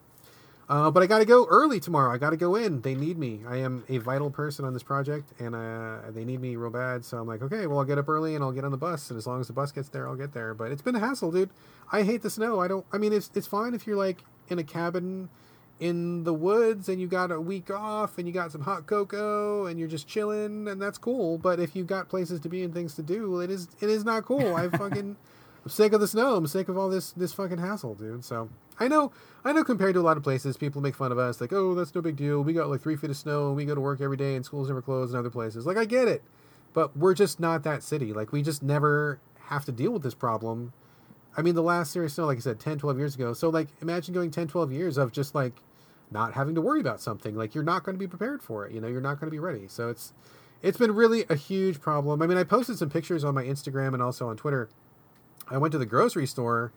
[0.69, 2.13] uh, but I got to go early tomorrow.
[2.13, 2.81] I got to go in.
[2.81, 3.43] They need me.
[3.47, 7.05] I am a vital person on this project, and uh, they need me real bad.
[7.05, 9.11] So I'm like, okay, well, I'll get up early and I'll get on the bus.
[9.11, 10.55] And as long as the bus gets there, I'll get there.
[10.55, 11.51] But it's been a hassle, dude.
[11.93, 12.61] I hate the snow.
[12.61, 12.85] I don't.
[12.93, 15.29] I mean, it's it's fine if you're like in a cabin
[15.79, 19.67] in the woods and you got a week off and you got some hot cocoa
[19.67, 21.39] and you're just chilling and that's cool.
[21.39, 24.05] But if you've got places to be and things to do, it is it is
[24.05, 24.57] not cool.
[24.57, 25.17] I fucking
[25.65, 26.37] I'm sick of the snow.
[26.37, 28.25] I'm sick of all this this fucking hassle, dude.
[28.25, 28.49] So
[28.79, 29.13] I know
[29.45, 31.75] I know compared to a lot of places, people make fun of us like, oh,
[31.75, 32.43] that's no big deal.
[32.43, 34.45] We got like three feet of snow and we go to work every day and
[34.45, 35.67] schools never close in other places.
[35.67, 36.23] Like I get it,
[36.75, 38.13] but we're just not that city.
[38.13, 40.73] Like we just never have to deal with this problem.
[41.37, 43.33] I mean, the last serious snow, like I said, 10, 12 years ago.
[43.35, 45.55] So like imagine going 10, 12 years of just like
[46.11, 47.37] not having to worry about something.
[47.37, 48.73] Like you're not going to be prepared for it.
[48.73, 49.69] You know, you're not going to be ready.
[49.69, 50.13] So it's
[50.63, 52.23] it's been really a huge problem.
[52.23, 54.69] I mean, I posted some pictures on my Instagram and also on Twitter
[55.49, 56.73] I went to the grocery store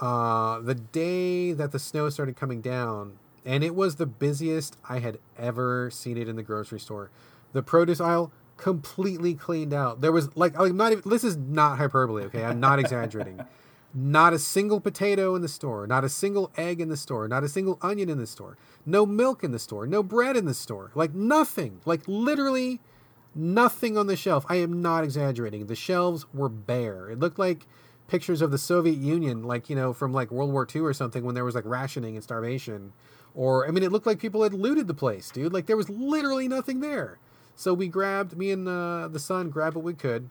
[0.00, 4.98] uh, the day that the snow started coming down, and it was the busiest I
[4.98, 7.10] had ever seen it in the grocery store.
[7.52, 10.00] The produce aisle completely cleaned out.
[10.00, 12.44] There was like, I'm not even, this is not hyperbole, okay?
[12.44, 13.40] I'm not exaggerating.
[13.96, 17.44] Not a single potato in the store, not a single egg in the store, not
[17.44, 20.52] a single onion in the store, no milk in the store, no bread in the
[20.52, 22.80] store, like nothing, like literally
[23.36, 24.44] nothing on the shelf.
[24.48, 25.66] I am not exaggerating.
[25.66, 27.08] The shelves were bare.
[27.10, 27.68] It looked like
[28.06, 31.24] pictures of the Soviet Union, like you know from like World War II or something,
[31.24, 32.92] when there was like rationing and starvation.
[33.34, 35.52] Or I mean, it looked like people had looted the place, dude.
[35.52, 37.18] Like there was literally nothing there.
[37.56, 40.30] So we grabbed me and uh, the son grabbed what we could.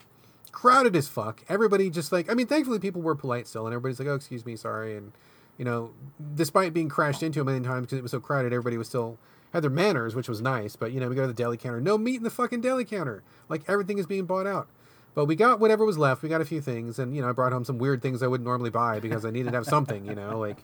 [0.52, 1.44] Crowded as fuck.
[1.50, 4.45] Everybody just like I mean, thankfully people were polite still, and everybody's like, "Oh, excuse
[4.45, 5.12] me, sorry," and
[5.58, 5.91] you know,
[6.36, 9.18] despite being crashed into a million times because it was so crowded, everybody was still
[9.52, 10.76] had their manners, which was nice.
[10.76, 12.86] But you know, we go to the deli counter, no meat in the fucking deli
[12.86, 13.24] counter.
[13.50, 14.68] Like everything is being bought out.
[15.15, 16.23] But we got whatever was left.
[16.23, 18.27] We got a few things, and you know, I brought home some weird things I
[18.27, 20.06] wouldn't normally buy because I needed to have something.
[20.06, 20.64] You know, like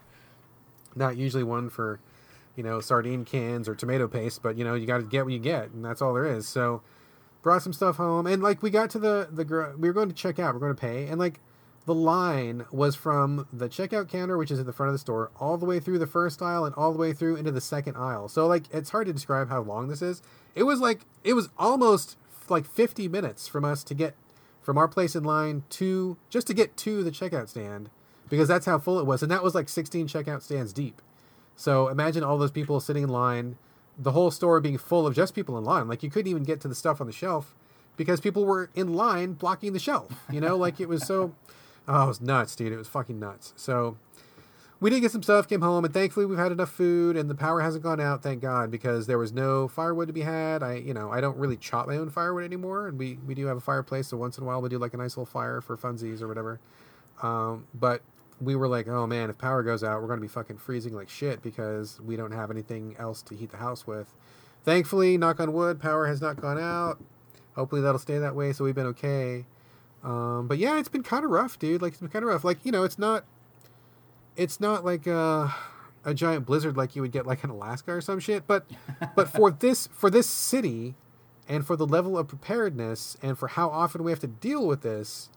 [0.96, 2.00] not usually one for
[2.56, 5.34] you know sardine cans or tomato paste, but you know, you got to get what
[5.34, 6.48] you get, and that's all there is.
[6.48, 6.82] So
[7.42, 10.16] brought some stuff home, and like we got to the the we were going to
[10.16, 11.40] check out, we're going to pay, and like
[11.86, 15.32] the line was from the checkout counter, which is at the front of the store,
[15.40, 17.98] all the way through the first aisle and all the way through into the second
[17.98, 18.28] aisle.
[18.28, 20.22] So like it's hard to describe how long this is.
[20.54, 22.18] It was like it was almost
[22.48, 24.16] like 50 minutes from us to get
[24.70, 27.90] from our place in line to just to get to the checkout stand
[28.30, 31.02] because that's how full it was and that was like 16 checkout stands deep.
[31.56, 33.58] So imagine all those people sitting in line
[33.98, 36.62] the whole store being full of just people in line like you couldn't even get
[36.62, 37.56] to the stuff on the shelf
[37.98, 41.34] because people were in line blocking the shelf you know like it was so
[41.88, 43.54] oh it was nuts dude it was fucking nuts.
[43.56, 43.98] So
[44.80, 47.36] we did get some stuff, came home, and thankfully we've had enough food, and the
[47.36, 50.64] power hasn't gone out, thank God, because there was no firewood to be had.
[50.64, 53.46] I, you know, I don't really chop my own firewood anymore, and we we do
[53.48, 55.62] have a fireplace, so once in a while we do like a nice little fire
[55.62, 56.60] for funsies or whatever.
[57.22, 58.02] Um, but
[58.42, 61.10] we were like, oh man, if power goes out, we're gonna be fucking freezing like
[61.10, 64.14] shit because we don't have anything else to heat the house with.
[64.64, 67.02] Thankfully, knock on wood, power has not gone out.
[67.56, 69.46] Hopefully that'll stay that way, so we've been okay.
[70.04, 71.82] Um, but yeah, it's been kind of rough, dude.
[71.82, 72.44] Like it's been kind of rough.
[72.46, 73.26] Like you know, it's not,
[74.36, 75.54] it's not like a,
[76.06, 78.48] a giant blizzard like you would get like in Alaska or some shit.
[78.48, 78.66] But
[79.16, 80.96] but for this for this city,
[81.48, 84.82] and for the level of preparedness, and for how often we have to deal with
[84.82, 85.30] this,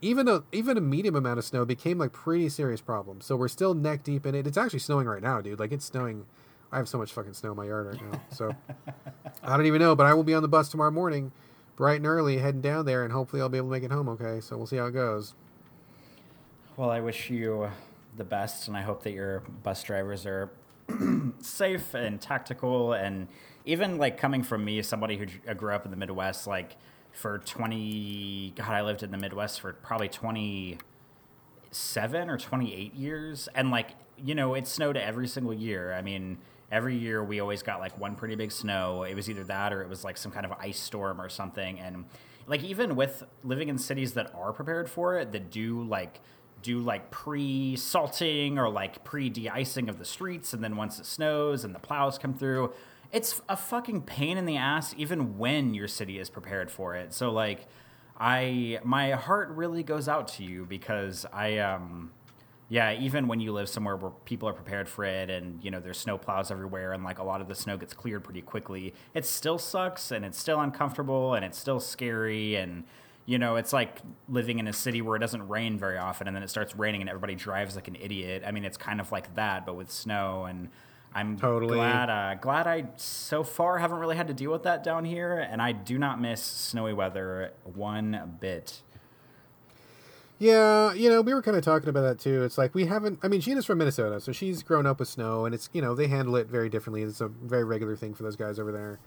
[0.00, 3.20] even a even a medium amount of snow became like pretty serious problem.
[3.20, 4.46] So we're still neck deep in it.
[4.46, 5.58] It's actually snowing right now, dude.
[5.58, 6.26] Like it's snowing.
[6.70, 8.20] I have so much fucking snow in my yard right now.
[8.30, 8.54] So
[9.42, 11.32] I don't even know, but I will be on the bus tomorrow morning
[11.78, 14.08] bright and early heading down there, and hopefully I'll be able to make it home
[14.10, 14.40] okay.
[14.40, 15.34] So we'll see how it goes.
[16.76, 17.70] Well, I wish you
[18.18, 20.50] the best, and I hope that your bus drivers are
[21.40, 22.92] safe and tactical.
[22.92, 23.28] And
[23.64, 26.76] even like coming from me, somebody who grew up in the Midwest, like
[27.12, 33.48] for 20, God, I lived in the Midwest for probably 27 or 28 years.
[33.54, 33.90] And like,
[34.22, 35.94] you know, it snowed every single year.
[35.94, 36.38] I mean,
[36.70, 39.04] every year we always got like one pretty big snow.
[39.04, 41.80] It was either that or it was like some kind of ice storm or something.
[41.80, 42.04] And
[42.46, 46.20] like even with living in cities that are prepared for it, that do like
[46.62, 50.98] do like pre salting or like pre de icing of the streets, and then once
[50.98, 52.72] it snows and the plows come through,
[53.12, 57.12] it's a fucking pain in the ass even when your city is prepared for it.
[57.12, 57.66] So like
[58.18, 62.10] I my heart really goes out to you because I um
[62.70, 65.80] yeah, even when you live somewhere where people are prepared for it and, you know,
[65.80, 68.92] there's snow plows everywhere and like a lot of the snow gets cleared pretty quickly,
[69.14, 72.84] it still sucks and it's still uncomfortable and it's still scary and
[73.28, 76.34] you know, it's like living in a city where it doesn't rain very often and
[76.34, 78.42] then it starts raining and everybody drives like an idiot.
[78.46, 80.70] I mean, it's kind of like that but with snow and
[81.14, 84.82] I'm totally glad uh, glad I so far haven't really had to deal with that
[84.82, 88.80] down here and I do not miss snowy weather one bit.
[90.38, 92.44] Yeah, you know, we were kind of talking about that too.
[92.44, 93.18] It's like we haven't.
[93.22, 95.96] I mean, Gina's from Minnesota, so she's grown up with snow, and it's you know
[95.96, 97.02] they handle it very differently.
[97.02, 99.00] It's a very regular thing for those guys over there.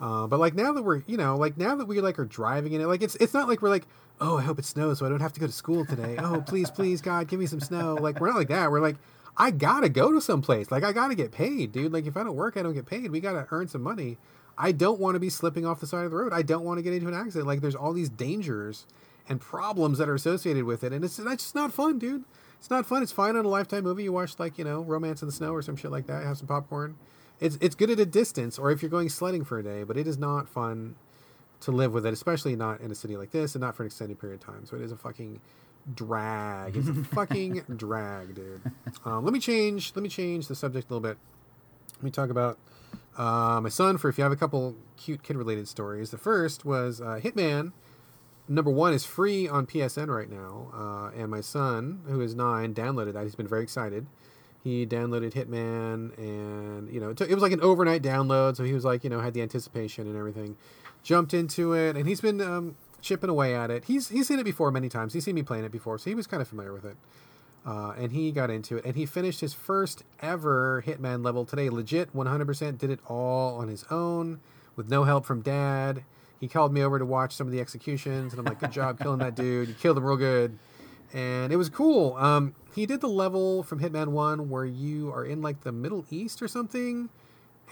[0.00, 2.72] Uh, but like now that we're you know like now that we like are driving
[2.72, 3.86] in it, like it's it's not like we're like
[4.20, 6.16] oh I hope it snows so I don't have to go to school today.
[6.18, 7.94] oh please please God give me some snow.
[7.94, 8.70] Like we're not like that.
[8.70, 8.96] We're like
[9.36, 10.70] I gotta go to some place.
[10.70, 11.92] Like I gotta get paid, dude.
[11.92, 13.10] Like if I don't work, I don't get paid.
[13.10, 14.18] We gotta earn some money.
[14.58, 16.32] I don't want to be slipping off the side of the road.
[16.32, 17.46] I don't want to get into an accident.
[17.46, 18.86] Like there's all these dangers
[19.28, 22.24] and problems that are associated with it, and it's that's just not fun, dude.
[22.58, 23.02] It's not fun.
[23.02, 24.04] It's fine on a lifetime movie.
[24.04, 26.24] You watch like you know Romance in the Snow or some shit like that.
[26.24, 26.96] Have some popcorn.
[27.40, 29.82] It's it's good at a distance, or if you're going sledding for a day.
[29.82, 30.96] But it is not fun
[31.60, 33.88] to live with it, especially not in a city like this, and not for an
[33.88, 34.66] extended period of time.
[34.66, 35.40] So it is a fucking
[35.94, 36.76] drag.
[36.76, 38.62] It's a fucking drag, dude.
[39.04, 39.92] Um, let me change.
[39.94, 41.18] Let me change the subject a little bit.
[41.96, 42.58] Let me talk about
[43.16, 43.98] uh, my son.
[43.98, 46.10] For if you have a couple cute kid related stories.
[46.10, 47.72] The first was uh, Hitman
[48.48, 52.74] number one is free on PSN right now, uh, and my son, who is nine,
[52.74, 53.24] downloaded that.
[53.24, 54.06] He's been very excited.
[54.66, 58.64] He downloaded Hitman, and you know, it, took, it was like an overnight download, so
[58.64, 60.56] he was like, you know, had the anticipation and everything.
[61.04, 63.84] Jumped into it, and he's been um, chipping away at it.
[63.84, 65.12] He's he's seen it before many times.
[65.12, 66.96] He's seen me playing it before, so he was kind of familiar with it.
[67.64, 71.70] Uh, and he got into it, and he finished his first ever Hitman level today.
[71.70, 74.40] Legit, 100% did it all on his own
[74.74, 76.02] with no help from dad
[76.40, 78.98] he called me over to watch some of the executions, and I'm like, "Good job
[79.02, 79.68] killing that dude.
[79.68, 80.58] You killed him real good."
[81.12, 82.16] And it was cool.
[82.16, 86.04] Um, he did the level from Hitman One where you are in like the Middle
[86.10, 87.08] East or something,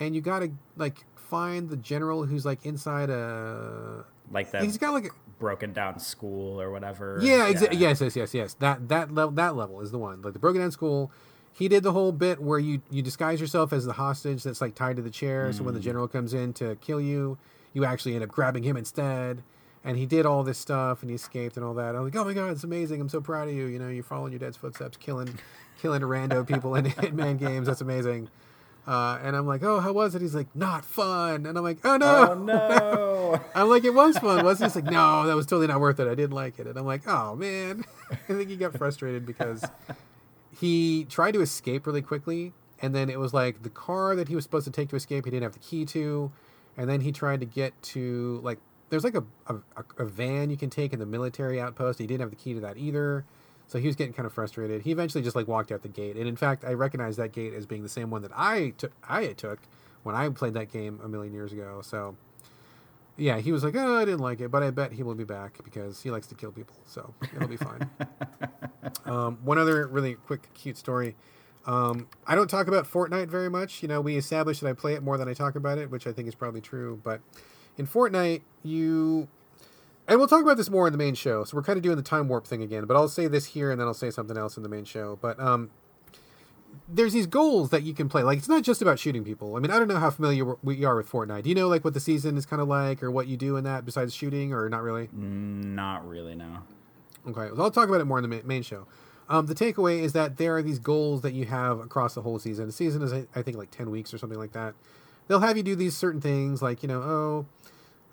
[0.01, 4.65] and you gotta like find the general who's like inside a like that.
[4.65, 7.19] He's got like a broken down school or whatever.
[7.21, 7.91] Yeah, exa- yeah.
[7.91, 8.55] yes, yes, yes, yes.
[8.55, 10.23] That that level that level is the one.
[10.23, 11.13] Like the broken down school.
[11.53, 14.75] He did the whole bit where you you disguise yourself as the hostage that's like
[14.75, 15.51] tied to the chair.
[15.51, 15.55] Mm.
[15.55, 15.85] So when the mm.
[15.85, 17.37] general comes in to kill you,
[17.75, 19.43] you actually end up grabbing him instead.
[19.85, 21.95] And he did all this stuff and he escaped and all that.
[21.95, 23.01] I'm like, oh my god, it's amazing!
[23.01, 23.67] I'm so proud of you.
[23.67, 25.39] You know, you're following your dad's footsteps, killing,
[25.81, 27.67] killing rando people in Hitman games.
[27.67, 28.31] That's amazing.
[28.87, 30.21] Uh, and I'm like, oh, how was it?
[30.21, 31.47] He's like, not fun.
[31.47, 33.41] And I'm like, oh no, oh, no.
[33.55, 34.75] I'm like, it was fun, wasn't it?
[34.75, 36.07] He's like, no, that was totally not worth it.
[36.07, 36.67] I didn't like it.
[36.67, 37.85] And I'm like, oh man.
[38.11, 39.65] I think he got frustrated because
[40.59, 44.35] he tried to escape really quickly, and then it was like the car that he
[44.35, 46.33] was supposed to take to escape, he didn't have the key to
[46.77, 48.59] and then he tried to get to like
[48.95, 51.99] there's like a, a, a van you can take in the military outpost.
[51.99, 53.25] He didn't have the key to that either.
[53.67, 54.83] So he was getting kind of frustrated.
[54.83, 56.17] He eventually just like walked out the gate.
[56.17, 58.93] And in fact, I recognize that gate as being the same one that I took
[59.09, 59.59] I took
[60.05, 61.81] when I played that game a million years ago.
[61.83, 62.17] So
[63.17, 65.25] yeah, he was like, "Oh, I didn't like it, but I bet he will be
[65.25, 67.89] back because he likes to kill people, so it'll be fine."
[69.07, 71.17] um, one other really quick, cute story.
[71.67, 73.83] Um, I don't talk about Fortnite very much.
[73.83, 76.07] You know, we established that I play it more than I talk about it, which
[76.07, 77.01] I think is probably true.
[77.03, 77.21] But
[77.77, 79.29] in Fortnite, you
[80.07, 81.45] and we'll talk about this more in the main show.
[81.45, 83.71] So we're kind of doing the time warp thing again, but I'll say this here
[83.71, 85.19] and then I'll say something else in the main show.
[85.23, 85.71] But um,
[86.89, 88.23] there's these goals that you can play.
[88.23, 89.57] Like it's not just about shooting people.
[89.57, 91.45] I mean, I don't know how familiar we are with Fortnite.
[91.45, 93.57] Do you know like what the season is kind of like, or what you do
[93.57, 95.09] in that besides shooting, or not really?
[95.13, 96.59] Not really, no.
[97.27, 98.87] Okay, well, I'll talk about it more in the main show.
[99.31, 102.39] Um, the takeaway is that there are these goals that you have across the whole
[102.39, 102.67] season.
[102.67, 104.75] The season is, I think, like ten weeks or something like that.
[105.27, 107.47] They'll have you do these certain things, like you know, oh,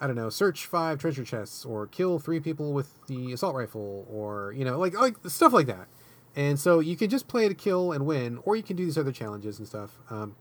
[0.01, 4.07] I don't know, search five treasure chests, or kill three people with the assault rifle,
[4.09, 5.87] or you know, like like stuff like that.
[6.35, 8.97] And so you can just play to kill and win, or you can do these
[8.97, 9.99] other challenges and stuff.
[10.09, 10.35] Um,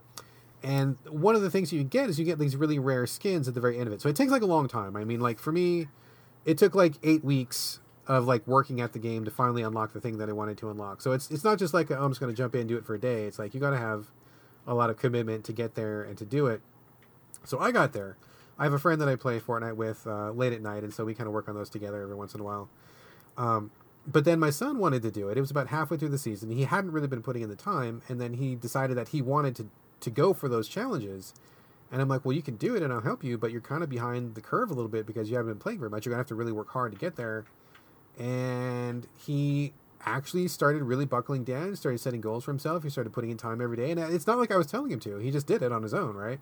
[0.63, 3.53] and one of the things you get is you get these really rare skins at
[3.53, 4.01] the very end of it.
[4.01, 4.95] So it takes like a long time.
[4.95, 5.87] I mean, like for me,
[6.45, 10.01] it took like eight weeks of like working at the game to finally unlock the
[10.01, 11.01] thing that I wanted to unlock.
[11.01, 12.77] So it's it's not just like oh, I'm just going to jump in and do
[12.77, 13.25] it for a day.
[13.25, 14.07] It's like you got to have
[14.65, 16.61] a lot of commitment to get there and to do it.
[17.43, 18.17] So I got there.
[18.57, 21.05] I have a friend that I play Fortnite with uh, late at night, and so
[21.05, 22.69] we kind of work on those together every once in a while.
[23.37, 23.71] Um,
[24.05, 25.37] but then my son wanted to do it.
[25.37, 26.49] It was about halfway through the season.
[26.51, 29.55] He hadn't really been putting in the time, and then he decided that he wanted
[29.57, 29.67] to
[30.01, 31.33] to go for those challenges.
[31.91, 33.83] And I'm like, well, you can do it, and I'll help you, but you're kind
[33.83, 36.05] of behind the curve a little bit because you haven't been playing very much.
[36.05, 37.45] You're gonna have to really work hard to get there.
[38.17, 39.73] And he
[40.05, 42.83] actually started really buckling down, started setting goals for himself.
[42.83, 44.99] He started putting in time every day, and it's not like I was telling him
[45.01, 45.17] to.
[45.17, 46.39] He just did it on his own, right?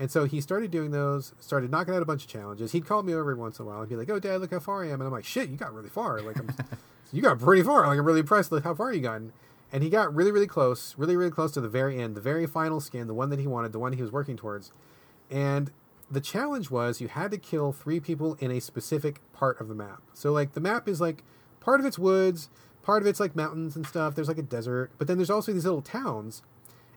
[0.00, 2.72] And so he started doing those, started knocking out a bunch of challenges.
[2.72, 4.50] He'd call me over every once in a while and be like, "Oh, Dad, look
[4.50, 6.22] how far I am." And I'm like, "Shit, you got really far.
[6.22, 6.38] Like,
[7.12, 7.86] you got pretty far.
[7.86, 9.34] Like, I'm really impressed with how far you gotten."
[9.70, 12.46] And he got really, really close, really, really close to the very end, the very
[12.46, 14.72] final skin, the one that he wanted, the one he was working towards.
[15.30, 15.70] And
[16.10, 19.74] the challenge was you had to kill three people in a specific part of the
[19.74, 20.00] map.
[20.14, 21.24] So, like, the map is like
[21.60, 22.48] part of it's woods,
[22.82, 24.14] part of it's like mountains and stuff.
[24.14, 26.40] There's like a desert, but then there's also these little towns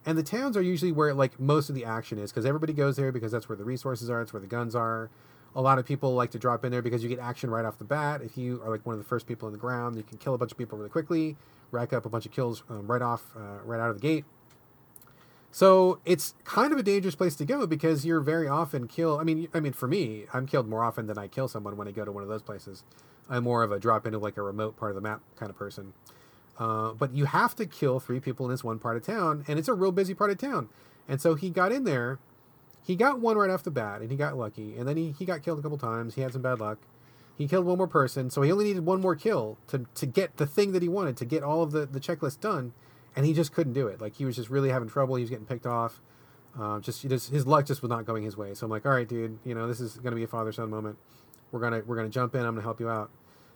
[0.06, 2.96] and the towns are usually where like most of the action is because everybody goes
[2.96, 5.10] there because that's where the resources are, it's where the guns are.
[5.56, 7.78] A lot of people like to drop in there because you get action right off
[7.78, 8.22] the bat.
[8.22, 10.34] If you are like one of the first people in the ground, you can kill
[10.34, 11.38] a bunch of people really quickly,
[11.72, 14.26] rack up a bunch of kills um, right off, uh, right out of the gate.
[15.52, 19.22] So it's kind of a dangerous place to go because you're very often killed.
[19.22, 21.88] I mean, I mean, for me, I'm killed more often than I kill someone when
[21.88, 22.84] I go to one of those places.
[23.30, 25.56] I'm more of a drop into like a remote part of the map kind of
[25.56, 25.94] person.
[26.58, 29.58] Uh, but you have to kill three people in this one part of town, and
[29.58, 30.70] it's a real busy part of town.
[31.08, 32.20] And so he got in there.
[32.86, 34.78] He got one right off the bat, and he got lucky.
[34.78, 36.16] And then he, he got killed a couple times.
[36.16, 36.80] He had some bad luck.
[37.36, 40.38] He killed one more person, so he only needed one more kill to, to get
[40.38, 42.74] the thing that he wanted, to get all of the, the checklist done.
[43.16, 44.02] And he just couldn't do it.
[44.02, 45.16] Like, he was just really having trouble.
[45.16, 46.02] He was getting picked off.
[46.60, 48.54] Uh, just, just his luck just was not going his way.
[48.54, 50.52] So I'm like, all right, dude, you know, this is going to be a father
[50.52, 50.98] son moment.
[51.54, 52.42] We're gonna we're gonna jump in.
[52.42, 53.12] I'm gonna help you out.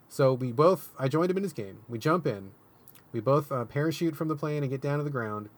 [0.07, 1.79] So we both I joined him in his game.
[1.89, 2.51] We jump in.
[3.11, 5.49] We both uh, parachute from the plane and get down to the ground.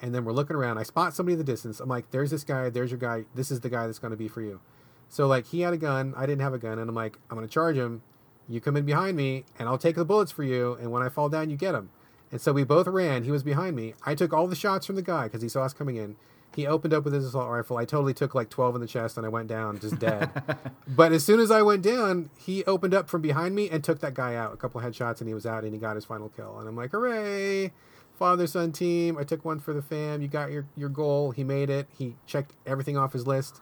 [0.00, 0.78] And then we're looking around.
[0.78, 1.80] I spot somebody in the distance.
[1.80, 2.70] I'm like, there's this guy.
[2.70, 3.24] There's your guy.
[3.34, 4.60] This is the guy that's going to be for you.
[5.08, 6.14] So, like, he had a gun.
[6.16, 6.78] I didn't have a gun.
[6.78, 8.02] And I'm like, I'm going to charge him.
[8.48, 10.74] You come in behind me, and I'll take the bullets for you.
[10.80, 11.90] And when I fall down, you get him.
[12.30, 13.24] And so we both ran.
[13.24, 13.94] He was behind me.
[14.04, 16.16] I took all the shots from the guy because he saw us coming in.
[16.54, 17.76] He opened up with his assault rifle.
[17.76, 20.30] I totally took like 12 in the chest and I went down just dead.
[20.88, 24.00] but as soon as I went down, he opened up from behind me and took
[24.00, 24.54] that guy out.
[24.54, 26.58] A couple headshots and he was out and he got his final kill.
[26.58, 27.72] And I'm like, hooray!
[28.18, 29.16] Father son team.
[29.16, 30.20] I took one for the fam.
[30.20, 31.30] You got your, your goal.
[31.30, 31.86] He made it.
[31.96, 33.60] He checked everything off his list.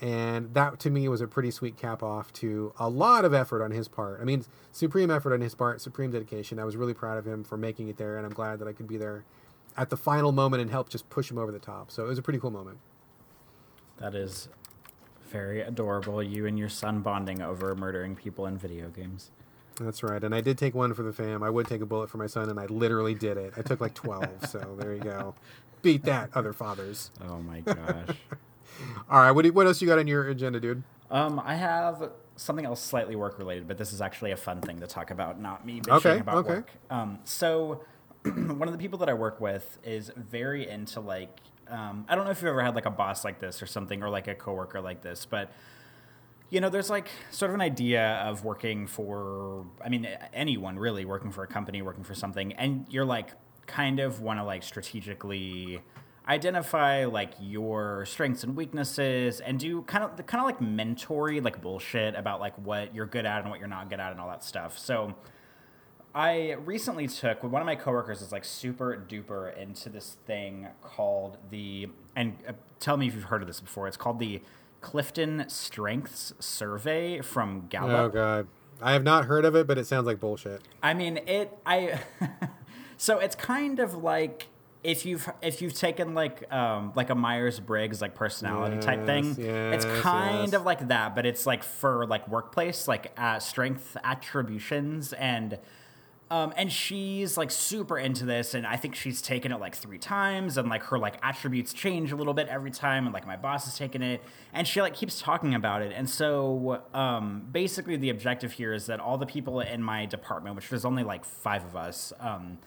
[0.00, 3.64] And that to me was a pretty sweet cap off to a lot of effort
[3.64, 4.20] on his part.
[4.20, 6.60] I mean, supreme effort on his part, supreme dedication.
[6.60, 8.72] I was really proud of him for making it there, and I'm glad that I
[8.72, 9.24] could be there
[9.78, 11.90] at the final moment and help just push him over the top.
[11.90, 12.78] So it was a pretty cool moment.
[13.98, 14.48] That is
[15.30, 16.22] very adorable.
[16.22, 19.30] You and your son bonding over murdering people in video games.
[19.80, 20.22] That's right.
[20.22, 21.44] And I did take one for the fam.
[21.44, 23.54] I would take a bullet for my son, and I literally did it.
[23.56, 24.46] I took like 12.
[24.48, 25.34] so there you go.
[25.82, 27.12] Beat that, other fathers.
[27.24, 28.16] Oh my gosh.
[29.10, 29.30] All right.
[29.30, 30.82] What, do, what else you got on your agenda, dude?
[31.08, 34.80] Um, I have something else slightly work related, but this is actually a fun thing
[34.80, 36.48] to talk about, not me bitching Okay, about okay.
[36.48, 36.70] work.
[36.90, 37.84] Um, so
[38.24, 41.38] one of the people that I work with is very into like
[41.70, 44.02] um, I don't know if you've ever had like a boss like this or something
[44.02, 45.52] or like a coworker like this, but
[46.50, 51.04] you know, there's like sort of an idea of working for I mean anyone really
[51.04, 53.30] working for a company, working for something, and you're like
[53.66, 55.82] kind of want to like strategically
[56.26, 61.60] identify like your strengths and weaknesses and do kind of kind of like mentory like
[61.60, 64.28] bullshit about like what you're good at and what you're not good at and all
[64.28, 64.78] that stuff.
[64.78, 65.14] So
[66.18, 71.36] I recently took one of my coworkers is like super duper into this thing called
[71.48, 73.86] the and uh, tell me if you've heard of this before.
[73.86, 74.42] It's called the
[74.80, 78.00] Clifton Strengths Survey from Gallup.
[78.00, 78.48] Oh, God.
[78.82, 80.62] I have not heard of it, but it sounds like bullshit.
[80.82, 81.56] I mean, it.
[81.64, 82.00] I.
[82.96, 84.48] so it's kind of like
[84.82, 89.36] if you've if you've taken like um like a Myers Briggs like personality type thing,
[89.38, 90.52] Yes, it's kind yes.
[90.52, 95.60] of like that, but it's like for like workplace like uh, strength attributions and.
[96.30, 99.98] Um, and she's like super into this, and I think she's taken it like three
[99.98, 103.36] times, and like her like attributes change a little bit every time, and like my
[103.36, 104.22] boss has taken it,
[104.52, 105.92] and she like keeps talking about it.
[105.94, 110.54] And so um, basically, the objective here is that all the people in my department,
[110.54, 112.58] which there's only like five of us, um,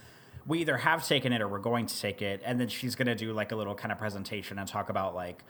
[0.48, 3.16] we either have taken it or we're going to take it, and then she's gonna
[3.16, 5.44] do like a little kind of presentation and talk about like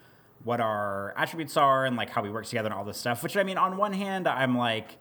[0.43, 3.23] what our attributes are and like how we work together and all this stuff.
[3.23, 4.97] Which I mean, on one hand, I'm like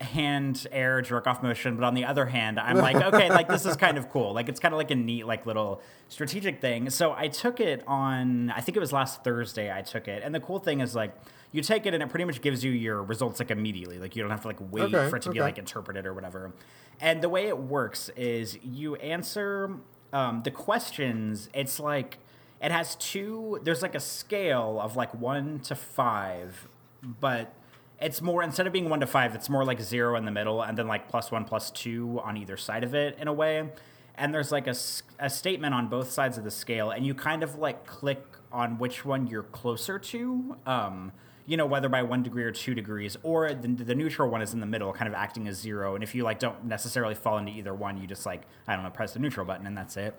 [0.00, 3.66] hand air jerk off motion but on the other hand i'm like okay like this
[3.66, 4.32] is kind of cool.
[4.32, 6.90] Like it's kind of like a neat like little strategic thing.
[6.90, 10.22] So i took it on i think it was last thursday i took it.
[10.24, 11.14] And the cool thing is like
[11.52, 13.98] you take it and it pretty much gives you your results like immediately.
[13.98, 16.14] Like you don't have to like wait Okay, for it to be like interpreted or
[16.14, 16.52] whatever.
[17.00, 19.76] And the way it works is you answer
[20.12, 21.48] um, the questions.
[21.52, 22.18] It's like
[22.60, 26.68] it has two there's like a scale of like one to five
[27.02, 27.54] but
[28.00, 30.62] it's more instead of being one to five, it's more like zero in the middle,
[30.62, 33.68] and then like plus one, plus two on either side of it in a way.
[34.14, 34.74] And there's like a,
[35.18, 38.78] a statement on both sides of the scale, and you kind of like click on
[38.78, 40.56] which one you're closer to.
[40.66, 41.12] Um,
[41.46, 44.54] you know, whether by one degree or two degrees, or the, the neutral one is
[44.54, 45.94] in the middle, kind of acting as zero.
[45.94, 48.84] And if you like don't necessarily fall into either one, you just like I don't
[48.84, 50.14] know, press the neutral button, and that's it.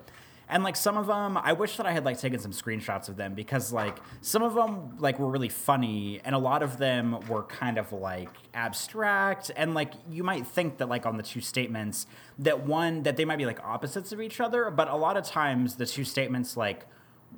[0.52, 3.16] And like some of them, I wish that I had like taken some screenshots of
[3.16, 7.18] them because like some of them like were really funny, and a lot of them
[7.26, 9.50] were kind of like abstract.
[9.56, 12.06] And like you might think that like on the two statements
[12.38, 15.24] that one that they might be like opposites of each other, but a lot of
[15.24, 16.84] times the two statements like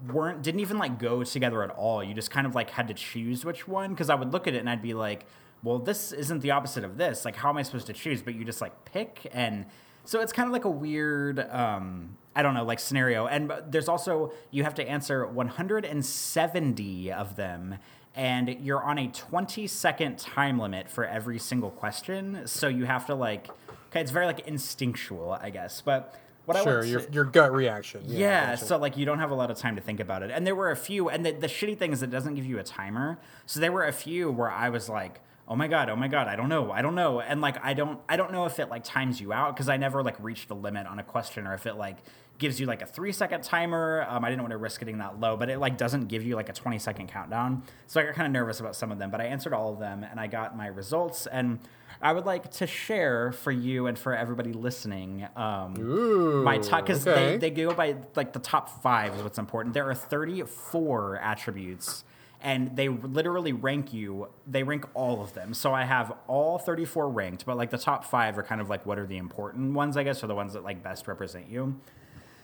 [0.08, 2.02] weren't didn't even like go together at all.
[2.02, 4.54] You just kind of like had to choose which one because I would look at
[4.54, 5.24] it and I'd be like,
[5.62, 7.24] well, this isn't the opposite of this.
[7.24, 8.22] Like, how am I supposed to choose?
[8.22, 9.66] But you just like pick and
[10.04, 13.26] so it's kind of like a weird um I don't know, like scenario.
[13.26, 17.76] And there's also you have to answer 170 of them
[18.16, 22.42] and you're on a 20 second time limit for every single question.
[22.46, 23.48] So you have to like
[23.90, 25.80] okay, it's very like instinctual, I guess.
[25.80, 26.14] But
[26.46, 28.02] what I Sure, would your say- your gut reaction.
[28.04, 28.64] yeah, gotcha.
[28.66, 30.30] so like you don't have a lot of time to think about it.
[30.30, 32.58] And there were a few, and the, the shitty thing is it doesn't give you
[32.58, 33.18] a timer.
[33.46, 36.26] So there were a few where I was like, oh my god, oh my god,
[36.28, 38.68] I don't know, I don't know, and like I don't, I don't know if it
[38.68, 41.54] like times you out because I never like reached the limit on a question, or
[41.54, 41.98] if it like
[42.38, 44.06] gives you like a three second timer.
[44.08, 46.36] Um, I didn't want to risk getting that low, but it like doesn't give you
[46.36, 47.62] like a twenty second countdown.
[47.86, 49.78] So I got kind of nervous about some of them, but I answered all of
[49.78, 51.58] them, and I got my results and.
[52.02, 56.84] I would like to share for you and for everybody listening um, Ooh, my top
[56.84, 57.38] because okay.
[57.38, 59.72] they, they go by like the top five is what's important.
[59.72, 62.04] There are 34 attributes
[62.44, 64.28] and they literally rank you.
[64.46, 65.54] They rank all of them.
[65.54, 68.84] So I have all 34 ranked, but like the top five are kind of like
[68.84, 71.80] what are the important ones, I guess, or the ones that like best represent you.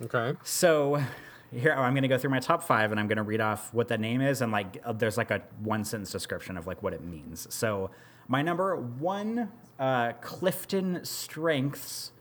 [0.02, 0.35] Okay.
[0.44, 1.02] So
[1.52, 3.72] here I'm going to go through my top five and I'm going to read off
[3.74, 6.82] what the name is and like uh, there's like a one sentence description of like
[6.82, 7.47] what it means.
[7.52, 7.90] So
[8.28, 12.12] my number one, uh, Clifton Strengths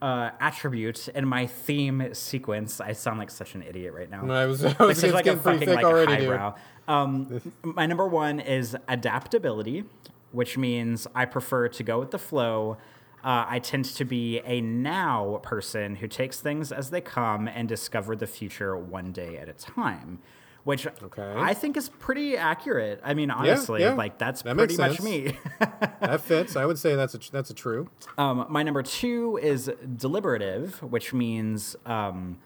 [0.00, 2.80] uh, attribute in my theme sequence.
[2.80, 4.28] I sound like such an idiot right now.
[4.30, 6.54] I was, I Like was such it's like a fucking like already, highbrow.
[6.88, 9.84] Um, my number one is adaptability,
[10.32, 12.78] which means I prefer to go with the flow.
[13.24, 17.68] Uh, I tend to be a now person who takes things as they come and
[17.68, 20.18] discover the future one day at a time,
[20.64, 21.34] which Okay.
[21.36, 23.00] I think is pretty accurate.
[23.04, 23.94] I mean, honestly, yeah.
[23.94, 25.36] like that's That pretty much me.
[26.00, 26.56] That fits.
[26.56, 27.88] I would say that's a that's a true.
[28.18, 32.38] Um, my number two is deliberative, which means um,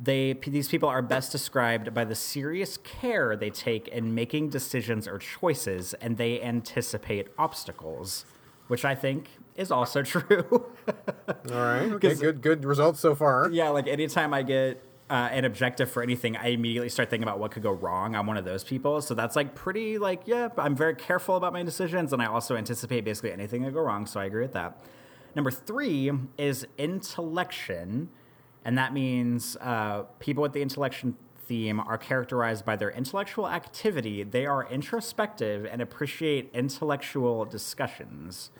[0.00, 5.08] they these people are best described by the serious care they take in making decisions
[5.08, 8.24] or choices, and they anticipate obstacles,
[8.68, 10.66] which I think is also true.
[11.28, 11.92] All right.
[11.92, 12.14] Okay.
[12.14, 12.40] Good.
[12.40, 13.50] Good results so far.
[13.50, 17.38] yeah, like anytime I get uh, an objective for anything, I immediately start thinking about
[17.38, 18.14] what could go wrong.
[18.14, 20.48] I'm one of those people, so that's like pretty like yeah.
[20.56, 24.06] I'm very careful about my decisions, and I also anticipate basically anything that go wrong.
[24.06, 24.80] So I agree with that.
[25.34, 28.08] Number three is intellection,
[28.64, 31.16] and that means uh, people with the intellection
[31.46, 34.22] theme are characterized by their intellectual activity.
[34.22, 38.50] They are introspective and appreciate intellectual discussions.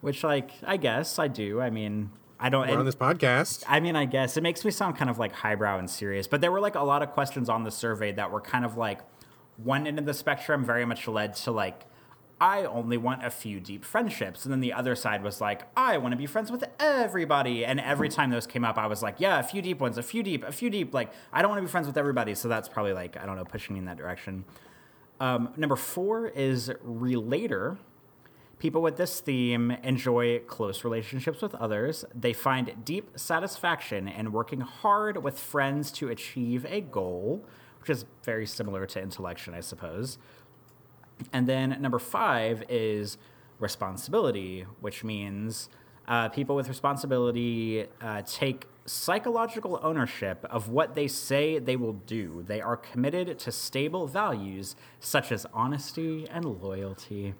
[0.00, 1.60] Which, like, I guess I do.
[1.60, 2.68] I mean, I don't.
[2.68, 3.64] We're on this podcast.
[3.68, 6.40] I mean, I guess it makes me sound kind of like highbrow and serious, but
[6.40, 9.00] there were like a lot of questions on the survey that were kind of like
[9.58, 11.84] one end of the spectrum very much led to like,
[12.40, 14.44] I only want a few deep friendships.
[14.44, 17.66] And then the other side was like, I want to be friends with everybody.
[17.66, 20.02] And every time those came up, I was like, yeah, a few deep ones, a
[20.02, 20.94] few deep, a few deep.
[20.94, 22.34] Like, I don't want to be friends with everybody.
[22.34, 24.46] So that's probably like, I don't know, pushing me in that direction.
[25.20, 27.76] Um, number four is relator.
[28.60, 32.04] People with this theme enjoy close relationships with others.
[32.14, 37.42] They find deep satisfaction in working hard with friends to achieve a goal,
[37.80, 40.18] which is very similar to intellection, I suppose.
[41.32, 43.16] And then number five is
[43.58, 45.70] responsibility, which means
[46.06, 52.44] uh, people with responsibility uh, take psychological ownership of what they say they will do.
[52.46, 57.32] They are committed to stable values such as honesty and loyalty.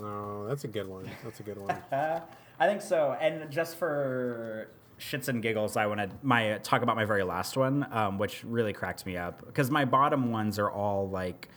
[0.00, 1.10] Oh, that's a good one.
[1.22, 1.76] That's a good one.
[1.92, 3.16] I think so.
[3.20, 7.56] And just for shits and giggles, I want to my talk about my very last
[7.56, 11.48] one, um, which really cracked me up because my bottom ones are all like.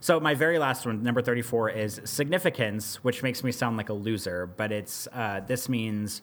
[0.00, 3.94] So my very last one, number thirty-four, is significance, which makes me sound like a
[3.94, 6.22] loser, but it's uh, this means.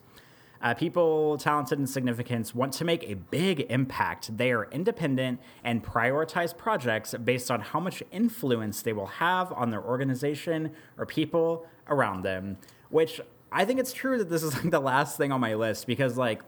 [0.64, 4.35] Uh, people talented in significance want to make a big impact.
[4.38, 9.72] They are independent and prioritize projects based on how much influence they will have on
[9.72, 12.57] their organization or people around them.
[12.90, 13.19] Which
[13.52, 16.18] I think it's true that this is like the last thing on my list because
[16.18, 16.41] like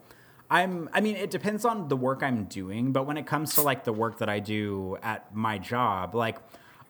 [0.50, 3.62] I'm I mean it depends on the work I'm doing, but when it comes to
[3.64, 6.38] like the work that I do at my job, like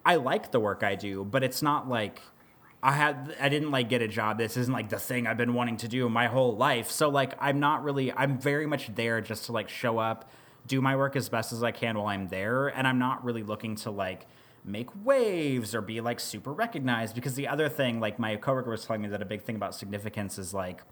[0.05, 2.21] I like the work I do, but it's not like
[2.85, 4.37] I had I didn't like get a job.
[4.37, 6.91] This isn't like the thing I've been wanting to do my whole life.
[6.91, 10.29] So like I'm not really I'm very much there just to like show up,
[10.67, 13.41] do my work as best as I can while I'm there, and I'm not really
[13.41, 14.27] looking to like
[14.63, 18.85] make waves or be like super recognized because the other thing like my coworker was
[18.85, 20.83] telling me that a big thing about significance is like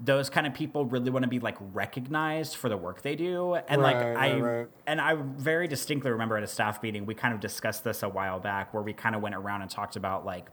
[0.00, 3.54] those kind of people really want to be like recognized for the work they do
[3.54, 7.14] and Right, like i right, and i very distinctly remember at a staff meeting we
[7.14, 9.96] kind of discussed this a while back where we kind of went around and talked
[9.96, 10.50] about like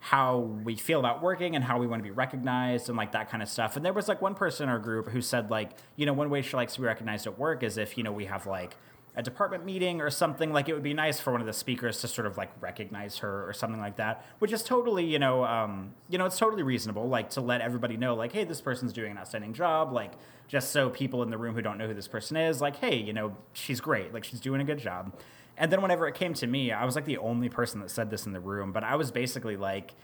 [0.00, 3.30] how we feel about working and how we want to be recognized and like that
[3.30, 3.76] kind of stuff.
[3.76, 6.30] And there was like one person in our group who said like, you know, one
[6.30, 8.76] way she likes to be recognized at work is if, you know, we have like
[9.18, 12.00] a department meeting or something like it would be nice for one of the speakers
[12.00, 15.44] to sort of like recognize her or something like that which is totally you know
[15.44, 18.92] um, you know it's totally reasonable like to let everybody know like hey this person's
[18.92, 20.12] doing an outstanding job like
[20.46, 22.96] just so people in the room who don't know who this person is like hey
[22.96, 25.12] you know she's great like she's doing a good job
[25.58, 28.10] and then whenever it came to me i was like the only person that said
[28.10, 29.94] this in the room but i was basically like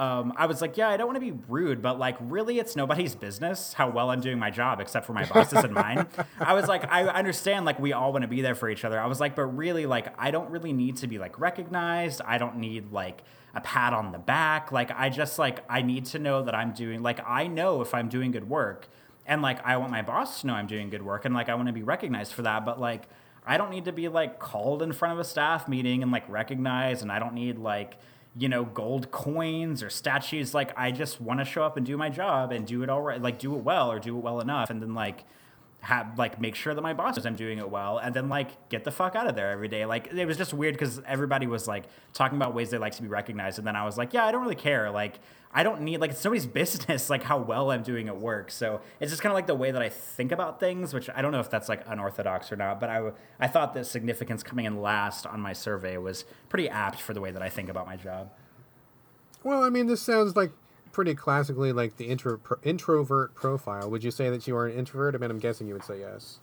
[0.00, 2.74] um, I was like, yeah, I don't want to be rude, but like, really, it's
[2.74, 6.06] nobody's business how well I'm doing my job except for my bosses and mine.
[6.40, 8.98] I was like, I understand, like, we all want to be there for each other.
[8.98, 12.22] I was like, but really, like, I don't really need to be like recognized.
[12.22, 13.22] I don't need like
[13.54, 14.72] a pat on the back.
[14.72, 17.92] Like, I just like, I need to know that I'm doing, like, I know if
[17.92, 18.88] I'm doing good work,
[19.26, 21.54] and like, I want my boss to know I'm doing good work, and like, I
[21.56, 23.06] want to be recognized for that, but like,
[23.50, 26.22] I don't need to be like called in front of a staff meeting and like
[26.28, 27.98] recognized, and I don't need like,
[28.36, 30.54] you know, gold coins or statues.
[30.54, 33.02] Like, I just want to show up and do my job and do it all
[33.02, 35.24] right, like do it well or do it well enough, and then like
[35.82, 38.68] have like make sure that my boss knows I'm doing it well, and then like
[38.68, 39.86] get the fuck out of there every day.
[39.86, 43.02] Like, it was just weird because everybody was like talking about ways they like to
[43.02, 44.90] be recognized, and then I was like, yeah, I don't really care.
[44.90, 45.20] Like,
[45.52, 48.50] I don't need like it's nobody's business like how well I'm doing at work.
[48.50, 51.22] So it's just kind of like the way that I think about things, which I
[51.22, 52.78] don't know if that's like unorthodox or not.
[52.78, 57.00] But I I thought that significance coming in last on my survey was pretty apt
[57.00, 58.30] for the way that I think about my job.
[59.42, 60.52] Well, I mean, this sounds like
[60.92, 63.90] pretty classically like the intro, pro, introvert profile.
[63.90, 65.14] Would you say that you are an introvert?
[65.14, 66.40] I mean, I'm guessing you would say yes.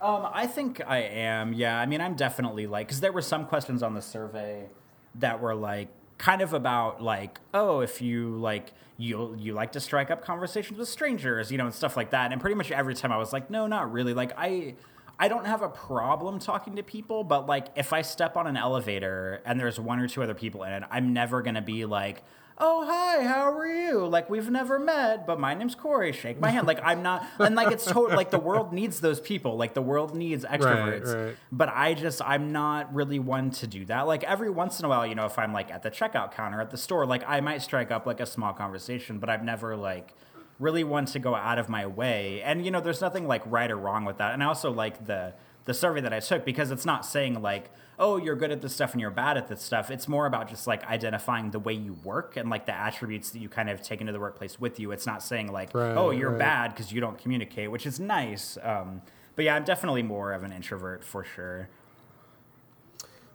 [0.00, 1.52] Um, I think I am.
[1.52, 4.68] Yeah, I mean, I'm definitely like because there were some questions on the survey
[5.16, 5.88] that were like
[6.18, 10.78] kind of about like oh if you like you you like to strike up conversations
[10.78, 13.32] with strangers you know and stuff like that and pretty much every time i was
[13.32, 14.74] like no not really like i
[15.20, 18.56] i don't have a problem talking to people but like if i step on an
[18.56, 22.24] elevator and there's one or two other people in it i'm never gonna be like
[22.58, 26.50] oh hi how are you like we've never met but my name's corey shake my
[26.50, 29.74] hand like i'm not and like it's total like the world needs those people like
[29.74, 31.26] the world needs extroverts right.
[31.26, 31.36] right.
[31.52, 34.06] but I just I'm not really one to do that.
[34.06, 36.60] Like every once in a while, you know, if I'm like at the checkout counter
[36.60, 39.76] at the store, like I might strike up like a small conversation, but I've never
[39.76, 40.14] like
[40.58, 42.42] really one to go out of my way.
[42.42, 44.34] And you know, there's nothing like right or wrong with that.
[44.34, 47.70] And I also like the the survey that I took because it's not saying like,
[47.98, 49.90] oh, you're good at this stuff and you're bad at this stuff.
[49.90, 53.40] It's more about just like identifying the way you work and like the attributes that
[53.40, 54.92] you kind of take into the workplace with you.
[54.92, 56.38] It's not saying like, Right, oh, you're right.
[56.38, 58.56] bad because you don't communicate, which is nice.
[58.62, 59.02] Um,
[59.34, 61.68] but yeah, I'm definitely more of an introvert for sure.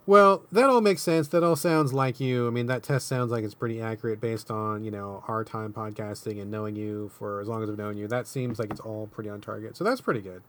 [0.06, 1.28] Well, that all makes sense.
[1.28, 2.46] That all sounds like you.
[2.46, 5.72] I mean, that test sounds like it's pretty accurate based on, you know, our time
[5.72, 8.06] podcasting and knowing you for as long as I've known you.
[8.06, 9.78] That seems like it's all pretty on target.
[9.78, 10.42] So that's pretty good.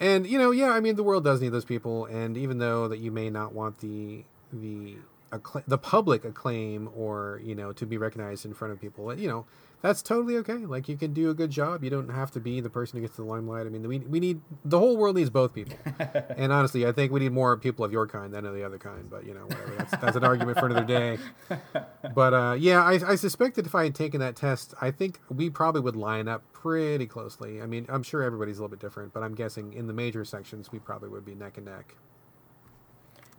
[0.00, 2.06] And, you know, yeah, I mean, the world does need those people.
[2.06, 4.96] And even though that you may not want the, the,
[5.30, 9.28] accla- the public acclaim or, you know, to be recognized in front of people, you
[9.28, 9.46] know,
[9.84, 10.54] that's totally okay.
[10.54, 11.84] Like, you can do a good job.
[11.84, 13.66] You don't have to be the person who gets the limelight.
[13.66, 15.76] I mean, we, we need, the whole world needs both people.
[16.38, 18.78] and honestly, I think we need more people of your kind than of the other
[18.78, 19.10] kind.
[19.10, 19.74] But you know, whatever.
[19.76, 21.18] That's that's an argument for another day.
[22.14, 25.20] but uh, yeah, I, I suspect that if I had taken that test, I think
[25.28, 27.60] we probably would line up pretty closely.
[27.60, 30.24] I mean, I'm sure everybody's a little bit different, but I'm guessing in the major
[30.24, 31.94] sections we probably would be neck and neck.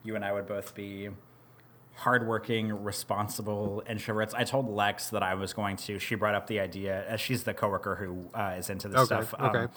[0.03, 1.09] You and I would both be
[1.95, 4.33] hardworking, responsible introverts.
[4.35, 5.97] I told Lex that I was going to.
[5.99, 7.05] She brought up the idea.
[7.07, 9.33] As she's the coworker who uh, is into this Okay, stuff.
[9.39, 9.59] okay.
[9.59, 9.69] Um,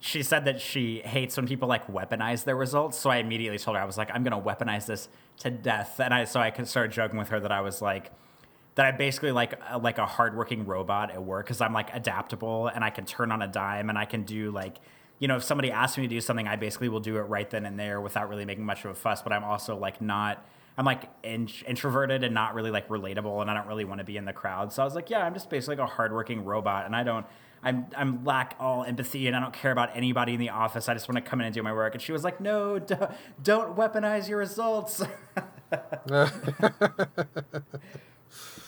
[0.00, 2.98] she said that she hates when people like weaponize their results.
[2.98, 5.98] So I immediately told her I was like, I'm going to weaponize this to death.
[5.98, 8.10] And I so I could start joking with her that I was like.
[8.76, 12.66] That I basically like a, like a hardworking robot at work because I'm like adaptable
[12.66, 14.78] and I can turn on a dime and I can do like
[15.20, 17.48] you know if somebody asks me to do something I basically will do it right
[17.48, 19.22] then and there without really making much of a fuss.
[19.22, 20.44] But I'm also like not
[20.76, 24.04] I'm like in- introverted and not really like relatable, and I don't really want to
[24.04, 24.72] be in the crowd.
[24.72, 27.26] So I was like, yeah, I'm just basically like a hardworking robot, and I don't.
[27.62, 30.88] I'm I'm lack all empathy, and I don't care about anybody in the office.
[30.88, 31.94] I just want to come in and do my work.
[31.94, 33.10] And she was like, no, don't,
[33.42, 35.02] don't weaponize your results.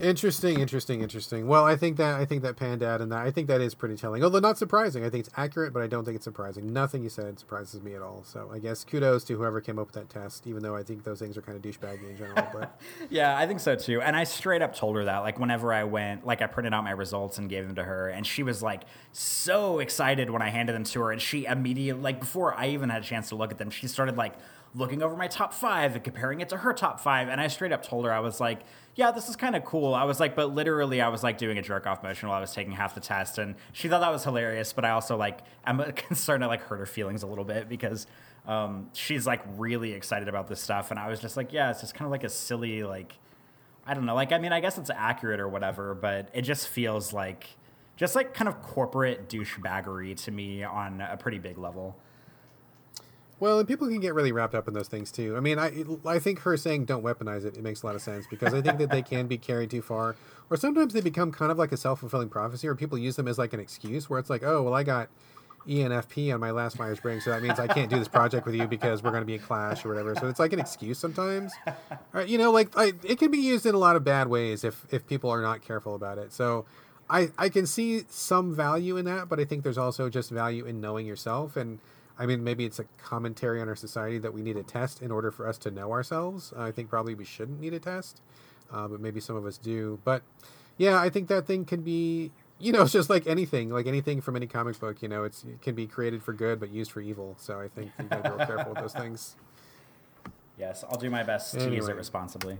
[0.00, 1.46] Interesting, interesting, interesting.
[1.46, 3.76] Well, I think that I think that panned out, and that I think that is
[3.76, 4.24] pretty telling.
[4.24, 5.04] Although not surprising.
[5.04, 6.72] I think it's accurate, but I don't think it's surprising.
[6.72, 8.24] Nothing you said surprises me at all.
[8.24, 11.04] So I guess kudos to whoever came up with that test, even though I think
[11.04, 12.44] those things are kind of douchebaggy in general.
[12.52, 12.80] But
[13.10, 14.00] Yeah, I think so too.
[14.02, 15.18] And I straight up told her that.
[15.18, 18.08] Like, whenever I went, like, I printed out my results and gave them to her,
[18.08, 21.12] and she was like so excited when I handed them to her.
[21.12, 23.86] And she immediately, like, before I even had a chance to look at them, she
[23.86, 24.34] started like
[24.74, 27.28] looking over my top five and comparing it to her top five.
[27.28, 28.62] And I straight up told her, I was like,
[28.96, 29.94] yeah, this is kind of cool.
[29.94, 32.40] I was like, but literally, I was like doing a jerk off motion while I
[32.40, 33.38] was taking half the test.
[33.38, 34.72] And she thought that was hilarious.
[34.72, 38.06] But I also, like, I'm concerned I like hurt her feelings a little bit because
[38.46, 40.90] um, she's like really excited about this stuff.
[40.90, 43.18] And I was just like, yeah, it's just kind of like a silly, like,
[43.86, 44.14] I don't know.
[44.14, 47.48] Like, I mean, I guess it's accurate or whatever, but it just feels like
[47.96, 51.96] just like kind of corporate douchebaggery to me on a pretty big level.
[53.44, 55.36] Well, and people can get really wrapped up in those things too.
[55.36, 58.00] I mean, I I think her saying don't weaponize it it makes a lot of
[58.00, 60.16] sense because I think that they can be carried too far,
[60.48, 63.28] or sometimes they become kind of like a self fulfilling prophecy, or people use them
[63.28, 65.08] as like an excuse where it's like, oh, well, I got.
[65.66, 68.54] ENFP on my last Myers Briggs, so that means I can't do this project with
[68.54, 70.14] you because we're going to be in clash or whatever.
[70.14, 71.54] So it's like an excuse sometimes.
[72.26, 74.84] You know, like I, it can be used in a lot of bad ways if
[74.90, 76.34] if people are not careful about it.
[76.34, 76.66] So
[77.08, 80.66] I I can see some value in that, but I think there's also just value
[80.66, 81.56] in knowing yourself.
[81.56, 81.78] And
[82.18, 85.10] I mean, maybe it's a commentary on our society that we need a test in
[85.10, 86.52] order for us to know ourselves.
[86.56, 88.20] I think probably we shouldn't need a test,
[88.72, 89.98] uh, but maybe some of us do.
[90.04, 90.22] But
[90.78, 92.30] yeah, I think that thing can be.
[92.60, 95.02] You know, it's just like anything, like anything from any comic book.
[95.02, 97.34] You know, it's it can be created for good but used for evil.
[97.38, 99.34] So I think you got to be real careful with those things.
[100.56, 102.58] Yes, I'll do my best to use it responsibly.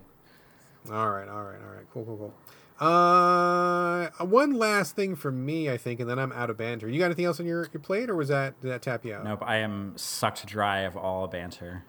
[0.91, 1.87] All right, all right, all right.
[1.93, 2.35] Cool, cool, cool.
[2.81, 6.89] Uh, one last thing for me, I think, and then I'm out of banter.
[6.89, 9.15] You got anything else on your, your plate, or was that did that tap you
[9.15, 9.25] out?
[9.25, 11.85] Nope, I am sucked dry of all banter.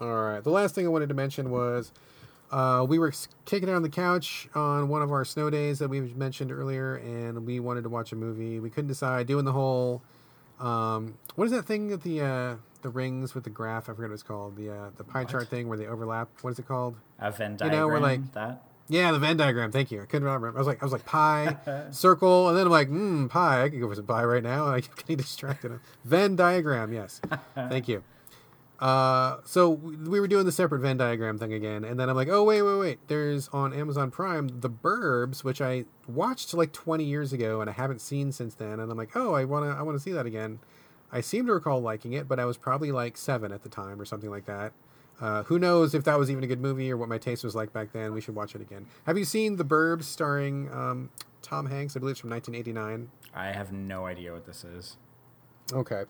[0.00, 0.42] All right.
[0.42, 1.92] The last thing I wanted to mention was
[2.50, 3.12] uh, we were
[3.44, 6.96] kicking it on the couch on one of our snow days that we mentioned earlier,
[6.96, 8.60] and we wanted to watch a movie.
[8.60, 9.26] We couldn't decide.
[9.26, 10.02] Doing the whole
[10.60, 13.88] um, what is that thing that the uh, the rings with the graph?
[13.88, 14.56] I forget what it's called.
[14.56, 16.28] The uh, the pie chart thing where they overlap.
[16.42, 16.96] What is it called?
[17.18, 17.72] A Venn diagram.
[17.72, 18.64] You know, we're like- that.
[18.88, 19.70] Yeah, the Venn diagram.
[19.70, 20.00] Thank you.
[20.02, 20.48] I couldn't remember.
[20.48, 21.56] I was like, I was like pie,
[21.90, 23.64] circle, and then I'm like, hmm, pie.
[23.64, 24.66] I could go for some pie right now.
[24.74, 25.78] I keep getting distracted.
[26.04, 26.92] Venn diagram.
[26.92, 27.20] Yes.
[27.54, 28.02] Thank you.
[28.78, 32.14] Uh, so we we were doing the separate Venn diagram thing again, and then I'm
[32.14, 33.08] like, oh wait, wait, wait.
[33.08, 37.72] There's on Amazon Prime The Burbs, which I watched like 20 years ago and I
[37.72, 40.60] haven't seen since then, and I'm like, oh, I wanna, I wanna see that again.
[41.10, 44.00] I seem to recall liking it, but I was probably like seven at the time
[44.00, 44.72] or something like that.
[45.20, 47.54] Uh, who knows if that was even a good movie or what my taste was
[47.54, 48.12] like back then?
[48.12, 48.86] We should watch it again.
[49.04, 51.10] Have you seen The Burbs starring um,
[51.42, 51.96] Tom Hanks?
[51.96, 53.10] I believe it's from 1989.
[53.34, 54.96] I have no idea what this is.
[55.72, 56.04] Okay.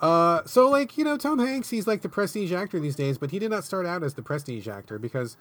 [0.00, 3.30] Uh, so like you know Tom Hanks, he's like the prestige actor these days, but
[3.30, 5.36] he did not start out as the prestige actor because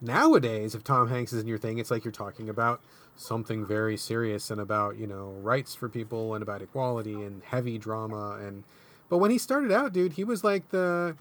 [0.00, 2.80] nowadays, if Tom Hanks is in your thing, it's like you're talking about
[3.16, 7.78] something very serious and about you know rights for people and about equality and heavy
[7.78, 8.64] drama and.
[9.10, 11.14] But when he started out, dude, he was like the,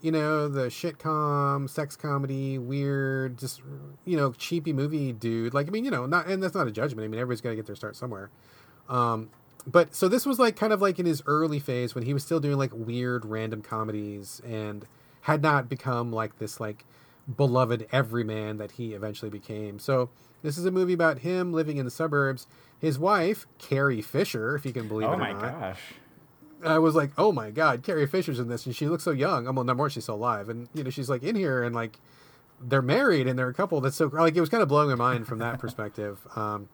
[0.00, 3.62] you know, the shitcom, sex comedy, weird, just
[4.04, 5.54] you know, cheapy movie dude.
[5.54, 7.04] Like I mean, you know, not and that's not a judgment.
[7.04, 8.30] I mean, everybody's got to get their start somewhere.
[8.88, 9.30] Um,
[9.66, 12.22] but so this was like kind of like in his early phase when he was
[12.22, 14.86] still doing like weird random comedies and
[15.22, 16.84] had not become like this like
[17.36, 19.78] beloved everyman that he eventually became.
[19.78, 20.10] So
[20.42, 22.46] this is a movie about him living in the suburbs.
[22.78, 25.80] His wife, Carrie Fisher, if you can believe Oh it or my gosh.
[26.66, 29.46] I was like, oh my god, Carrie Fisher's in this, and she looks so young.
[29.46, 31.74] I'm well, number one, she's still alive, and you know she's like in here, and
[31.74, 31.98] like
[32.60, 33.80] they're married, and they're a couple.
[33.80, 36.26] That's so like it was kind of blowing my mind from that perspective.
[36.36, 36.68] Um,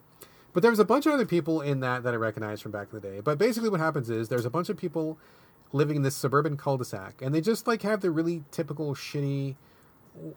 [0.52, 2.88] but there was a bunch of other people in that that I recognized from back
[2.92, 3.20] in the day.
[3.20, 5.16] But basically, what happens is there's a bunch of people
[5.72, 9.54] living in this suburban cul-de-sac, and they just like have the really typical shitty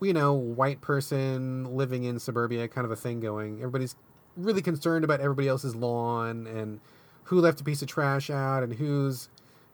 [0.01, 3.57] you know, white person living in suburbia kind of a thing going.
[3.57, 3.95] Everybody's
[4.35, 6.79] really concerned about everybody else's lawn and
[7.25, 9.29] who left a piece of trash out and who's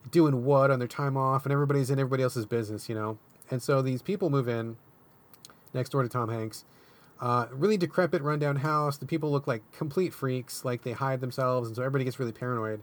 [0.10, 3.18] doing what on their time off, and everybody's in everybody else's business, you know.
[3.52, 4.78] And so these people move in
[5.74, 6.66] next door to Tom Hanks.
[7.20, 8.98] Uh, really decrepit, rundown house.
[8.98, 12.32] The people look like complete freaks, like they hide themselves, and so everybody gets really
[12.32, 12.82] paranoid.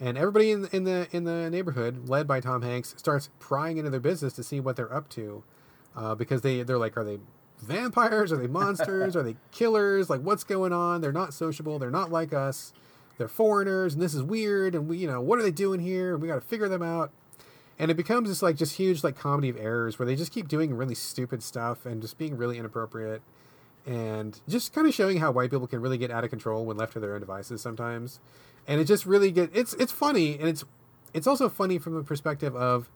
[0.00, 3.90] And everybody in, in the in the neighborhood, led by Tom Hanks, starts prying into
[3.90, 5.44] their business to see what they're up to,
[5.94, 7.18] uh, because they they're like, are they
[7.58, 8.32] vampires?
[8.32, 9.16] Are they monsters?
[9.16, 10.10] are they killers?
[10.10, 11.00] Like, what's going on?
[11.00, 11.78] They're not sociable.
[11.78, 12.72] They're not like us.
[13.18, 14.74] They're foreigners, and this is weird.
[14.74, 16.14] And we, you know, what are they doing here?
[16.14, 17.10] And we got to figure them out.
[17.78, 20.48] And it becomes this like just huge like comedy of errors where they just keep
[20.48, 23.22] doing really stupid stuff and just being really inappropriate,
[23.84, 26.76] and just kind of showing how white people can really get out of control when
[26.76, 28.20] left to their own devices sometimes.
[28.66, 30.64] And it just really get it's it's funny and it's
[31.12, 32.88] it's also funny from the perspective of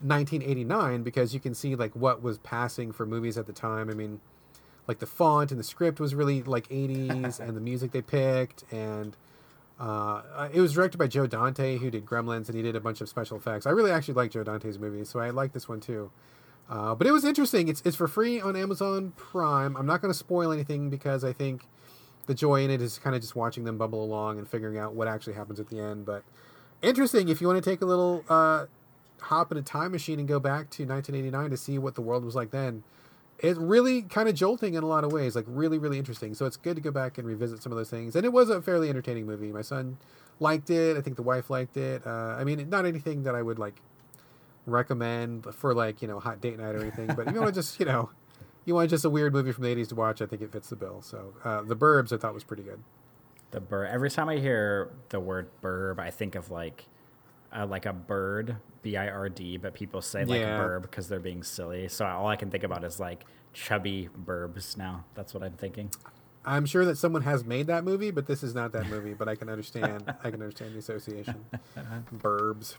[0.00, 3.88] 1989 because you can see like what was passing for movies at the time.
[3.88, 4.20] I mean,
[4.86, 8.64] like the font and the script was really like 80s, and the music they picked,
[8.72, 9.16] and
[9.84, 13.02] uh, it was directed by Joe Dante, who did Gremlins, and he did a bunch
[13.02, 13.66] of special effects.
[13.66, 16.10] I really actually like Joe Dante's movies, so I like this one too.
[16.70, 17.68] Uh, but it was interesting.
[17.68, 19.76] It's it's for free on Amazon Prime.
[19.76, 21.66] I'm not going to spoil anything because I think
[22.24, 24.94] the joy in it is kind of just watching them bubble along and figuring out
[24.94, 26.06] what actually happens at the end.
[26.06, 26.24] But
[26.80, 28.64] interesting if you want to take a little uh,
[29.20, 32.24] hop in a time machine and go back to 1989 to see what the world
[32.24, 32.84] was like then.
[33.38, 36.34] It's really kind of jolting in a lot of ways, like really, really interesting.
[36.34, 38.16] So it's good to go back and revisit some of those things.
[38.16, 39.52] And it was a fairly entertaining movie.
[39.52, 39.98] My son
[40.40, 40.96] liked it.
[40.96, 42.06] I think the wife liked it.
[42.06, 43.80] Uh, I mean, not anything that I would like
[44.66, 47.08] recommend for like you know hot date night or anything.
[47.14, 48.10] But you want to just you know
[48.64, 50.70] you want just a weird movie from the 80s to watch, I think it fits
[50.70, 51.02] the bill.
[51.02, 52.82] So uh, the Burbs I thought was pretty good.
[53.50, 53.90] The burb.
[53.90, 56.86] Every time I hear the word burb, I think of like
[57.54, 60.58] uh, like a bird, B I R D, but people say like Yeah.
[60.58, 61.88] burb because they're being silly.
[61.88, 65.04] So all I can think about is like chubby burbs now.
[65.14, 65.90] That's what I'm thinking.
[66.46, 69.14] I'm sure that someone has made that movie, but this is not that movie.
[69.14, 70.04] But I can understand.
[70.22, 71.46] I can understand the association.
[72.18, 72.74] Burbs.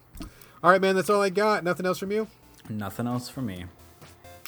[0.63, 0.95] All right, man.
[0.95, 1.63] That's all I got.
[1.63, 2.27] Nothing else from you.
[2.69, 3.65] Nothing else from me.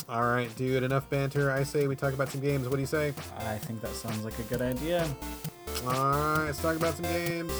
[0.07, 0.83] All right, dude.
[0.83, 1.49] Enough banter.
[1.51, 2.67] I say we talk about some games.
[2.69, 3.13] What do you say?
[3.39, 5.07] I think that sounds like a good idea.
[5.85, 7.51] All right, let's talk about some games.